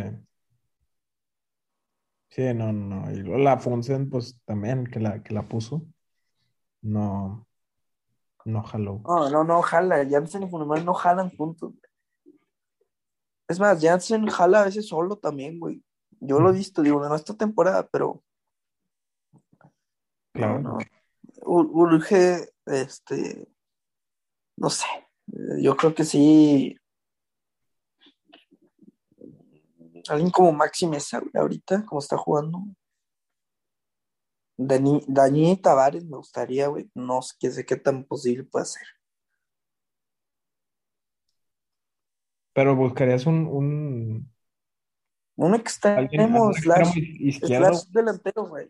Sí, 2.30 2.54
no, 2.54 2.72
no. 2.72 3.12
Y 3.12 3.18
luego 3.18 3.38
la 3.44 3.58
Fonsen, 3.60 4.10
pues 4.10 4.40
también, 4.46 4.86
que 4.88 5.00
la, 5.00 5.22
que 5.22 5.34
la 5.34 5.48
puso. 5.48 5.86
No, 6.82 7.46
no 8.46 8.64
jaló. 8.64 9.02
No, 9.06 9.30
no, 9.30 9.44
no, 9.44 9.62
jala. 9.62 10.08
Jansen 10.10 10.44
y 10.44 10.50
Funemar 10.50 10.84
no 10.84 10.94
jalan 10.94 11.30
juntos. 11.36 11.74
güey. 11.74 12.36
Es 13.48 13.60
más, 13.60 13.82
Jansen 13.82 14.26
jala 14.28 14.62
a 14.62 14.66
veces 14.66 14.88
solo 14.88 15.18
también, 15.18 15.60
güey. 15.60 15.84
Yo 16.22 16.40
lo 16.40 16.50
he 16.52 16.54
visto, 16.54 16.82
digo, 16.84 17.06
no 17.06 17.16
esta 17.16 17.36
temporada, 17.36 17.88
pero 17.88 18.24
Claro. 20.34 20.60
no, 20.60 20.74
no. 20.74 20.80
Ur- 21.42 21.70
Urge, 21.74 22.54
este, 22.68 23.48
no 24.58 24.70
sé. 24.70 24.86
Eh, 25.34 25.62
Yo 25.64 25.76
creo 25.76 25.94
que 25.96 26.06
sí. 26.06 26.78
Alguien 30.08 30.32
como 30.32 30.52
Maxi 30.52 30.88
Mesa, 30.88 31.22
ahorita, 31.34 31.86
como 31.86 32.00
está 32.00 32.18
jugando. 32.18 32.60
Dani, 34.58 35.02
Dani 35.08 35.58
Tavares 35.58 36.06
me 36.06 36.18
gustaría, 36.18 36.68
güey. 36.68 36.90
No 36.94 37.22
sé 37.24 37.36
qué 37.40 37.52
sé 37.52 37.66
qué 37.66 37.76
tan 37.78 38.04
posible 38.06 38.44
puede 38.44 38.66
ser. 38.66 38.84
Pero 42.54 42.76
buscarías 42.76 43.26
un, 43.26 43.48
un 43.48 44.32
Un 45.42 45.56
extremo 45.56 46.44
un 46.46 46.54
slash, 46.54 46.98
extremo 46.98 47.74
slash 47.74 47.86
delantero, 47.92 48.46
güey. 48.48 48.70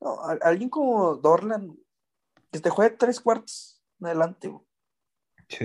No, 0.00 0.20
a- 0.20 0.38
alguien 0.42 0.68
como 0.70 1.16
Dorlan, 1.16 1.76
que 2.52 2.60
te 2.60 2.70
juegue 2.70 2.96
tres 2.96 3.20
cuartos 3.20 3.82
adelante, 4.00 4.46
güey. 4.48 4.62
Sí, 5.48 5.64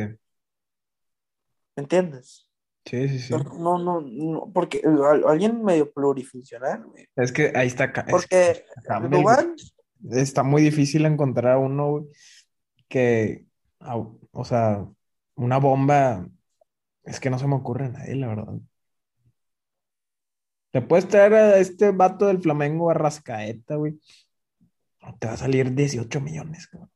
¿Me 1.75 1.83
entiendes? 1.83 2.47
sí, 2.85 3.07
sí, 3.07 3.19
sí. 3.19 3.33
No, 3.33 3.77
no, 3.77 4.01
no, 4.01 4.51
porque 4.51 4.81
al- 4.83 5.25
alguien 5.27 5.63
medio 5.63 5.91
plurifuncional, 5.91 6.85
güey. 6.85 7.07
Es 7.15 7.31
que 7.31 7.51
ahí 7.55 7.67
está. 7.67 7.93
Ca- 7.93 8.01
es 8.01 8.11
Porque 8.11 8.65
Campbell, 8.83 9.21
Dubán, 9.21 9.55
está 10.09 10.41
muy 10.41 10.63
difícil 10.63 11.05
encontrar 11.05 11.57
uno 11.57 11.89
güey, 11.91 12.05
que, 12.89 13.45
o 14.31 14.43
sea, 14.43 14.87
una 15.35 15.57
bomba, 15.59 16.27
es 17.03 17.19
que 17.19 17.29
no 17.29 17.37
se 17.37 17.47
me 17.47 17.55
ocurre 17.55 17.85
a 17.85 17.89
nadie, 17.89 18.15
la 18.15 18.27
verdad. 18.27 18.53
Te 20.71 20.81
puedes 20.81 21.07
traer 21.07 21.33
a 21.33 21.57
este 21.57 21.91
vato 21.91 22.27
del 22.27 22.41
Flamengo 22.41 22.89
a 22.89 22.93
Rascaeta, 22.93 23.75
güey. 23.75 23.99
Te 25.19 25.27
va 25.27 25.33
a 25.33 25.37
salir 25.37 25.73
18 25.75 26.21
millones, 26.21 26.67
cabrón. 26.67 26.89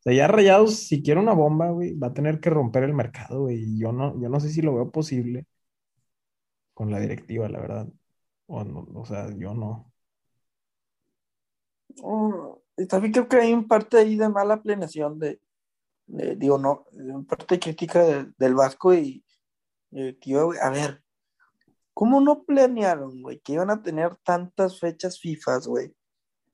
O 0.00 0.02
sea, 0.02 0.12
ya 0.14 0.28
Rayados, 0.28 0.76
si 0.88 1.02
quiere 1.02 1.20
una 1.20 1.32
bomba, 1.34 1.70
güey, 1.70 1.94
va 1.98 2.08
a 2.08 2.14
tener 2.14 2.40
que 2.40 2.50
romper 2.50 2.84
el 2.84 2.94
mercado, 2.94 3.42
güey. 3.42 3.78
Yo 3.78 3.92
no, 3.92 4.20
yo 4.20 4.28
no 4.28 4.40
sé 4.40 4.50
si 4.50 4.62
lo 4.62 4.74
veo 4.74 4.90
posible 4.90 5.46
con 6.74 6.90
la 6.90 7.00
directiva, 7.00 7.48
la 7.48 7.60
verdad. 7.60 7.88
O, 8.46 9.04
sea, 9.06 9.28
yo 9.36 9.54
no. 9.54 9.92
oh, 12.02 12.62
también 12.88 13.12
creo 13.12 13.28
que 13.28 13.36
hay 13.36 13.52
un 13.52 13.66
parte 13.66 13.98
ahí 13.98 14.16
de 14.16 14.28
mala 14.28 14.62
planeación 14.62 15.18
de, 15.18 15.40
digo, 16.06 16.58
no, 16.58 16.86
un 16.92 17.26
parte 17.26 17.58
crítica 17.58 18.04
de- 18.04 18.32
del 18.38 18.54
Vasco 18.54 18.94
y, 18.94 19.24
y 19.90 20.12
tío, 20.14 20.46
güey, 20.46 20.58
a 20.60 20.70
ver, 20.70 21.02
¿cómo 21.96 22.20
no 22.20 22.44
planearon, 22.44 23.22
güey, 23.22 23.40
que 23.40 23.54
iban 23.54 23.70
a 23.70 23.82
tener 23.82 24.16
tantas 24.16 24.78
fechas 24.78 25.18
FIFA, 25.18 25.60
güey? 25.66 25.94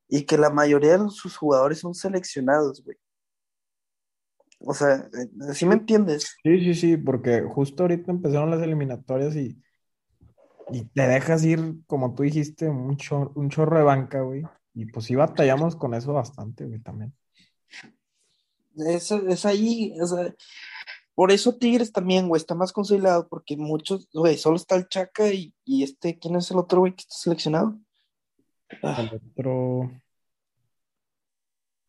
Y 0.09 0.23
que 0.23 0.39
la 0.39 0.51
mayoría 0.51 0.97
de 0.97 1.11
sus 1.11 1.37
jugadores 1.37 1.81
son 1.81 1.95
seleccionados, 1.95 2.85
güey. 2.85 2.97
O 4.61 4.73
sea, 4.73 4.99
eh, 4.99 5.53
¿sí 5.53 5.67
me 5.67 5.75
entiendes? 5.75 6.37
Sí, 6.45 6.61
sí, 6.61 6.75
sí, 6.75 6.97
porque 6.97 7.43
justo 7.43 7.83
ahorita 7.83 8.13
empezaron 8.13 8.53
las 8.53 8.63
eliminatorias 8.63 9.35
y, 9.35 9.61
y 10.71 10.85
te 10.85 11.09
dejas 11.09 11.43
ir, 11.43 11.75
como 11.89 12.15
tú 12.15 12.23
dijiste, 12.23 12.69
un 12.69 12.97
chorro, 12.97 13.33
un 13.35 13.51
chorro 13.51 13.79
de 13.79 13.83
banca, 13.83 14.21
güey. 14.21 14.45
Y 14.75 14.87
pues 14.87 15.07
sí 15.07 15.17
batallamos 15.17 15.75
con 15.75 15.95
eso 15.95 16.13
bastante, 16.13 16.67
güey, 16.67 16.79
también. 16.79 17.13
Es, 18.77 19.11
es 19.11 19.45
ahí, 19.45 19.93
o 20.01 20.07
sea, 20.07 20.33
por 21.15 21.31
eso 21.33 21.57
Tigres 21.57 21.93
también, 21.93 22.29
güey, 22.29 22.41
está 22.41 22.55
más 22.55 22.73
consolidado, 22.73 23.29
porque 23.29 23.57
muchos, 23.57 24.09
güey, 24.13 24.37
solo 24.39 24.57
está 24.57 24.77
el 24.77 24.89
Chaca 24.89 25.33
y, 25.33 25.55
y 25.65 25.83
este, 25.83 26.19
¿quién 26.19 26.37
es 26.37 26.51
el 26.51 26.59
otro, 26.59 26.81
güey, 26.81 26.95
que 26.95 27.03
está 27.03 27.15
seleccionado? 27.15 27.79
Ah, 28.83 29.03
El 29.11 29.21
otro. 29.37 29.91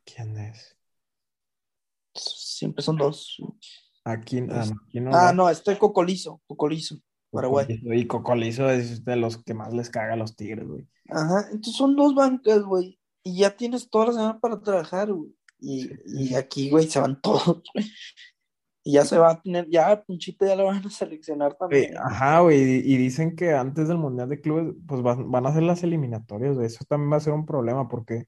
¿Quién 0.06 0.38
es? 0.38 0.76
siempre 2.16 2.84
son 2.84 2.98
dos. 2.98 3.38
Aquí, 4.06 4.38
ah, 4.38 4.42
no, 4.42 4.76
aquí 4.88 5.00
no 5.00 5.10
Ah, 5.14 5.26
va. 5.26 5.34
no, 5.34 5.50
este 5.50 5.78
Cocolizo, 5.80 6.42
Cocolizo, 6.46 6.98
Paraguay. 7.32 7.66
Cocolizo. 7.66 7.94
Y 7.94 8.08
Cocolizo 8.08 8.70
es 8.70 9.04
de 9.04 9.16
los 9.16 9.42
que 9.44 9.54
más 9.54 9.74
les 9.74 9.90
caga 9.90 10.14
a 10.14 10.18
los 10.18 10.36
Tigres, 10.36 10.68
güey. 10.68 10.88
Ajá, 11.10 11.48
entonces 11.52 11.76
son 11.76 11.96
dos 11.96 12.14
bancas, 12.14 12.62
güey, 12.64 13.00
y 13.24 13.38
ya 13.40 13.56
tienes 13.56 13.90
toda 13.90 14.08
la 14.08 14.12
semana 14.14 14.40
para 14.40 14.62
trabajar, 14.62 15.12
güey. 15.12 15.34
Y, 15.60 15.84
Sí. 15.84 15.90
y 16.06 16.36
aquí, 16.36 16.70
güey, 16.70 16.88
se 16.88 17.00
van 17.00 17.20
todos, 17.22 17.64
güey. 17.74 17.90
Y 18.84 18.94
ya 18.94 19.06
se 19.06 19.18
va 19.18 19.32
a 19.32 19.42
tener, 19.42 19.70
ya 19.70 19.92
a 19.92 20.04
Punchito 20.04 20.46
ya 20.46 20.56
lo 20.56 20.66
van 20.66 20.86
a 20.86 20.90
seleccionar 20.90 21.56
también. 21.56 21.98
Ajá, 21.98 22.42
güey, 22.42 22.82
y 22.86 22.94
y 22.94 22.98
dicen 22.98 23.36
que 23.36 23.54
antes 23.54 23.88
del 23.88 23.98
Mundial 23.98 24.28
de 24.28 24.42
Clubes, 24.42 24.76
pues 24.86 25.02
van, 25.02 25.32
van 25.32 25.46
a 25.46 25.50
hacer 25.50 25.64
las 25.64 25.84
eliminatorias, 25.84 26.56
güey. 26.56 26.68
Eso 26.68 26.84
también 26.86 27.12
va 27.14 27.18
a 27.18 27.22
ser 27.22 27.34
un 27.34 27.46
problema 27.46 27.88
porque 27.88 28.28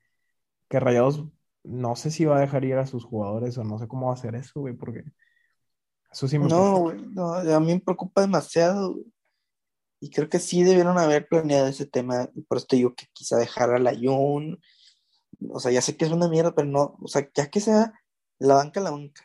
que 0.69 0.79
Rayados 0.79 1.25
no 1.63 1.95
sé 1.95 2.11
si 2.11 2.25
va 2.25 2.37
a 2.37 2.41
dejar 2.41 2.63
ir 2.63 2.75
a 2.75 2.87
sus 2.87 3.03
jugadores 3.03 3.57
o 3.57 3.63
no 3.63 3.79
sé 3.79 3.87
cómo 3.87 4.07
va 4.07 4.13
a 4.13 4.15
hacer 4.15 4.35
eso, 4.35 4.59
güey, 4.59 4.75
porque 4.75 5.03
eso 6.11 6.27
sí 6.27 6.39
me 6.39 6.47
No, 6.47 6.79
güey, 6.79 7.01
no, 7.09 7.33
a 7.33 7.59
mí 7.59 7.73
me 7.73 7.79
preocupa 7.79 8.21
demasiado, 8.21 8.93
güey. 8.93 9.05
Y 9.99 10.09
creo 10.09 10.29
que 10.29 10.39
sí 10.39 10.63
debieron 10.63 10.97
haber 10.99 11.27
planeado 11.27 11.67
ese 11.67 11.85
tema, 11.85 12.29
y 12.35 12.41
por 12.43 12.57
eso 12.57 12.67
te 12.67 12.75
digo 12.75 12.93
que 12.93 13.07
quizá 13.13 13.37
dejar 13.37 13.71
a 13.71 13.79
la 13.79 13.95
Jun, 13.95 14.59
o 15.49 15.59
sea, 15.59 15.71
ya 15.71 15.81
sé 15.81 15.97
que 15.97 16.05
es 16.05 16.11
una 16.11 16.27
mierda, 16.27 16.53
pero 16.53 16.67
no, 16.67 16.97
o 17.01 17.07
sea, 17.07 17.27
ya 17.33 17.49
que 17.49 17.59
sea 17.59 17.93
la 18.37 18.55
banca, 18.55 18.81
la 18.81 18.91
banca. 18.91 19.24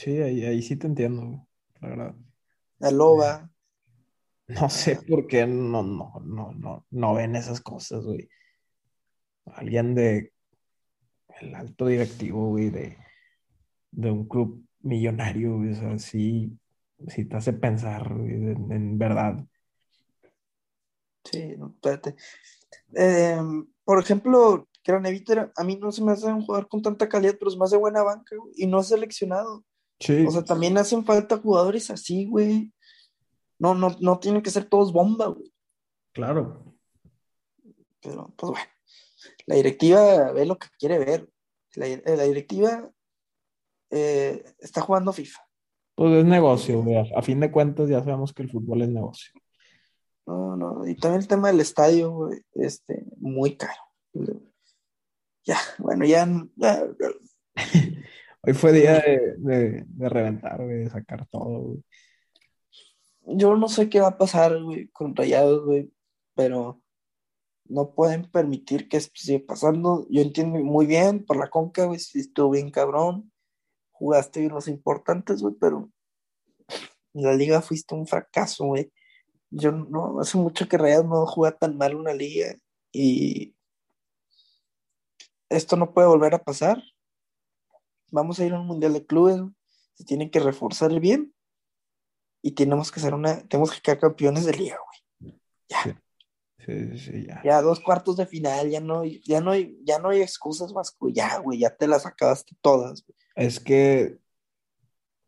Sí, 0.00 0.16
ahí, 0.16 0.46
ahí 0.46 0.62
sí 0.62 0.76
te 0.76 0.86
entiendo, 0.86 1.26
güey. 1.26 1.40
la 1.82 1.88
verdad. 1.90 2.14
A 2.80 2.90
Loba. 2.90 3.50
No 4.48 4.70
sé 4.70 4.96
por 4.96 5.26
qué 5.26 5.46
no, 5.46 5.82
no, 5.82 6.14
no, 6.24 6.52
no, 6.52 6.86
no 6.90 7.14
ven 7.14 7.36
esas 7.36 7.60
cosas, 7.60 8.06
güey. 8.06 8.26
Alguien 9.44 9.94
de 9.94 10.32
el 11.42 11.54
alto 11.54 11.86
directivo, 11.86 12.48
güey, 12.48 12.70
de, 12.70 12.96
de 13.90 14.10
un 14.10 14.26
club 14.26 14.66
millonario, 14.80 15.58
güey, 15.58 15.72
o 15.72 15.74
sea, 15.74 15.98
sí, 15.98 16.58
sí 17.08 17.26
te 17.26 17.36
hace 17.36 17.52
pensar, 17.52 18.14
güey, 18.14 18.32
en, 18.32 18.72
en 18.72 18.98
verdad. 18.98 19.46
Sí, 21.30 21.56
no, 21.58 21.74
espérate. 21.74 22.16
Eh, 22.94 23.38
por 23.84 24.00
ejemplo, 24.00 24.66
Craneviter, 24.82 25.52
a 25.54 25.62
mí 25.62 25.76
no 25.76 25.92
se 25.92 26.02
me 26.02 26.12
hace 26.12 26.26
un 26.28 26.40
jugador 26.42 26.68
con 26.68 26.80
tanta 26.80 27.06
calidad, 27.06 27.36
pero 27.38 27.50
es 27.50 27.58
más 27.58 27.70
de 27.70 27.76
buena 27.76 28.02
banca, 28.02 28.34
güey, 28.34 28.54
y 28.56 28.66
no 28.66 28.80
es 28.80 28.88
seleccionado. 28.88 29.62
Sí, 30.00 30.24
O 30.26 30.30
sea, 30.30 30.42
también 30.42 30.78
hacen 30.78 31.04
falta 31.04 31.36
jugadores 31.38 31.90
así, 31.90 32.26
güey. 32.26 32.72
No, 33.58 33.74
no, 33.74 33.94
no 34.00 34.18
tienen 34.18 34.42
que 34.42 34.50
ser 34.50 34.64
todos 34.64 34.92
bomba, 34.92 35.26
güey. 35.26 35.52
claro. 36.12 36.74
Pero, 38.02 38.32
pues 38.34 38.52
bueno, 38.52 38.70
la 39.44 39.56
directiva 39.56 40.32
ve 40.32 40.46
lo 40.46 40.58
que 40.58 40.68
quiere 40.78 40.98
ver. 40.98 41.28
La, 41.74 41.86
la 41.86 42.22
directiva 42.22 42.90
eh, 43.90 44.42
está 44.58 44.80
jugando 44.80 45.12
FIFA. 45.12 45.40
Pues 45.94 46.12
es 46.14 46.24
negocio, 46.24 46.82
güey. 46.82 46.96
A, 47.14 47.20
fin 47.20 47.40
de 47.40 47.52
cuentas 47.52 47.90
ya 47.90 48.02
sabemos 48.02 48.32
que 48.32 48.42
el 48.42 48.50
fútbol 48.50 48.80
es 48.80 48.88
negocio. 48.88 49.32
No, 50.26 50.56
no, 50.56 50.86
y 50.86 50.94
también 50.96 51.20
el 51.20 51.28
tema 51.28 51.48
del 51.48 51.60
estadio, 51.60 52.10
güey, 52.12 52.40
este, 52.54 53.04
muy 53.18 53.56
caro. 53.56 53.82
Ya, 55.44 55.58
bueno, 55.78 56.06
ya- 56.06 56.26
Hoy 58.42 58.54
fue 58.54 58.72
día 58.72 59.00
de, 59.00 59.34
de, 59.38 59.84
de 59.86 60.08
reventar, 60.08 60.62
güey, 60.62 60.84
de 60.84 60.90
sacar 60.90 61.26
todo, 61.28 61.60
güey. 61.60 61.84
yo 63.36 63.54
no 63.56 63.68
sé 63.68 63.88
qué 63.90 64.00
va 64.00 64.08
a 64.08 64.18
pasar, 64.18 64.62
güey, 64.62 64.88
con 64.88 65.14
Rayados, 65.14 65.64
güey, 65.64 65.92
pero 66.34 66.80
no 67.66 67.94
pueden 67.94 68.30
permitir 68.30 68.88
que 68.88 68.96
esto 68.96 69.12
siga 69.16 69.44
pasando. 69.46 70.06
Yo 70.10 70.22
entiendo 70.22 70.58
muy 70.58 70.86
bien 70.86 71.24
por 71.24 71.36
la 71.36 71.50
conca, 71.50 71.84
güey, 71.84 71.98
sí 72.00 72.20
estuvo 72.20 72.50
bien 72.50 72.70
cabrón, 72.70 73.30
jugaste 73.92 74.40
bien 74.40 74.52
los 74.52 74.68
importantes, 74.68 75.42
güey, 75.42 75.54
pero 75.60 75.90
en 77.14 77.22
la 77.22 77.34
liga 77.34 77.62
fuiste 77.62 77.94
un 77.94 78.06
fracaso, 78.06 78.66
güey. 78.66 78.92
Yo 79.50 79.72
no, 79.72 80.20
hace 80.20 80.38
mucho 80.38 80.68
que 80.68 80.78
Rayados 80.78 81.06
no 81.06 81.26
juega 81.26 81.56
tan 81.56 81.76
mal 81.76 81.94
una 81.94 82.14
liga 82.14 82.54
y 82.92 83.54
esto 85.50 85.76
no 85.76 85.92
puede 85.92 86.08
volver 86.08 86.34
a 86.34 86.42
pasar. 86.42 86.82
Vamos 88.10 88.38
a 88.40 88.44
ir 88.44 88.52
a 88.52 88.60
un 88.60 88.66
mundial 88.66 88.92
de 88.92 89.06
clubes, 89.06 89.40
se 89.94 90.04
tiene 90.04 90.30
que 90.30 90.40
reforzar 90.40 90.98
bien 91.00 91.34
y 92.42 92.52
tenemos 92.52 92.90
que 92.90 93.00
ser 93.00 93.14
una, 93.14 93.42
tenemos 93.48 93.70
que 93.72 93.80
quedar 93.80 93.98
campeones 94.00 94.44
de 94.46 94.52
liga, 94.54 94.76
güey. 95.20 95.40
Ya, 95.68 95.82
Sí. 95.82 95.92
Sí, 96.66 96.98
sí, 96.98 97.26
ya. 97.26 97.40
ya 97.42 97.62
dos 97.62 97.80
cuartos 97.80 98.18
de 98.18 98.26
final, 98.26 98.68
ya 98.68 98.80
no, 98.80 99.02
ya 99.04 99.40
no 99.40 99.52
hay, 99.52 99.78
ya 99.82 99.98
no 99.98 100.10
hay 100.10 100.20
excusas, 100.20 100.74
Vasco, 100.74 101.08
ya, 101.08 101.38
güey, 101.38 101.58
ya 101.60 101.74
te 101.74 101.86
las 101.88 102.04
acabaste 102.04 102.54
todas, 102.60 103.02
güey. 103.06 103.16
Es 103.34 103.58
que, 103.60 104.18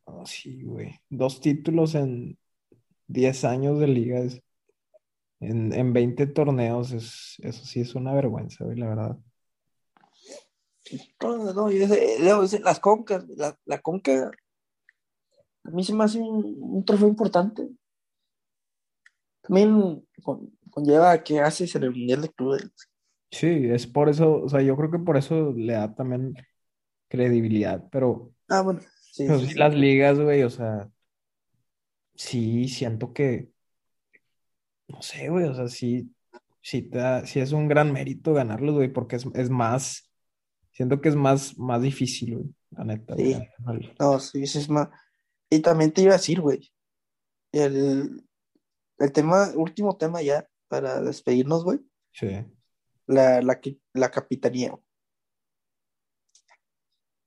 oh, 0.05 0.27
sí, 0.27 0.63
güey. 0.63 1.01
Dos 1.09 1.41
títulos 1.41 1.95
en 1.95 2.37
10 3.07 3.45
años 3.45 3.79
de 3.81 3.87
liga 3.89 4.19
es- 4.21 4.43
en, 5.41 5.73
en 5.73 5.95
20 5.95 6.27
torneos, 6.27 6.93
es, 6.93 7.37
eso 7.43 7.65
sí 7.65 7.81
es 7.81 7.95
una 7.95 8.13
vergüenza, 8.13 8.65
güey, 8.67 8.77
la 8.77 8.89
verdad. 8.89 9.19
No, 11.23 11.53
no, 11.55 11.71
yo 11.71 11.87
sé- 11.89 12.61
las 12.61 12.81
concas, 12.81 13.25
la, 13.37 13.57
la 13.65 13.81
conca, 13.81 14.31
a 15.65 15.71
mí 15.71 15.83
se 15.85 15.93
me 15.95 16.05
hace 16.05 16.19
un, 16.19 16.57
un 16.61 16.85
trofeo 16.85 17.09
importante. 17.09 17.69
También 19.43 20.05
con- 20.25 20.51
conlleva 20.71 21.23
que 21.23 21.41
haces 21.41 21.75
en 21.77 21.85
el 21.85 21.91
mundial 21.93 22.23
de 22.23 22.31
clubes. 22.33 22.71
Sí, 23.31 23.47
es 23.71 23.87
por 23.87 24.09
eso, 24.11 24.43
o 24.43 24.49
sea, 24.49 24.61
yo 24.61 24.77
creo 24.77 24.91
que 24.91 24.99
por 24.99 25.17
eso 25.17 25.53
le 25.57 25.73
da 25.73 25.95
también 25.95 26.35
credibilidad, 27.09 27.89
pero, 27.91 28.35
Ah, 28.49 28.63
bueno, 28.63 28.81
sí, 29.11 29.33
pero 29.33 29.41
sí, 29.41 29.49
sí 29.49 29.55
sí. 29.55 29.59
las 29.59 29.75
ligas, 29.75 30.19
güey, 30.21 30.43
o 30.45 30.51
sea, 30.51 30.91
sí 32.15 32.69
siento 32.69 33.13
que, 33.13 33.53
no 34.89 35.03
sé, 35.03 35.29
güey, 35.29 35.45
o 35.47 35.55
sea, 35.55 35.69
sí, 35.69 36.15
sí, 36.61 36.83
te 36.83 36.99
da- 36.99 37.27
sí 37.27 37.41
es 37.41 37.53
un 37.53 37.69
gran 37.69 37.93
mérito 37.93 38.35
ganarlos, 38.35 38.75
güey, 38.77 38.89
porque 38.93 39.17
es, 39.17 39.27
es 39.35 39.51
más, 39.51 40.11
siento 40.73 41.01
que 41.01 41.09
es 41.09 41.17
más, 41.17 41.57
más 41.59 41.83
difícil, 41.83 42.37
güey, 42.37 42.55
la 42.71 42.85
neta, 42.85 43.17
Sí. 43.17 43.37
No, 43.99 44.19
sí, 44.19 44.47
sí 44.47 44.59
es 44.59 44.69
más. 44.69 44.89
Y 45.51 45.61
también 45.61 45.93
te 45.93 46.03
iba 46.03 46.13
a 46.15 46.17
decir, 46.17 46.41
güey, 46.41 46.73
el, 47.53 48.27
el 48.99 49.13
tema, 49.13 49.51
último 49.55 49.97
tema 49.97 50.23
ya, 50.23 50.49
para 50.69 51.01
despedirnos, 51.01 51.65
güey, 51.65 51.81
Sí, 52.13 52.29
la, 53.07 53.41
la, 53.41 53.61
la 53.95 54.11
capitanía. 54.11 54.75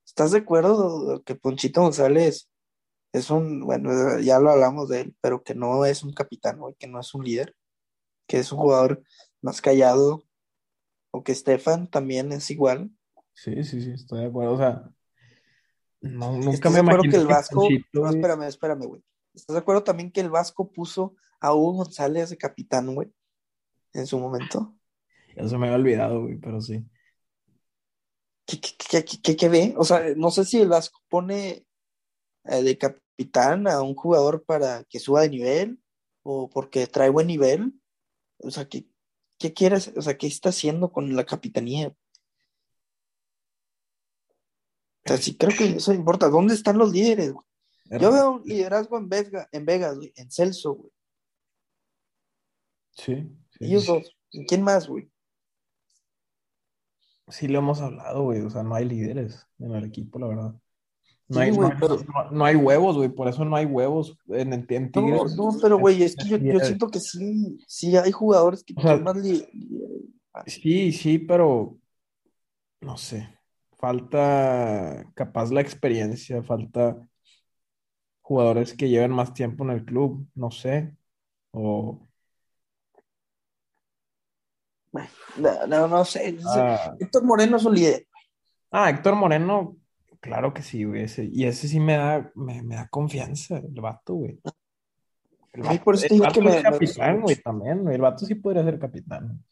¿Estás 0.05 0.31
de 0.31 0.39
acuerdo 0.39 1.23
que 1.23 1.35
Ponchito 1.35 1.81
González 1.81 2.49
es 3.11 3.29
un, 3.29 3.65
bueno, 3.65 4.19
ya 4.19 4.39
lo 4.39 4.51
hablamos 4.51 4.89
de 4.89 5.01
él, 5.01 5.15
pero 5.21 5.43
que 5.43 5.55
no 5.55 5.85
es 5.85 6.03
un 6.03 6.13
capitán, 6.13 6.59
güey, 6.59 6.75
que 6.75 6.87
no 6.87 6.99
es 6.99 7.13
un 7.13 7.23
líder, 7.23 7.55
que 8.27 8.39
es 8.39 8.51
un 8.51 8.59
jugador 8.59 9.03
más 9.41 9.61
callado, 9.61 10.23
o 11.11 11.23
que 11.23 11.33
Stefan 11.33 11.89
también 11.89 12.31
es 12.31 12.49
igual? 12.51 12.91
Sí, 13.35 13.63
sí, 13.63 13.81
sí, 13.81 13.91
estoy 13.91 14.21
de 14.21 14.25
acuerdo, 14.27 14.53
o 14.53 14.57
sea, 14.57 14.89
no, 16.01 16.31
nunca 16.33 16.51
¿Estás 16.51 16.73
me 16.73 16.79
acuerdo 16.79 17.03
que 17.03 17.17
el 17.17 17.27
Vasco, 17.27 17.69
no, 17.93 18.09
espérame, 18.09 18.43
espérame, 18.47 18.85
güey. 18.85 19.03
¿Estás 19.33 19.53
de 19.55 19.59
acuerdo 19.59 19.83
también 19.83 20.11
que 20.11 20.21
el 20.21 20.29
Vasco 20.29 20.71
puso 20.71 21.15
a 21.39 21.53
Hugo 21.53 21.83
González 21.83 22.29
de 22.29 22.37
capitán, 22.37 22.93
güey, 22.95 23.11
en 23.93 24.07
su 24.07 24.17
momento? 24.19 24.75
ya 25.35 25.47
se 25.47 25.57
me 25.57 25.65
había 25.67 25.77
olvidado, 25.77 26.21
güey, 26.21 26.37
pero 26.37 26.61
sí. 26.61 26.85
¿Qué, 28.45 28.59
qué, 28.61 28.69
qué, 28.77 29.03
qué- 29.05 29.21
qué- 29.21 29.35
qué 29.35 29.49
ve? 29.49 29.73
O 29.77 29.83
sea, 29.83 30.01
no 30.15 30.31
sé 30.31 30.45
si 30.45 30.61
el 30.61 30.69
Vasco 30.69 30.99
pone 31.09 31.65
eh, 32.45 32.63
de 32.63 32.77
capitán 32.77 33.67
a 33.67 33.81
un 33.81 33.95
jugador 33.95 34.45
para 34.45 34.83
que 34.85 34.99
suba 34.99 35.21
de 35.21 35.29
nivel 35.29 35.79
o 36.23 36.49
porque 36.49 36.87
trae 36.87 37.09
buen 37.09 37.27
nivel. 37.27 37.73
O 38.37 38.51
sea, 38.51 38.67
¿qué, 38.69 38.85
qué 39.39 39.53
quieres? 39.53 39.91
O 39.97 40.01
sea, 40.01 40.17
¿qué 40.17 40.27
está 40.27 40.49
haciendo 40.49 40.91
con 40.91 41.15
la 41.15 41.25
capitanía? 41.25 41.93
O 45.05 45.09
sea, 45.09 45.17
sí 45.17 45.37
creo 45.37 45.55
que 45.55 45.77
eso 45.77 45.93
importa. 45.93 46.29
¿Dónde 46.29 46.53
están 46.55 46.77
los 46.77 46.91
líderes, 46.91 47.31
güey? 47.31 47.45
Yo 48.01 48.11
veo 48.11 48.31
un 48.31 48.43
liderazgo 48.43 48.97
en 48.97 49.07
Vegas, 49.07 49.47
en 49.51 49.65
Vegas, 49.65 49.95
güey, 49.97 50.11
en 50.15 50.31
Celso, 50.31 50.73
güey. 50.73 50.91
Sí, 52.91 53.15
sí, 53.51 53.57
Ellos 53.65 53.85
dos. 53.85 54.15
¿Y 54.31 54.45
quién 54.47 54.63
más, 54.63 54.87
güey? 54.87 55.09
Sí 57.27 57.47
lo 57.47 57.59
hemos 57.59 57.81
hablado, 57.81 58.23
güey. 58.23 58.41
O 58.41 58.49
sea, 58.49 58.63
no 58.63 58.75
hay 58.75 58.85
líderes 58.85 59.47
en 59.59 59.71
el 59.73 59.83
equipo, 59.85 60.19
la 60.19 60.27
verdad. 60.27 60.55
No 61.27 61.35
Sí, 61.37 61.39
hay, 61.41 61.49
no 61.51 61.55
güey, 61.57 61.71
hay- 61.71 61.77
pero- 61.79 61.97
no- 62.03 62.31
no 62.31 62.45
hay 62.45 62.55
huevos, 62.55 62.97
güey. 62.97 63.09
Por 63.09 63.27
eso 63.27 63.45
no 63.45 63.55
hay 63.55 63.65
huevos 63.65 64.17
en, 64.27 64.53
en, 64.53 64.65
en 64.69 64.83
No, 64.85 64.91
Tigres. 64.91 65.35
no, 65.35 65.49
pero 65.61 65.77
güey, 65.79 66.03
es 66.03 66.15
que 66.15 66.27
yo, 66.27 66.37
siento 66.59 66.87
que 66.89 66.99
sí, 66.99 67.57
sí 67.67 67.95
hay 67.97 68.11
jugadores 68.11 68.63
que 68.63 68.73
O 68.77 68.81
sea, 68.81 68.95
son 68.95 69.03
más 69.03 69.17
li- 69.17 69.47
Sí, 70.47 70.91
sí, 70.91 71.17
pero 71.19 71.77
no 72.81 72.97
sé. 72.97 73.29
Falta 73.77 75.05
capaz 75.15 75.51
la 75.51 75.61
experiencia, 75.61 76.41
falta 76.43 76.97
jugadores 78.21 78.73
que 78.73 78.89
lleven 78.89 79.11
más 79.11 79.33
tiempo 79.33 79.63
en 79.63 79.71
el 79.71 79.85
club, 79.85 80.27
no 80.33 80.49
sé. 80.51 80.95
O 81.51 82.07
No, 85.37 85.67
no, 85.67 85.87
no 85.87 86.05
sé. 86.05 86.37
ah, 86.45 86.95
Héctor 86.99 87.23
Moreno 87.23 87.57
es 87.57 87.65
un 87.65 87.75
líder. 87.75 88.07
ah, 88.71 88.89
Héctor 88.89 89.15
Moreno, 89.15 89.75
claro 90.21 90.53
que 90.53 90.61
sí, 90.61 90.85
güey. 90.85 91.03
ese- 91.03 91.29
y 91.31 91.45
ese 91.45 91.67
sí 91.67 91.79
me 91.79 91.97
da, 91.97 92.31
me, 92.35 92.63
me 92.63 92.75
da 92.75 92.87
confianza, 92.87 93.57
el 93.57 93.81
vato, 93.81 94.13
güey. 94.15 94.39
El 95.53 95.63
vato, 95.63 95.83
por 95.83 95.95
eso 95.95 96.05
el 96.09 96.21
vato 96.21 96.33
que 96.33 96.39
es 96.49 96.55
me 96.55 96.61
capitán, 96.63 97.21
güey, 97.21 97.35
también, 97.41 97.83
güey. 97.83 97.95
El 97.95 98.01
vato 98.01 98.25
sí 98.25 98.35
podría 98.35 98.63
ser 98.63 98.79
capitán. 98.79 99.43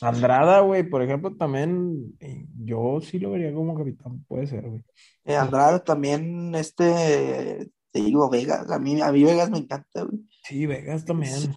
Andrada, 0.00 0.60
güey, 0.60 0.82
por 0.88 1.02
ejemplo, 1.02 1.34
también, 1.36 2.16
eh, 2.20 2.46
yo 2.64 3.00
sí 3.00 3.18
lo 3.18 3.30
vería 3.30 3.52
como 3.52 3.76
capitán, 3.76 4.24
puede 4.28 4.46
ser, 4.46 4.68
güey. 4.68 4.84
Eh, 5.24 5.36
Andrade 5.36 5.80
también, 5.80 6.54
este, 6.54 7.70
te 7.90 8.00
digo, 8.00 8.28
Vegas. 8.30 8.70
A 8.70 8.78
mí, 8.78 9.00
a 9.00 9.10
mí 9.12 9.24
Vegas 9.24 9.50
me 9.50 9.58
encanta, 9.58 10.02
güey. 10.04 10.20
Sí, 10.44 10.66
Vegas 10.66 11.00
Sí. 11.02 11.06
también. 11.06 11.56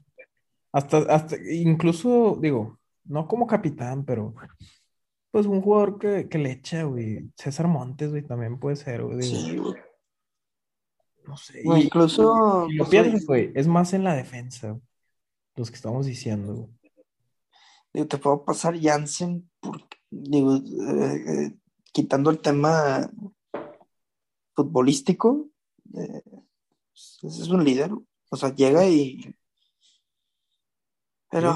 Hasta, 0.74 0.98
hasta, 1.00 1.36
incluso, 1.52 2.38
digo, 2.42 2.80
no 3.04 3.28
como 3.28 3.46
capitán, 3.48 4.06
pero 4.06 4.34
pues 5.32 5.46
un 5.46 5.62
jugador 5.62 5.98
que, 6.00 6.28
que 6.30 6.38
le 6.38 6.52
echa, 6.52 6.84
güey. 6.84 7.30
César 7.38 7.68
Montes, 7.68 8.10
güey, 8.12 8.24
también 8.24 8.60
puede 8.60 8.76
ser, 8.76 9.04
güey, 9.04 9.22
Sí, 9.22 9.58
güey. 9.58 9.76
no 11.28 11.38
sé. 11.38 11.62
Güey, 11.64 11.82
Y, 11.82 11.86
incluso, 11.86 12.68
y 12.70 12.76
lo 12.76 12.84
pues, 12.86 12.90
piensas, 12.90 13.26
güey, 13.26 13.48
güey, 13.48 13.60
es 13.60 13.68
más 13.68 13.94
en 13.94 14.04
la 14.04 14.16
defensa, 14.16 14.78
los 15.56 15.70
que 15.70 15.76
estamos 15.76 16.06
diciendo, 16.06 16.54
güey. 16.56 16.70
Digo, 17.94 18.08
te 18.08 18.18
puedo 18.18 18.44
pasar 18.44 18.80
Jansen, 18.80 19.50
porque, 19.60 19.98
digo, 20.10 20.56
eh, 20.56 21.24
eh, 21.28 21.58
quitando 21.92 22.30
el 22.30 22.40
tema 22.40 23.10
futbolístico, 24.56 25.50
eh, 25.96 26.24
es 26.94 27.50
un 27.50 27.64
líder. 27.64 27.92
O 28.30 28.36
sea, 28.36 28.54
llega 28.54 28.88
y. 28.88 29.36
Pero. 31.30 31.56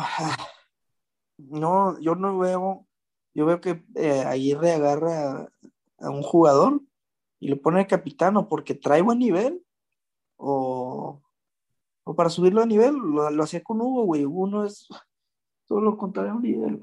No, 1.37 1.99
yo 1.99 2.15
no 2.15 2.37
veo. 2.39 2.87
Yo 3.33 3.45
veo 3.45 3.59
que 3.59 3.83
eh, 3.95 4.21
Aguirre 4.21 4.71
agarra 4.71 5.49
a, 5.99 6.09
un 6.09 6.21
jugador 6.21 6.81
y 7.39 7.49
lo 7.49 7.61
pone 7.61 7.79
de 7.79 7.87
capitano 7.87 8.47
porque 8.47 8.75
trae 8.75 9.01
buen 9.01 9.19
nivel 9.19 9.61
o, 10.37 11.21
o 12.05 12.15
para 12.15 12.29
subirlo 12.29 12.61
a 12.61 12.65
nivel. 12.65 12.95
Lo, 12.95 13.43
hacía 13.43 13.61
con 13.61 13.81
Hugo, 13.81 14.05
güey. 14.05 14.23
Uno 14.23 14.63
es 14.63 14.87
todo 15.67 15.81
lo 15.81 15.97
contrario 15.97 16.31
a 16.31 16.35
un 16.35 16.43
líder. 16.43 16.79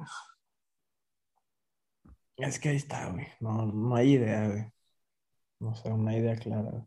Es 2.37 2.59
que 2.59 2.71
ahí 2.71 2.77
está, 2.77 3.11
güey. 3.11 3.27
No, 3.41 3.67
no 3.67 3.95
hay 3.95 4.13
idea, 4.13 4.49
güey. 4.49 4.65
No 5.61 5.75
sé, 5.75 5.93
una 5.93 6.17
idea 6.17 6.37
clara. 6.37 6.87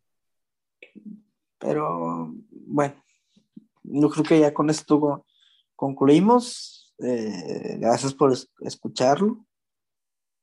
Pero 1.59 2.33
bueno, 2.51 2.95
yo 3.83 4.09
creo 4.09 4.23
que 4.23 4.39
ya 4.39 4.53
con 4.53 4.69
esto 4.69 5.25
concluimos. 5.75 6.93
Eh, 6.99 7.77
gracias 7.79 8.13
por 8.13 8.33
escucharlo. 8.61 9.45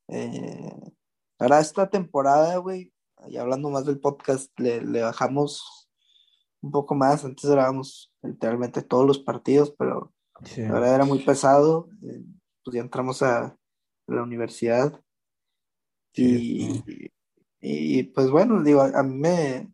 Eh, 0.09 0.93
ahora 1.39 1.61
esta 1.61 1.89
temporada, 1.89 2.57
güey, 2.59 2.93
y 3.29 3.37
hablando 3.37 3.71
más 3.71 3.87
del 3.87 4.01
podcast, 4.01 4.51
le, 4.59 5.03
bajamos 5.03 5.89
un 6.61 6.71
poco 6.71 6.95
más. 6.95 7.25
Antes 7.25 7.49
grabamos 7.51 8.13
literalmente 8.23 8.83
todos 8.83 9.07
los 9.07 9.19
partidos, 9.19 9.75
pero 9.79 10.13
ahora 10.71 10.95
era 10.95 11.05
muy 11.05 11.21
pesado. 11.21 11.89
Eh, 12.03 12.23
pues 12.65 12.75
ya 12.75 12.81
entramos 12.81 13.23
a 13.23 13.57
la 14.07 14.23
universidad. 14.23 15.01
Y, 16.15 16.83
y, 17.61 18.03
pues 18.05 18.31
bueno, 18.31 18.63
digo, 18.63 18.83
a 18.83 19.03
mí 19.03 19.19
me, 19.19 19.73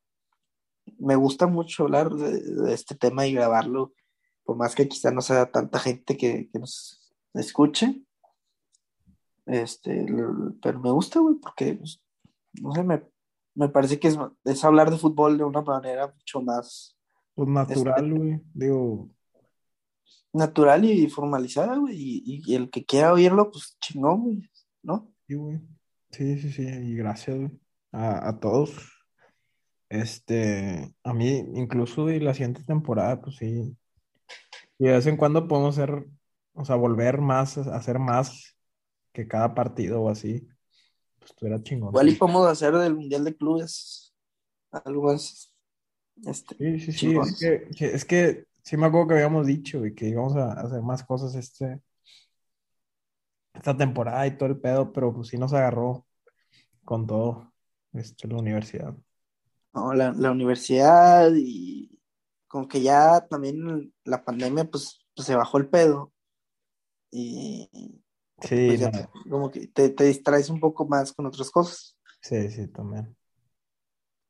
me 0.98 1.16
gusta 1.16 1.46
mucho 1.46 1.84
hablar 1.84 2.10
de, 2.10 2.72
este 2.72 2.94
tema 2.94 3.26
y 3.26 3.34
grabarlo, 3.34 3.92
por 4.44 4.56
más 4.56 4.74
que 4.74 4.88
quizá 4.88 5.10
no 5.10 5.20
sea 5.20 5.50
tanta 5.50 5.78
gente 5.78 6.16
que, 6.16 6.48
nos 6.54 7.12
escuche. 7.34 8.04
Este, 9.46 10.06
pero 10.62 10.80
me 10.80 10.90
gusta, 10.90 11.20
güey, 11.20 11.36
porque, 11.36 11.74
pues, 11.74 12.00
no 12.60 12.72
sé, 12.72 12.84
me, 12.84 13.68
parece 13.68 13.98
que 13.98 14.08
es, 14.44 14.64
hablar 14.64 14.90
de 14.90 14.98
fútbol 14.98 15.38
de 15.38 15.44
una 15.44 15.62
manera 15.62 16.06
mucho 16.06 16.40
más... 16.42 16.96
Pues 17.34 17.48
natural, 17.48 18.04
este, 18.04 18.18
güey, 18.18 18.40
digo... 18.54 19.08
Natural 20.32 20.84
y 20.84 21.08
formalizada, 21.08 21.76
güey, 21.76 21.96
y, 21.96 22.54
el 22.54 22.70
que 22.70 22.84
quiera 22.84 23.12
oírlo, 23.12 23.50
pues 23.50 23.76
chingón, 23.80 24.22
güey, 24.22 24.50
¿no? 24.82 25.10
Sí, 25.26 25.34
güey. 25.34 25.60
Sí, 26.10 26.38
sí, 26.38 26.52
sí, 26.52 26.62
y 26.62 26.94
gracias, 26.94 27.36
güey, 27.36 27.50
a, 27.92 28.28
a 28.28 28.38
todos 28.38 28.98
este, 29.88 30.94
a 31.02 31.14
mí, 31.14 31.44
incluso 31.54 32.06
de 32.06 32.20
la 32.20 32.34
siguiente 32.34 32.62
temporada, 32.62 33.20
pues 33.20 33.36
sí. 33.36 33.76
Y 34.78 34.84
de 34.84 34.92
vez 34.92 35.06
en 35.06 35.16
cuando 35.16 35.48
podemos 35.48 35.78
hacer, 35.78 36.06
o 36.54 36.64
sea, 36.64 36.76
volver 36.76 37.20
más, 37.20 37.58
hacer 37.58 37.98
más 37.98 38.56
que 39.12 39.26
cada 39.26 39.54
partido 39.54 40.02
o 40.02 40.10
así. 40.10 40.46
Pues 41.18 41.30
estuviera 41.30 41.62
chingón. 41.62 41.90
Igual 41.90 42.08
y 42.10 42.14
podemos 42.14 42.46
hacer 42.46 42.76
del 42.76 42.94
Mundial 42.94 43.24
de 43.24 43.36
Clubes 43.36 44.14
algo 44.70 45.04
más. 45.04 45.52
Este, 46.24 46.56
sí, 46.56 46.80
sí, 46.80 46.92
sí. 46.92 47.16
Es 47.16 47.38
que, 47.38 47.86
es 47.86 48.04
que 48.04 48.46
sí 48.68 48.76
me 48.76 48.84
acuerdo 48.84 49.08
que 49.08 49.14
habíamos 49.14 49.46
dicho 49.46 49.86
y 49.86 49.94
que 49.94 50.08
íbamos 50.08 50.36
a 50.36 50.52
hacer 50.52 50.82
más 50.82 51.02
cosas 51.02 51.34
este, 51.34 51.80
esta 53.54 53.74
temporada 53.74 54.26
y 54.26 54.36
todo 54.36 54.50
el 54.50 54.60
pedo, 54.60 54.92
pero 54.92 55.14
pues 55.14 55.28
sí 55.28 55.38
nos 55.38 55.54
agarró 55.54 56.06
con 56.84 57.06
todo 57.06 57.50
este, 57.94 58.28
la 58.28 58.36
universidad. 58.36 58.94
¿no? 59.72 59.94
La, 59.94 60.30
universidad 60.30 61.30
y 61.34 61.98
con 62.46 62.68
que 62.68 62.82
ya 62.82 63.26
también 63.26 63.94
la 64.04 64.22
pandemia 64.22 64.66
pues, 64.70 65.00
pues 65.16 65.24
se 65.24 65.34
bajó 65.34 65.56
el 65.56 65.70
pedo 65.70 66.12
y 67.10 67.70
sí, 68.42 68.76
pues, 68.76 69.08
como 69.30 69.50
que 69.50 69.68
te, 69.68 70.04
distraes 70.04 70.50
un 70.50 70.60
poco 70.60 70.86
más 70.86 71.14
con 71.14 71.24
otras 71.24 71.50
cosas. 71.50 71.96
Sí, 72.20 72.50
sí, 72.50 72.68
también. 72.68 73.16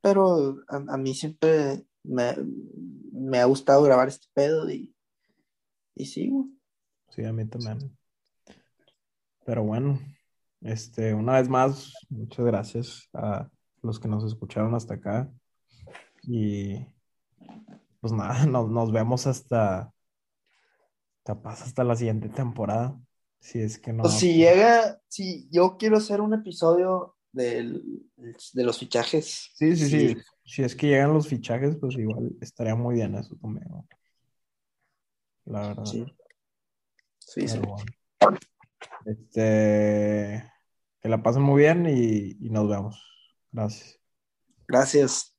Pero 0.01 0.59
a, 0.69 0.97
mí 0.97 1.13
siempre 1.13 1.88
me, 2.09 3.39
ha 3.39 3.45
gustado 3.45 3.83
grabar 3.83 4.09
este 4.09 4.27
pedo 4.33 4.71
y, 4.71 4.95
y 5.95 6.07
sí. 6.07 6.33
Sí, 7.11 7.25
a 7.25 7.33
mí 7.33 7.47
también. 7.47 7.97
Pero 9.45 9.65
bueno, 9.65 10.01
este, 10.61 11.15
una 11.15 11.35
vez 11.35 11.49
más, 11.49 11.93
muchas 12.09 12.45
gracias 12.45 13.09
a 13.13 13.49
los 13.83 14.01
que 14.01 14.09
nos 14.09 14.25
escucharon 14.25 14.75
hasta 14.75 14.95
acá. 14.95 15.33
Y 16.23 16.87
pues 18.01 18.13
nada, 18.13 18.47
nos, 18.47 18.93
vemos 18.93 19.27
hasta, 19.27 19.93
capaz 21.25 21.63
hasta 21.63 21.85
la 21.85 21.97
siguiente 21.97 22.29
temporada. 22.29 22.99
Si 23.41 23.61
es 23.61 23.79
que 23.79 23.93
no. 23.93 24.03
Pues 24.03 24.15
si 24.15 24.35
llega, 24.35 25.01
si 25.09 25.49
yo 25.51 25.77
quiero 25.79 25.99
hacer 25.99 26.21
un 26.21 26.35
episodio 26.35 27.17
de 27.33 27.81
los 28.55 28.79
fichajes. 28.79 29.53
Sí, 29.55 29.77
sí, 29.77 29.89
sí, 29.89 30.17
Si 30.49 30.63
es 30.63 30.75
que 30.75 30.87
llegan 30.87 31.13
los 31.13 31.29
fichajes, 31.29 31.77
pues 31.77 31.95
igual 31.99 32.35
estaría 32.41 32.75
muy 32.75 32.95
bien 32.95 33.15
eso 33.17 33.39
conmigo. 33.39 33.87
La 35.45 35.69
verdad. 35.69 35.85
Sí. 35.85 36.07
Sí, 37.19 37.47
sí. 37.47 37.61
Este, 39.05 40.51
que 41.03 41.09
la 41.11 41.23
pasen 41.23 41.43
muy 41.43 41.61
bien 41.61 41.87
y 41.87 42.49
nos 42.49 42.67
vemos. 42.67 43.05
Gracias. 43.53 44.01
Gracias. 44.67 45.38